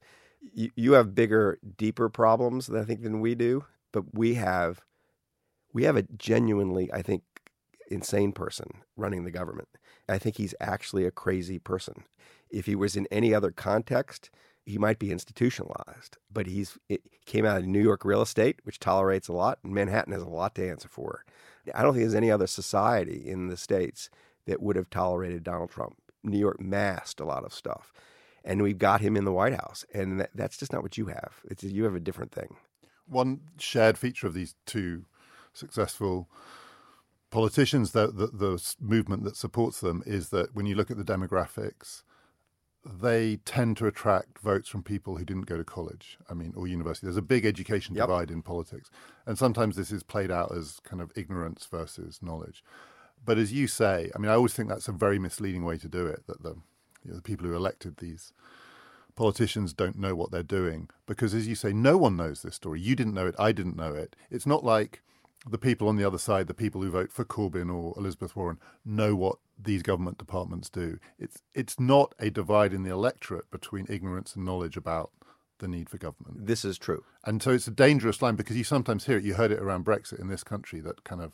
You, 0.53 0.69
you 0.75 0.93
have 0.93 1.15
bigger, 1.15 1.59
deeper 1.77 2.07
problems, 2.07 2.69
I 2.69 2.83
think, 2.83 3.01
than 3.01 3.19
we 3.19 3.35
do, 3.35 3.65
but 3.91 4.13
we 4.13 4.35
have 4.35 4.81
we 5.73 5.83
have 5.83 5.97
a 5.97 6.03
genuinely, 6.03 6.89
I 6.93 7.01
think, 7.01 7.23
insane 7.91 8.31
person 8.31 8.67
running 8.95 9.25
the 9.25 9.31
government. 9.31 9.67
I 10.07 10.17
think 10.17 10.37
he's 10.37 10.55
actually 10.61 11.05
a 11.05 11.11
crazy 11.11 11.59
person. 11.59 12.05
If 12.49 12.65
he 12.65 12.75
was 12.75 12.95
in 12.95 13.07
any 13.11 13.33
other 13.33 13.51
context, 13.51 14.29
he 14.65 14.77
might 14.77 14.99
be 14.99 15.11
institutionalized. 15.11 16.17
But 16.31 16.47
he's 16.47 16.77
it 16.89 17.01
came 17.25 17.45
out 17.45 17.57
of 17.57 17.65
New 17.65 17.81
York 17.81 18.05
real 18.05 18.21
estate, 18.21 18.59
which 18.63 18.79
tolerates 18.79 19.27
a 19.27 19.33
lot, 19.33 19.59
and 19.63 19.73
Manhattan 19.73 20.13
has 20.13 20.21
a 20.21 20.27
lot 20.29 20.55
to 20.55 20.69
answer 20.69 20.87
for. 20.87 21.25
I 21.73 21.81
don't 21.81 21.93
think 21.93 22.03
there's 22.03 22.15
any 22.15 22.31
other 22.31 22.47
society 22.47 23.23
in 23.25 23.47
the 23.47 23.57
states 23.57 24.09
that 24.45 24.61
would 24.61 24.75
have 24.75 24.89
tolerated 24.89 25.43
Donald 25.43 25.71
Trump. 25.71 25.95
New 26.25 26.39
York 26.39 26.59
masked 26.59 27.19
a 27.19 27.25
lot 27.25 27.43
of 27.43 27.53
stuff, 27.53 27.93
and 28.43 28.61
we've 28.61 28.77
got 28.77 29.01
him 29.01 29.15
in 29.15 29.25
the 29.25 29.31
White 29.31 29.53
House, 29.53 29.85
and 29.93 30.19
that, 30.19 30.31
that's 30.35 30.57
just 30.57 30.73
not 30.73 30.83
what 30.83 30.97
you 30.97 31.07
have. 31.07 31.41
It's 31.49 31.63
you 31.63 31.83
have 31.83 31.95
a 31.95 31.99
different 31.99 32.31
thing. 32.31 32.55
One 33.07 33.41
shared 33.59 33.97
feature 33.97 34.27
of 34.27 34.33
these 34.33 34.55
two 34.65 35.05
successful 35.53 36.27
politicians, 37.31 37.91
the, 37.91 38.07
the, 38.07 38.27
the 38.27 38.75
movement 38.79 39.23
that 39.23 39.35
supports 39.35 39.81
them, 39.81 40.03
is 40.05 40.29
that 40.29 40.55
when 40.55 40.65
you 40.65 40.75
look 40.75 40.89
at 40.89 40.97
the 40.97 41.03
demographics, 41.03 42.03
they 42.85 43.37
tend 43.45 43.77
to 43.77 43.87
attract 43.87 44.39
votes 44.39 44.69
from 44.69 44.83
people 44.83 45.17
who 45.17 45.25
didn't 45.25 45.47
go 45.47 45.57
to 45.57 45.63
college, 45.63 46.17
I 46.29 46.33
mean, 46.33 46.53
or 46.55 46.67
university. 46.67 47.07
There's 47.07 47.17
a 47.17 47.21
big 47.21 47.45
education 47.45 47.95
Yep. 47.95 48.07
divide 48.07 48.31
in 48.31 48.41
politics. 48.41 48.89
And 49.25 49.37
sometimes 49.37 49.75
this 49.75 49.91
is 49.91 50.03
played 50.03 50.31
out 50.31 50.55
as 50.55 50.79
kind 50.83 51.01
of 51.01 51.11
ignorance 51.15 51.67
versus 51.69 52.19
knowledge. 52.21 52.63
But 53.25 53.37
as 53.37 53.51
you 53.51 53.67
say, 53.67 54.11
I 54.15 54.19
mean, 54.19 54.29
I 54.29 54.35
always 54.35 54.53
think 54.53 54.69
that's 54.69 54.87
a 54.87 54.93
very 54.93 55.19
misleading 55.19 55.65
way 55.65 55.77
to 55.77 55.87
do 55.87 56.05
it, 56.05 56.27
that 56.27 56.43
the, 56.43 56.55
you 57.03 57.11
know, 57.11 57.15
the 57.15 57.21
people 57.21 57.47
who 57.47 57.55
elected 57.55 57.97
these 57.97 58.31
politicians 59.15 59.73
don't 59.73 59.97
know 59.97 60.15
what 60.15 60.31
they're 60.31 60.43
doing. 60.43 60.89
Because 61.05 61.33
as 61.33 61.47
you 61.47 61.55
say 61.55 61.73
no 61.73 61.97
one 61.97 62.15
knows 62.17 62.41
this 62.41 62.55
story. 62.55 62.79
You 62.81 62.95
didn't 62.95 63.13
know 63.13 63.27
it. 63.27 63.35
I 63.39 63.51
didn't 63.51 63.77
know 63.77 63.93
it. 63.93 64.15
It's 64.29 64.45
not 64.45 64.63
like 64.63 65.01
the 65.47 65.57
people 65.57 65.87
on 65.87 65.95
the 65.95 66.03
other 66.03 66.17
side 66.17 66.47
the 66.47 66.53
people 66.53 66.81
who 66.81 66.89
vote 66.89 67.11
for 67.11 67.23
corbyn 67.23 67.71
or 67.71 67.93
elizabeth 67.97 68.35
warren 68.35 68.57
know 68.83 69.15
what 69.15 69.37
these 69.61 69.83
government 69.83 70.17
departments 70.17 70.69
do. 70.69 70.99
It's 71.19 71.43
it's 71.53 71.79
not 71.79 72.13
a 72.19 72.29
divide 72.29 72.73
in 72.73 72.83
the 72.83 72.91
electorate 72.91 73.49
between 73.51 73.85
ignorance 73.87 74.35
and 74.35 74.43
knowledge 74.43 74.75
about 74.75 75.11
the 75.59 75.67
need 75.67 75.89
for 75.89 75.97
government. 75.97 76.47
This 76.47 76.65
is 76.65 76.77
true. 76.77 77.03
and 77.23 77.41
so 77.41 77.51
it's 77.51 77.67
a 77.67 77.71
dangerous 77.71 78.21
line 78.21 78.35
because 78.35 78.57
you 78.57 78.63
sometimes 78.63 79.05
hear 79.05 79.17
it. 79.17 79.23
You 79.23 79.35
heard 79.35 79.51
it 79.51 79.59
around 79.59 79.85
brexit 79.85 80.19
in 80.19 80.27
this 80.27 80.43
country 80.43 80.81
that 80.81 81.03
kind 81.03 81.21
of 81.21 81.31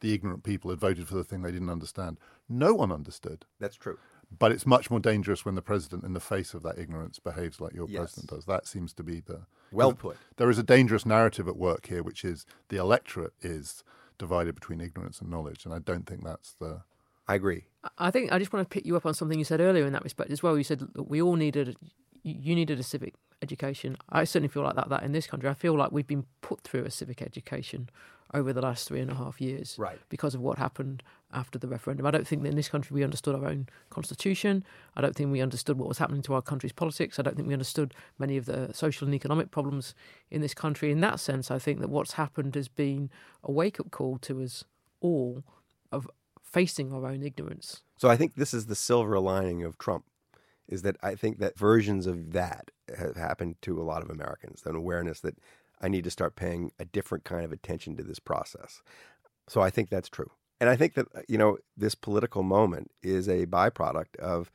the 0.00 0.12
ignorant 0.14 0.42
people 0.42 0.70
had 0.70 0.78
voted 0.80 1.06
for 1.08 1.14
the 1.14 1.24
thing 1.24 1.42
they 1.42 1.52
didn't 1.52 1.70
understand 1.70 2.18
no 2.48 2.74
one 2.74 2.90
understood 2.92 3.44
That's 3.58 3.76
true. 3.76 3.98
but 4.38 4.52
it's 4.52 4.66
much 4.66 4.90
more 4.90 5.00
dangerous 5.00 5.44
when 5.44 5.54
the 5.54 5.62
president, 5.62 6.04
in 6.04 6.12
the 6.12 6.20
face 6.20 6.54
of 6.54 6.62
that 6.62 6.78
ignorance, 6.78 7.18
behaves 7.18 7.60
like 7.60 7.74
your 7.74 7.88
Yes. 7.88 7.98
president 8.00 8.30
does. 8.30 8.44
That 8.46 8.66
seems 8.66 8.92
to 8.94 9.02
be 9.02 9.20
the 9.20 9.40
Well 9.72 9.92
put. 9.92 10.16
There 10.36 10.50
is 10.50 10.58
a 10.58 10.62
dangerous 10.62 11.04
narrative 11.06 11.46
at 11.48 11.56
work 11.56 11.86
here, 11.86 12.02
which 12.02 12.24
is 12.24 12.44
the 12.68 12.76
electorate 12.76 13.32
is 13.40 13.82
divided 14.18 14.54
between 14.54 14.80
ignorance 14.80 15.20
and 15.20 15.30
knowledge, 15.30 15.64
and 15.64 15.72
I 15.74 15.78
don't 15.78 16.06
think 16.06 16.24
that's 16.24 16.52
the. 16.54 16.82
I 17.26 17.34
agree. 17.36 17.64
I 17.98 18.10
think 18.10 18.32
I 18.32 18.38
just 18.38 18.52
want 18.52 18.68
to 18.68 18.72
pick 18.72 18.84
you 18.84 18.96
up 18.96 19.06
on 19.06 19.14
something 19.14 19.38
you 19.38 19.44
said 19.44 19.60
earlier 19.60 19.86
in 19.86 19.92
that 19.94 20.02
respect 20.04 20.30
as 20.32 20.42
well. 20.42 20.58
You 20.58 20.64
said 20.64 20.82
look, 20.94 21.08
we 21.08 21.22
all 21.22 21.36
needed, 21.36 21.76
you 22.22 22.54
needed 22.54 22.78
a 22.78 22.82
civic 22.82 23.14
education. 23.42 23.96
I 24.10 24.24
certainly 24.24 24.48
feel 24.48 24.62
like 24.64 24.74
that. 24.76 24.88
That 24.90 25.02
in 25.04 25.12
this 25.12 25.26
country, 25.26 25.48
I 25.48 25.54
feel 25.54 25.74
like 25.76 25.92
we've 25.92 26.06
been 26.06 26.26
put 26.42 26.60
through 26.62 26.84
a 26.84 26.90
civic 26.90 27.22
education 27.22 27.88
over 28.32 28.52
the 28.52 28.60
last 28.60 28.86
three 28.86 29.00
and 29.00 29.10
a 29.10 29.14
half 29.14 29.40
years, 29.40 29.76
Right. 29.78 29.98
Because 30.08 30.34
of 30.34 30.40
what 30.40 30.58
happened 30.58 31.02
after 31.32 31.58
the 31.58 31.68
referendum. 31.68 32.06
I 32.06 32.10
don't 32.10 32.26
think 32.26 32.42
that 32.42 32.48
in 32.48 32.56
this 32.56 32.68
country 32.68 32.94
we 32.94 33.04
understood 33.04 33.34
our 33.34 33.46
own 33.46 33.68
constitution. 33.88 34.64
I 34.96 35.00
don't 35.00 35.14
think 35.14 35.30
we 35.30 35.40
understood 35.40 35.78
what 35.78 35.88
was 35.88 35.98
happening 35.98 36.22
to 36.22 36.34
our 36.34 36.42
country's 36.42 36.72
politics. 36.72 37.18
I 37.18 37.22
don't 37.22 37.36
think 37.36 37.48
we 37.48 37.54
understood 37.54 37.94
many 38.18 38.36
of 38.36 38.46
the 38.46 38.70
social 38.72 39.06
and 39.06 39.14
economic 39.14 39.50
problems 39.50 39.94
in 40.30 40.40
this 40.40 40.54
country. 40.54 40.90
In 40.90 41.00
that 41.00 41.20
sense, 41.20 41.50
I 41.50 41.58
think 41.58 41.80
that 41.80 41.90
what's 41.90 42.14
happened 42.14 42.54
has 42.56 42.68
been 42.68 43.10
a 43.44 43.52
wake 43.52 43.78
up 43.78 43.90
call 43.90 44.18
to 44.18 44.42
us 44.42 44.64
all 45.00 45.44
of 45.92 46.08
facing 46.42 46.92
our 46.92 47.06
own 47.06 47.22
ignorance. 47.22 47.82
So 47.96 48.08
I 48.08 48.16
think 48.16 48.34
this 48.34 48.52
is 48.52 48.66
the 48.66 48.74
silver 48.74 49.18
lining 49.20 49.62
of 49.62 49.78
Trump, 49.78 50.04
is 50.68 50.82
that 50.82 50.96
I 51.02 51.14
think 51.14 51.38
that 51.38 51.58
versions 51.58 52.06
of 52.06 52.32
that 52.32 52.70
have 52.98 53.16
happened 53.16 53.56
to 53.62 53.80
a 53.80 53.84
lot 53.84 54.02
of 54.02 54.10
Americans. 54.10 54.62
An 54.66 54.74
awareness 54.74 55.20
that 55.20 55.38
I 55.80 55.88
need 55.88 56.04
to 56.04 56.10
start 56.10 56.36
paying 56.36 56.72
a 56.78 56.84
different 56.84 57.24
kind 57.24 57.44
of 57.44 57.52
attention 57.52 57.96
to 57.96 58.02
this 58.02 58.18
process. 58.18 58.82
So 59.48 59.60
I 59.60 59.70
think 59.70 59.88
that's 59.88 60.08
true, 60.08 60.30
and 60.60 60.68
I 60.68 60.76
think 60.76 60.94
that 60.94 61.06
uh, 61.14 61.22
you 61.28 61.38
know 61.38 61.58
this 61.76 61.94
political 61.94 62.42
moment 62.42 62.90
is 63.02 63.28
a 63.28 63.46
byproduct 63.46 64.16
of 64.16 64.50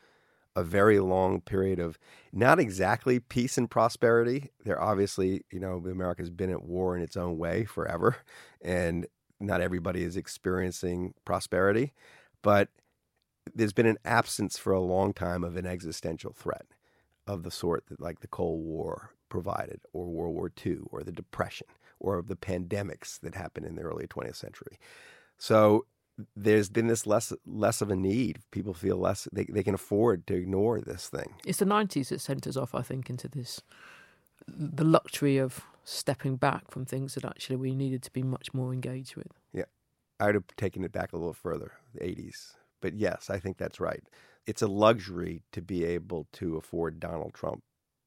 a 0.55 0.63
very 0.63 0.99
long 0.99 1.41
period 1.41 1.79
of 1.79 1.99
not 2.31 2.59
exactly 2.59 3.19
peace 3.19 3.57
and 3.57 3.69
prosperity. 3.69 4.51
There 4.63 4.81
obviously, 4.81 5.43
you 5.51 5.59
know, 5.59 5.83
America's 5.85 6.29
been 6.29 6.49
at 6.49 6.63
war 6.63 6.95
in 6.95 7.03
its 7.03 7.17
own 7.17 7.37
way 7.37 7.65
forever, 7.65 8.17
and 8.61 9.05
not 9.39 9.61
everybody 9.61 10.03
is 10.03 10.15
experiencing 10.15 11.13
prosperity, 11.25 11.93
but 12.41 12.69
there's 13.53 13.73
been 13.73 13.85
an 13.85 13.97
absence 14.05 14.57
for 14.57 14.73
a 14.73 14.79
long 14.79 15.13
time 15.13 15.43
of 15.43 15.55
an 15.57 15.65
existential 15.65 16.33
threat 16.33 16.65
of 17.27 17.43
the 17.43 17.51
sort 17.51 17.87
that 17.87 17.99
like 17.99 18.21
the 18.21 18.27
Cold 18.27 18.63
War 18.63 19.11
provided 19.35 19.81
or 19.91 20.05
World 20.07 20.33
War 20.33 20.49
II 20.65 20.77
or 20.91 21.03
the 21.03 21.11
Depression 21.11 21.67
or 21.99 22.21
the 22.21 22.37
pandemics 22.37 23.19
that 23.19 23.35
happened 23.35 23.65
in 23.65 23.75
the 23.75 23.81
early 23.81 24.07
20th 24.07 24.37
century. 24.37 24.79
So 25.37 25.85
there's 26.37 26.69
been 26.69 26.87
this 26.87 27.05
less 27.05 27.33
less 27.45 27.81
of 27.81 27.91
a 27.91 27.97
need. 27.97 28.39
People 28.51 28.73
feel 28.73 28.95
less 28.95 29.27
they, 29.33 29.43
they 29.43 29.61
can 29.63 29.73
afford 29.73 30.25
to 30.27 30.35
ignore 30.35 30.79
this 30.79 31.09
thing. 31.09 31.33
It's 31.45 31.59
the 31.59 31.65
90s 31.65 32.07
that 32.09 32.21
sent 32.21 32.47
us 32.47 32.55
off, 32.55 32.73
I 32.73 32.81
think, 32.81 33.09
into 33.09 33.27
this 33.27 33.61
the 34.47 34.85
luxury 34.85 35.37
of 35.37 35.65
stepping 35.83 36.37
back 36.37 36.71
from 36.71 36.85
things 36.85 37.15
that 37.15 37.25
actually 37.25 37.57
we 37.57 37.75
needed 37.75 38.03
to 38.03 38.11
be 38.11 38.23
much 38.23 38.53
more 38.53 38.71
engaged 38.71 39.17
with. 39.17 39.33
Yeah. 39.51 39.65
I 40.17 40.27
would 40.27 40.35
have 40.35 40.47
taken 40.55 40.85
it 40.85 40.93
back 40.93 41.11
a 41.11 41.17
little 41.17 41.33
further, 41.33 41.73
the 41.93 41.99
80s. 41.99 42.53
But 42.81 42.93
yes, 42.93 43.29
I 43.29 43.39
think 43.39 43.57
that's 43.57 43.81
right. 43.81 44.03
It's 44.47 44.61
a 44.61 44.67
luxury 44.67 45.43
to 45.51 45.61
be 45.61 45.83
able 45.83 46.27
to 46.33 46.55
afford 46.55 47.01
Donald 47.01 47.33
Trump 47.33 47.63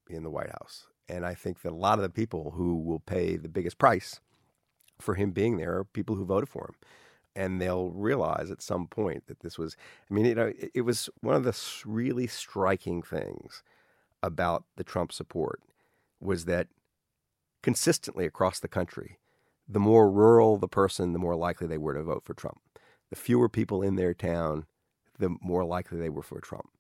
in 0.09 0.23
the 0.23 0.31
White 0.31 0.51
House. 0.51 0.87
And 1.09 1.25
I 1.25 1.35
think 1.35 1.63
that 1.63 1.73
a 1.73 1.77
lot 1.77 1.99
of 1.99 2.03
the 2.03 2.11
people 2.11 2.53
who 2.57 2.77
will 2.77 3.01
pay 3.01 3.37
the 3.37 3.49
biggest 3.49 3.79
price 3.79 4.21
for 5.01 5.15
him 5.15 5.31
being 5.31 5.57
there 5.57 5.79
are 5.79 5.85
people 5.85 6.17
who 6.17 6.25
voted 6.25 6.49
for 6.49 6.67
him. 6.67 6.75
And 7.37 7.61
they'll 7.61 7.91
realize 7.91 8.51
at 8.51 8.63
some 8.63 8.89
point 8.89 9.27
that 9.29 9.41
this 9.41 9.59
was, 9.59 9.77
I 10.11 10.15
mean, 10.15 10.25
you 10.25 10.35
know, 10.35 10.53
it, 10.59 10.71
it 10.75 10.81
was 10.83 11.09
one 11.21 11.37
of 11.37 11.45
the 11.45 11.57
really 11.85 12.27
striking 12.27 13.03
things 13.03 13.63
about 14.23 14.65
the 14.77 14.85
Trump 14.85 15.13
support 15.13 15.63
was 16.21 16.47
that 16.47 16.67
consistently 17.63 18.27
across 18.27 18.59
the 18.59 18.69
country, 18.69 19.19
the 19.69 19.79
more 19.79 20.11
rural 20.11 20.57
the 20.57 20.69
person, 20.69 21.13
the 21.13 21.19
more 21.19 21.37
likely 21.37 21.67
they 21.67 21.79
were 21.79 21.95
to 21.95 22.03
vote 22.03 22.25
for 22.25 22.35
Trump. 22.35 22.61
The 23.11 23.17
fewer 23.17 23.49
people 23.49 23.83
in 23.83 23.97
their 23.97 24.15
town, 24.15 24.67
the 25.19 25.37
more 25.41 25.65
likely 25.65 25.99
they 25.99 26.09
were 26.09 26.23
for 26.23 26.41
Trump. 26.41 26.71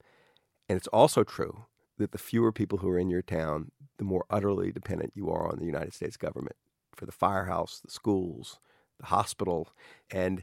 And 0.68 0.76
it's 0.76 0.88
also 0.88 1.22
true 1.22 1.66
that 1.98 2.12
the 2.12 2.18
fewer 2.18 2.52
people 2.52 2.78
who 2.78 2.88
are 2.88 2.98
in 2.98 3.10
your 3.10 3.22
town, 3.22 3.70
the 3.98 4.04
more 4.04 4.24
utterly 4.30 4.72
dependent 4.72 5.12
you 5.14 5.30
are 5.30 5.50
on 5.50 5.58
the 5.58 5.66
United 5.66 5.92
States 5.92 6.16
government 6.16 6.56
for 6.94 7.06
the 7.06 7.12
firehouse, 7.12 7.80
the 7.84 7.90
schools, 7.90 8.58
the 8.98 9.06
hospital, 9.06 9.68
and 10.10 10.42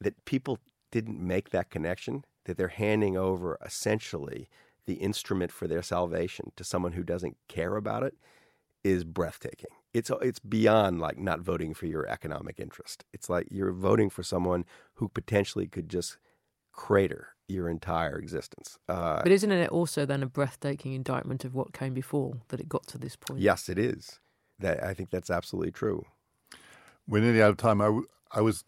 that 0.00 0.24
people 0.24 0.58
didn't 0.90 1.20
make 1.20 1.50
that 1.50 1.70
connection, 1.70 2.24
that 2.44 2.56
they're 2.56 2.68
handing 2.68 3.16
over 3.16 3.58
essentially 3.64 4.48
the 4.86 4.94
instrument 4.94 5.50
for 5.50 5.66
their 5.66 5.82
salvation 5.82 6.52
to 6.56 6.64
someone 6.64 6.92
who 6.92 7.02
doesn't 7.02 7.36
care 7.48 7.76
about 7.76 8.02
it 8.02 8.14
is 8.82 9.02
breathtaking. 9.02 9.70
It's 9.94 10.10
it's 10.20 10.40
beyond 10.40 11.00
like 11.00 11.18
not 11.18 11.40
voting 11.40 11.72
for 11.72 11.86
your 11.86 12.06
economic 12.06 12.60
interest. 12.60 13.04
It's 13.12 13.30
like 13.30 13.46
you're 13.50 13.72
voting 13.72 14.10
for 14.10 14.22
someone 14.22 14.66
who 14.94 15.08
potentially 15.08 15.66
could 15.66 15.88
just 15.88 16.18
crater 16.74 17.28
your 17.48 17.68
entire 17.68 18.18
existence. 18.18 18.78
Uh, 18.88 19.22
But 19.22 19.32
isn't 19.32 19.50
it 19.52 19.70
also 19.70 20.04
then 20.06 20.22
a 20.22 20.26
breathtaking 20.26 20.92
indictment 20.92 21.44
of 21.44 21.54
what 21.54 21.72
came 21.72 21.94
before 21.94 22.40
that 22.48 22.60
it 22.60 22.68
got 22.68 22.86
to 22.88 22.98
this 22.98 23.16
point? 23.16 23.40
yes, 23.40 23.68
it 23.68 23.78
is. 23.78 24.20
That 24.58 24.82
I 24.84 24.94
think 24.94 25.10
that's 25.10 25.30
absolutely 25.30 25.72
true. 25.72 26.04
We're 27.06 27.20
nearly 27.22 27.42
out 27.42 27.50
of 27.50 27.56
time. 27.56 27.80
I, 27.80 27.86
w- 27.86 28.06
I 28.32 28.40
was 28.40 28.64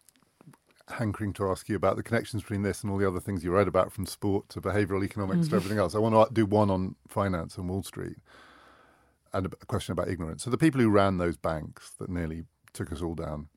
hankering 0.89 1.33
to 1.33 1.49
ask 1.49 1.67
you 1.67 1.75
about 1.75 1.95
the 1.95 2.03
connections 2.03 2.43
between 2.43 2.61
this 2.61 2.81
and 2.83 2.91
all 2.91 2.97
the 2.97 3.07
other 3.07 3.19
things 3.19 3.43
you 3.43 3.51
write 3.51 3.67
about, 3.67 3.91
from 3.91 4.05
sport 4.05 4.47
to 4.49 4.61
behavioral 4.61 5.03
economics 5.03 5.47
to 5.49 5.55
everything 5.55 5.79
else. 5.79 5.95
I 5.95 5.99
want 5.99 6.13
to 6.15 6.33
do 6.33 6.45
one 6.45 6.69
on 6.69 6.95
finance 7.07 7.57
and 7.57 7.67
Wall 7.69 7.83
Street, 7.83 8.17
and 9.33 9.45
a 9.47 9.49
question 9.65 9.91
about 9.93 10.07
ignorance. 10.09 10.43
So 10.43 10.49
the 10.49 10.57
people 10.57 10.79
who 10.81 10.89
ran 10.89 11.17
those 11.17 11.35
banks 11.37 11.91
that 11.99 12.09
nearly 12.09 12.43
took 12.73 12.91
us 12.91 13.01
all 13.01 13.15
down 13.15 13.47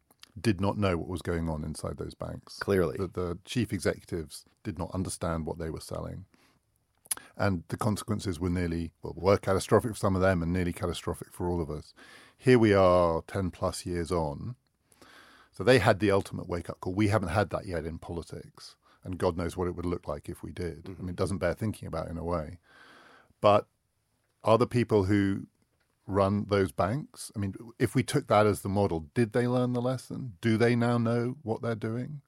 did 0.40 0.60
not 0.60 0.78
know 0.78 0.96
what 0.96 1.08
was 1.08 1.22
going 1.22 1.48
on 1.48 1.64
inside 1.64 1.98
those 1.98 2.14
banks. 2.14 2.58
Clearly. 2.58 2.96
the, 2.98 3.08
the 3.08 3.38
chief 3.44 3.72
executives 3.72 4.44
did 4.62 4.78
not 4.78 4.90
understand 4.92 5.46
what 5.46 5.58
they 5.58 5.70
were 5.70 5.80
selling, 5.80 6.26
and 7.36 7.64
the 7.68 7.76
consequences 7.76 8.38
were 8.38 8.50
nearly 8.50 8.92
well, 9.02 9.14
were 9.16 9.36
catastrophic 9.36 9.92
for 9.92 9.98
some 9.98 10.14
of 10.14 10.22
them 10.22 10.42
and 10.42 10.52
nearly 10.52 10.72
catastrophic 10.72 11.32
for 11.32 11.48
all 11.48 11.60
of 11.60 11.70
us. 11.70 11.94
Here 12.36 12.58
we 12.58 12.72
are, 12.72 13.22
ten 13.26 13.50
plus 13.50 13.84
years 13.84 14.10
on. 14.10 14.56
So 15.52 15.64
they 15.64 15.78
had 15.78 15.98
the 15.98 16.10
ultimate 16.10 16.48
wake 16.48 16.70
up 16.70 16.80
call. 16.80 16.94
We 16.94 17.08
haven't 17.08 17.30
had 17.30 17.50
that 17.50 17.66
yet 17.66 17.84
in 17.84 17.98
politics, 17.98 18.76
and 19.04 19.18
God 19.18 19.36
knows 19.36 19.56
what 19.56 19.68
it 19.68 19.76
would 19.76 19.86
look 19.86 20.08
like 20.08 20.28
if 20.28 20.42
we 20.42 20.52
did. 20.52 20.82
I 20.86 20.90
mm-hmm. 20.90 21.02
mean, 21.02 21.10
it 21.10 21.16
doesn't 21.16 21.38
bear 21.38 21.54
thinking 21.54 21.88
about 21.88 22.08
in 22.08 22.16
a 22.16 22.24
way. 22.24 22.58
But 23.40 23.66
are 24.42 24.58
the 24.58 24.66
people 24.66 25.04
who 25.04 25.46
run 26.10 26.46
those 26.48 26.72
banks? 26.72 27.30
I 27.34 27.38
mean, 27.38 27.54
if 27.78 27.94
we 27.94 28.02
took 28.02 28.26
that 28.28 28.46
as 28.46 28.60
the 28.62 28.68
model, 28.68 29.06
did 29.14 29.32
they 29.32 29.46
learn 29.46 29.72
the 29.72 29.82
lesson? 29.82 30.34
Do 30.40 30.56
they 30.56 30.76
now 30.76 30.98
know 30.98 31.36
what 31.42 31.62
they're 31.62 31.74
doing 31.74 32.20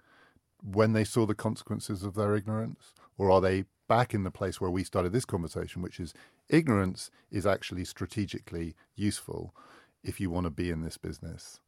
when 0.62 0.92
they 0.92 1.04
saw 1.04 1.26
the 1.26 1.34
consequences 1.34 2.02
of 2.02 2.14
their 2.14 2.34
ignorance? 2.34 2.94
Or 3.18 3.30
are 3.30 3.40
they 3.40 3.64
back 3.88 4.14
in 4.14 4.24
the 4.24 4.30
place 4.30 4.60
where 4.60 4.70
we 4.70 4.84
started 4.84 5.12
this 5.12 5.24
conversation, 5.24 5.82
which 5.82 6.00
is 6.00 6.14
ignorance 6.48 7.10
is 7.30 7.46
actually 7.46 7.84
strategically 7.84 8.74
useful 8.94 9.54
if 10.02 10.20
you 10.20 10.30
want 10.30 10.44
to 10.44 10.50
be 10.50 10.70
in 10.70 10.82
this 10.82 10.96
business? 10.98 11.60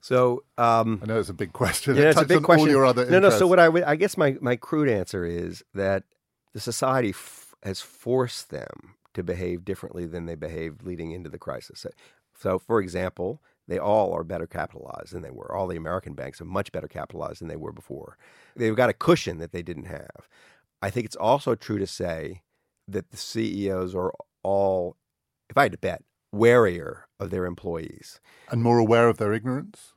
So 0.00 0.44
um, 0.58 1.00
I 1.02 1.06
know 1.06 1.18
it's 1.18 1.30
a 1.30 1.34
big 1.34 1.52
question. 1.52 1.96
yeah, 1.96 2.02
It 2.02 2.08
it's 2.08 2.20
a 2.20 2.26
big 2.26 2.36
on 2.38 2.42
question. 2.42 2.68
All 2.68 2.72
your 2.72 2.84
other 2.84 3.08
no, 3.10 3.18
no. 3.18 3.30
So 3.30 3.46
what 3.46 3.58
I 3.58 3.68
would, 3.68 3.84
I 3.84 3.96
guess 3.96 4.16
my 4.18 4.36
my 4.40 4.56
crude 4.56 4.88
answer 4.88 5.24
is 5.24 5.64
that 5.74 6.04
the 6.52 6.60
society 6.60 7.10
f- 7.10 7.54
has 7.62 7.80
forced 7.80 8.50
them 8.50 8.96
to 9.14 9.22
behave 9.22 9.64
differently 9.64 10.06
than 10.06 10.26
they 10.26 10.34
behaved 10.34 10.82
leading 10.84 11.12
into 11.12 11.30
the 11.30 11.38
crisis. 11.38 11.86
So, 12.36 12.58
for 12.58 12.80
example, 12.80 13.40
they 13.66 13.78
all 13.78 14.12
are 14.12 14.24
better 14.24 14.46
capitalized 14.46 15.12
than 15.12 15.22
they 15.22 15.30
were. 15.30 15.54
All 15.54 15.66
the 15.66 15.76
American 15.76 16.14
banks 16.14 16.40
are 16.40 16.44
much 16.46 16.72
better 16.72 16.88
capitalized 16.88 17.40
than 17.40 17.48
they 17.48 17.56
were 17.56 17.72
before. 17.72 18.18
They've 18.56 18.76
got 18.76 18.90
a 18.90 18.94
cushion 18.94 19.38
that 19.38 19.52
they 19.52 19.62
didn't 19.62 19.86
have. 19.86 20.28
I 20.82 20.90
think 20.90 21.06
it's 21.06 21.16
also 21.16 21.54
true 21.54 21.78
to 21.78 21.86
say 21.86 22.42
that 22.86 23.10
the 23.10 23.16
CEOs 23.16 23.94
are 23.94 24.12
all, 24.42 24.96
if 25.48 25.56
I 25.56 25.62
had 25.62 25.72
to 25.72 25.78
bet, 25.78 26.02
warier 26.34 27.04
of 27.18 27.30
their 27.30 27.46
employees. 27.46 28.20
and 28.50 28.62
more 28.62 28.78
aware 28.78 29.08
of 29.08 29.18
their 29.18 29.32
ignorance. 29.32 29.94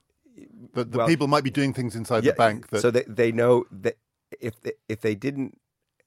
That 0.73 0.91
the 0.91 0.99
Well, 0.99 1.07
people 1.07 1.27
might 1.27 1.43
be 1.43 1.49
doing 1.49 1.73
things 1.73 1.95
inside 1.95 2.23
the 2.23 2.33
bank 2.33 2.69
that 2.69 2.81
so 2.81 2.91
they 2.91 3.03
they 3.07 3.31
know 3.31 3.65
that 3.71 3.97
if 4.39 4.61
they, 4.61 4.73
if 4.87 5.01
they 5.01 5.15
didn't 5.15 5.59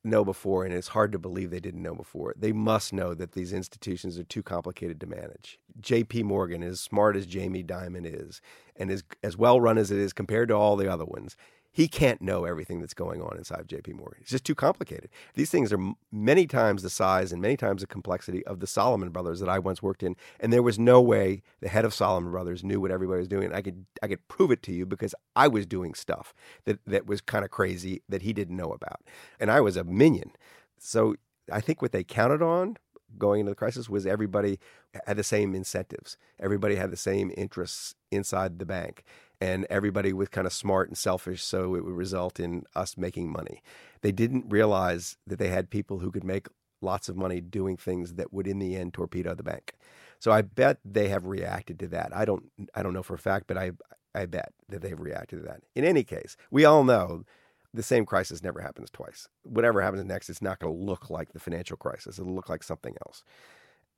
know 0.02 0.24
before, 0.24 0.64
and 0.64 0.72
it's 0.72 0.88
hard 0.88 1.12
to 1.12 1.18
believe 1.18 1.50
they 1.50 1.60
didn't 1.60 1.82
know 1.82 1.94
before, 1.94 2.34
they 2.36 2.52
must 2.52 2.92
know 2.92 3.14
that 3.14 3.32
these 3.32 3.52
institutions 3.52 4.18
are 4.18 4.24
too 4.24 4.42
complicated 4.42 5.00
to 5.00 5.06
manage. 5.06 5.58
J.P. 5.80 6.22
Morgan, 6.22 6.62
as 6.62 6.80
smart 6.80 7.16
as 7.16 7.26
Jamie 7.26 7.64
Dimon 7.64 8.04
is, 8.06 8.40
and 8.76 8.90
as 8.90 9.04
as 9.22 9.36
well 9.36 9.60
run 9.60 9.78
as 9.78 9.90
it 9.90 9.98
is 9.98 10.12
compared 10.12 10.48
to 10.48 10.54
all 10.54 10.76
the 10.76 10.90
other 10.90 11.04
ones. 11.04 11.36
He 11.72 11.86
can't 11.86 12.20
know 12.20 12.44
everything 12.44 12.80
that's 12.80 12.94
going 12.94 13.22
on 13.22 13.36
inside 13.36 13.68
J.P. 13.68 13.92
Morgan. 13.92 14.18
It's 14.22 14.30
just 14.30 14.44
too 14.44 14.54
complicated. 14.54 15.08
These 15.34 15.50
things 15.50 15.72
are 15.72 15.78
many 16.10 16.46
times 16.46 16.82
the 16.82 16.90
size 16.90 17.32
and 17.32 17.40
many 17.40 17.56
times 17.56 17.80
the 17.80 17.86
complexity 17.86 18.44
of 18.44 18.60
the 18.60 18.66
Salomon 18.66 19.10
Brothers 19.10 19.40
that 19.40 19.48
I 19.48 19.58
once 19.58 19.82
worked 19.82 20.02
in, 20.02 20.16
and 20.40 20.52
there 20.52 20.62
was 20.62 20.78
no 20.78 21.00
way 21.00 21.42
the 21.60 21.68
head 21.68 21.84
of 21.84 21.94
Salomon 21.94 22.32
Brothers 22.32 22.64
knew 22.64 22.80
what 22.80 22.90
everybody 22.90 23.20
was 23.20 23.28
doing. 23.28 23.52
I 23.52 23.62
could 23.62 23.86
I 24.02 24.08
could 24.08 24.26
prove 24.28 24.50
it 24.50 24.62
to 24.64 24.72
you 24.72 24.84
because 24.84 25.14
I 25.36 25.48
was 25.48 25.66
doing 25.66 25.94
stuff 25.94 26.34
that 26.64 26.80
that 26.86 27.06
was 27.06 27.20
kind 27.20 27.44
of 27.44 27.50
crazy 27.50 28.02
that 28.08 28.22
he 28.22 28.32
didn't 28.32 28.56
know 28.56 28.72
about, 28.72 29.00
and 29.38 29.50
I 29.50 29.60
was 29.60 29.76
a 29.76 29.84
minion. 29.84 30.32
So 30.78 31.14
I 31.52 31.60
think 31.60 31.82
what 31.82 31.92
they 31.92 32.04
counted 32.04 32.42
on 32.42 32.76
going 33.18 33.40
into 33.40 33.50
the 33.50 33.56
crisis 33.56 33.88
was 33.88 34.06
everybody 34.06 34.58
had 35.06 35.16
the 35.16 35.24
same 35.24 35.54
incentives. 35.54 36.16
Everybody 36.38 36.76
had 36.76 36.90
the 36.90 36.96
same 36.96 37.32
interests 37.36 37.94
inside 38.10 38.58
the 38.58 38.66
bank. 38.66 39.04
And 39.40 39.66
everybody 39.70 40.12
was 40.12 40.28
kind 40.28 40.46
of 40.46 40.52
smart 40.52 40.88
and 40.88 40.98
selfish, 40.98 41.42
so 41.42 41.74
it 41.74 41.84
would 41.84 41.94
result 41.94 42.38
in 42.38 42.64
us 42.76 42.98
making 42.98 43.32
money. 43.32 43.62
They 44.02 44.12
didn't 44.12 44.44
realize 44.48 45.16
that 45.26 45.38
they 45.38 45.48
had 45.48 45.70
people 45.70 46.00
who 46.00 46.10
could 46.10 46.24
make 46.24 46.48
lots 46.82 47.08
of 47.08 47.16
money 47.16 47.40
doing 47.40 47.76
things 47.76 48.14
that 48.14 48.32
would, 48.32 48.46
in 48.46 48.58
the 48.58 48.76
end, 48.76 48.92
torpedo 48.92 49.34
the 49.34 49.42
bank. 49.42 49.72
So 50.18 50.30
I 50.30 50.42
bet 50.42 50.78
they 50.84 51.08
have 51.08 51.26
reacted 51.26 51.78
to 51.80 51.88
that. 51.88 52.14
I 52.14 52.26
don't, 52.26 52.50
I 52.74 52.82
don't 52.82 52.92
know 52.92 53.02
for 53.02 53.14
a 53.14 53.18
fact, 53.18 53.46
but 53.46 53.56
I, 53.56 53.72
I 54.14 54.26
bet 54.26 54.52
that 54.68 54.82
they've 54.82 55.00
reacted 55.00 55.40
to 55.40 55.46
that. 55.46 55.62
In 55.74 55.84
any 55.84 56.04
case, 56.04 56.36
we 56.50 56.66
all 56.66 56.84
know 56.84 57.24
the 57.72 57.82
same 57.82 58.04
crisis 58.04 58.42
never 58.42 58.60
happens 58.60 58.90
twice. 58.90 59.28
Whatever 59.44 59.80
happens 59.80 60.04
next, 60.04 60.28
it's 60.28 60.42
not 60.42 60.58
going 60.58 60.76
to 60.76 60.84
look 60.84 61.08
like 61.08 61.32
the 61.32 61.40
financial 61.40 61.76
crisis. 61.76 62.18
It'll 62.18 62.34
look 62.34 62.48
like 62.48 62.62
something 62.62 62.96
else. 63.06 63.22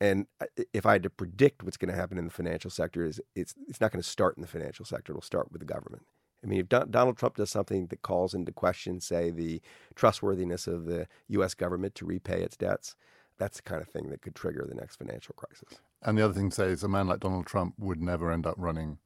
And 0.02 0.26
uh, 0.40 0.46
if 0.72 0.84
I 0.84 0.94
had 0.94 1.04
to 1.04 1.10
predict 1.10 1.62
what's 1.62 1.76
going 1.76 1.88
to 1.88 1.96
happen 1.96 2.18
in 2.18 2.24
the 2.24 2.30
financial 2.32 2.72
sector, 2.72 3.04
is 3.04 3.20
it's 3.36 3.54
it's 3.68 3.80
not 3.80 3.92
going 3.92 4.02
to 4.02 4.08
start 4.08 4.36
in 4.36 4.42
the 4.42 4.48
financial 4.48 4.84
sector. 4.84 5.12
It'll 5.12 5.22
start 5.22 5.52
with 5.52 5.60
the 5.60 5.64
government. 5.66 6.02
I 6.42 6.48
mean, 6.48 6.58
if 6.58 6.68
Donald 6.68 7.16
Trump 7.16 7.36
does 7.36 7.50
something 7.50 7.86
that 7.86 8.02
calls 8.02 8.34
into 8.34 8.50
question, 8.50 9.00
say, 9.00 9.30
the 9.30 9.62
trustworthiness 9.94 10.66
of 10.66 10.86
the 10.86 11.06
U.S. 11.28 11.54
government 11.54 11.94
to 11.94 12.04
repay 12.04 12.42
its 12.42 12.56
debts, 12.56 12.96
that's 13.38 13.58
the 13.58 13.62
kind 13.62 13.80
of 13.80 13.86
thing 13.86 14.10
that 14.10 14.22
could 14.22 14.34
trigger 14.34 14.66
the 14.68 14.74
next 14.74 14.96
financial 14.96 15.36
crisis. 15.36 15.78
And 16.02 16.18
the 16.18 16.24
other 16.24 16.34
thing 16.34 16.50
to 16.50 16.56
say 16.56 16.66
is 16.66 16.82
a 16.82 16.88
man 16.88 17.06
like 17.06 17.20
Donald 17.20 17.46
Trump 17.46 17.74
would 17.78 18.02
never 18.02 18.32
end 18.32 18.44
up 18.44 18.56
running 18.58 18.98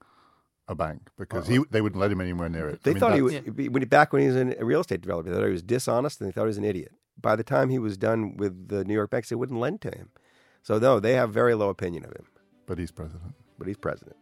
a 0.67 0.75
bank 0.75 1.11
because 1.19 1.45
uh-huh. 1.45 1.61
he 1.61 1.65
they 1.71 1.83
wouldn't 1.83 2.01
let 2.01 2.11
him 2.11 2.23
anywhere 2.23 2.49
near 2.49 2.71
it. 2.71 2.83
They 2.85 2.93
I 2.93 2.95
mean, 2.95 3.01
thought 3.01 3.15
he 3.15 3.23
was 3.23 3.35
when 3.35 3.83
he, 3.83 3.85
back 3.85 4.15
when 4.15 4.23
he 4.23 4.29
was 4.29 4.37
a 4.37 4.65
real 4.65 4.81
estate 4.81 5.03
developer. 5.03 5.29
They 5.29 5.37
thought 5.37 5.45
he 5.45 5.53
was 5.53 5.63
dishonest, 5.63 6.23
and 6.23 6.29
they 6.29 6.33
thought 6.33 6.45
he 6.45 6.49
was 6.49 6.59
an 6.59 6.65
idiot. 6.65 6.93
By 7.21 7.37
the 7.37 7.45
time 7.45 7.69
he 7.69 7.79
was 7.79 7.99
done 7.99 8.39
with 8.39 8.69
the 8.69 8.83
New 8.85 8.95
York 8.95 9.11
banks, 9.11 9.29
they 9.29 9.37
wouldn't 9.37 9.61
lend 9.61 9.83
to 9.83 9.91
him. 9.91 10.09
So 10.67 10.81
no, 10.81 10.99
they 10.99 11.13
have 11.13 11.31
very 11.31 11.55
low 11.55 11.69
opinion 11.69 12.05
of 12.05 12.11
him. 12.11 12.27
But 12.67 12.81
he's 12.81 12.91
president. 12.91 13.37
But 13.57 13.69
he's 13.69 13.77
president. 13.77 14.17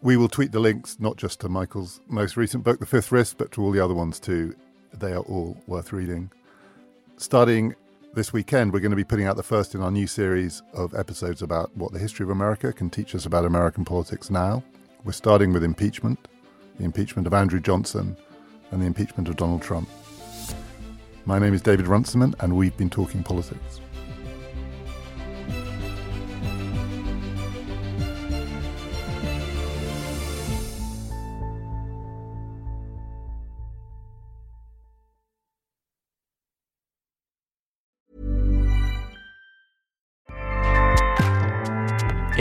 We 0.00 0.16
will 0.16 0.30
tweet 0.30 0.52
the 0.52 0.58
links 0.58 0.96
not 0.98 1.18
just 1.18 1.38
to 1.40 1.50
Michael's 1.50 2.00
most 2.08 2.38
recent 2.38 2.64
book, 2.64 2.80
The 2.80 2.86
Fifth 2.86 3.12
Risk, 3.12 3.36
but 3.36 3.52
to 3.52 3.62
all 3.62 3.72
the 3.72 3.84
other 3.84 3.92
ones 3.92 4.18
too. 4.18 4.56
They 4.94 5.12
are 5.12 5.20
all 5.20 5.58
worth 5.66 5.92
reading. 5.92 6.30
Starting 7.18 7.74
this 8.14 8.32
weekend, 8.32 8.72
we're 8.72 8.80
going 8.80 8.88
to 8.90 8.96
be 8.96 9.04
putting 9.04 9.26
out 9.26 9.36
the 9.36 9.42
first 9.42 9.74
in 9.74 9.82
our 9.82 9.90
new 9.90 10.06
series 10.06 10.62
of 10.72 10.94
episodes 10.94 11.42
about 11.42 11.76
what 11.76 11.92
the 11.92 11.98
history 11.98 12.24
of 12.24 12.30
America 12.30 12.72
can 12.72 12.88
teach 12.88 13.14
us 13.14 13.26
about 13.26 13.44
American 13.44 13.84
politics 13.84 14.30
now. 14.30 14.64
We're 15.04 15.12
starting 15.12 15.52
with 15.52 15.62
impeachment, 15.62 16.26
the 16.78 16.86
impeachment 16.86 17.26
of 17.26 17.34
Andrew 17.34 17.60
Johnson, 17.60 18.16
and 18.70 18.80
the 18.80 18.86
impeachment 18.86 19.28
of 19.28 19.36
Donald 19.36 19.60
Trump. 19.60 19.90
My 21.26 21.38
name 21.38 21.52
is 21.52 21.60
David 21.60 21.86
Runciman, 21.86 22.34
and 22.40 22.56
we've 22.56 22.76
been 22.78 22.88
talking 22.88 23.22
politics. 23.22 23.80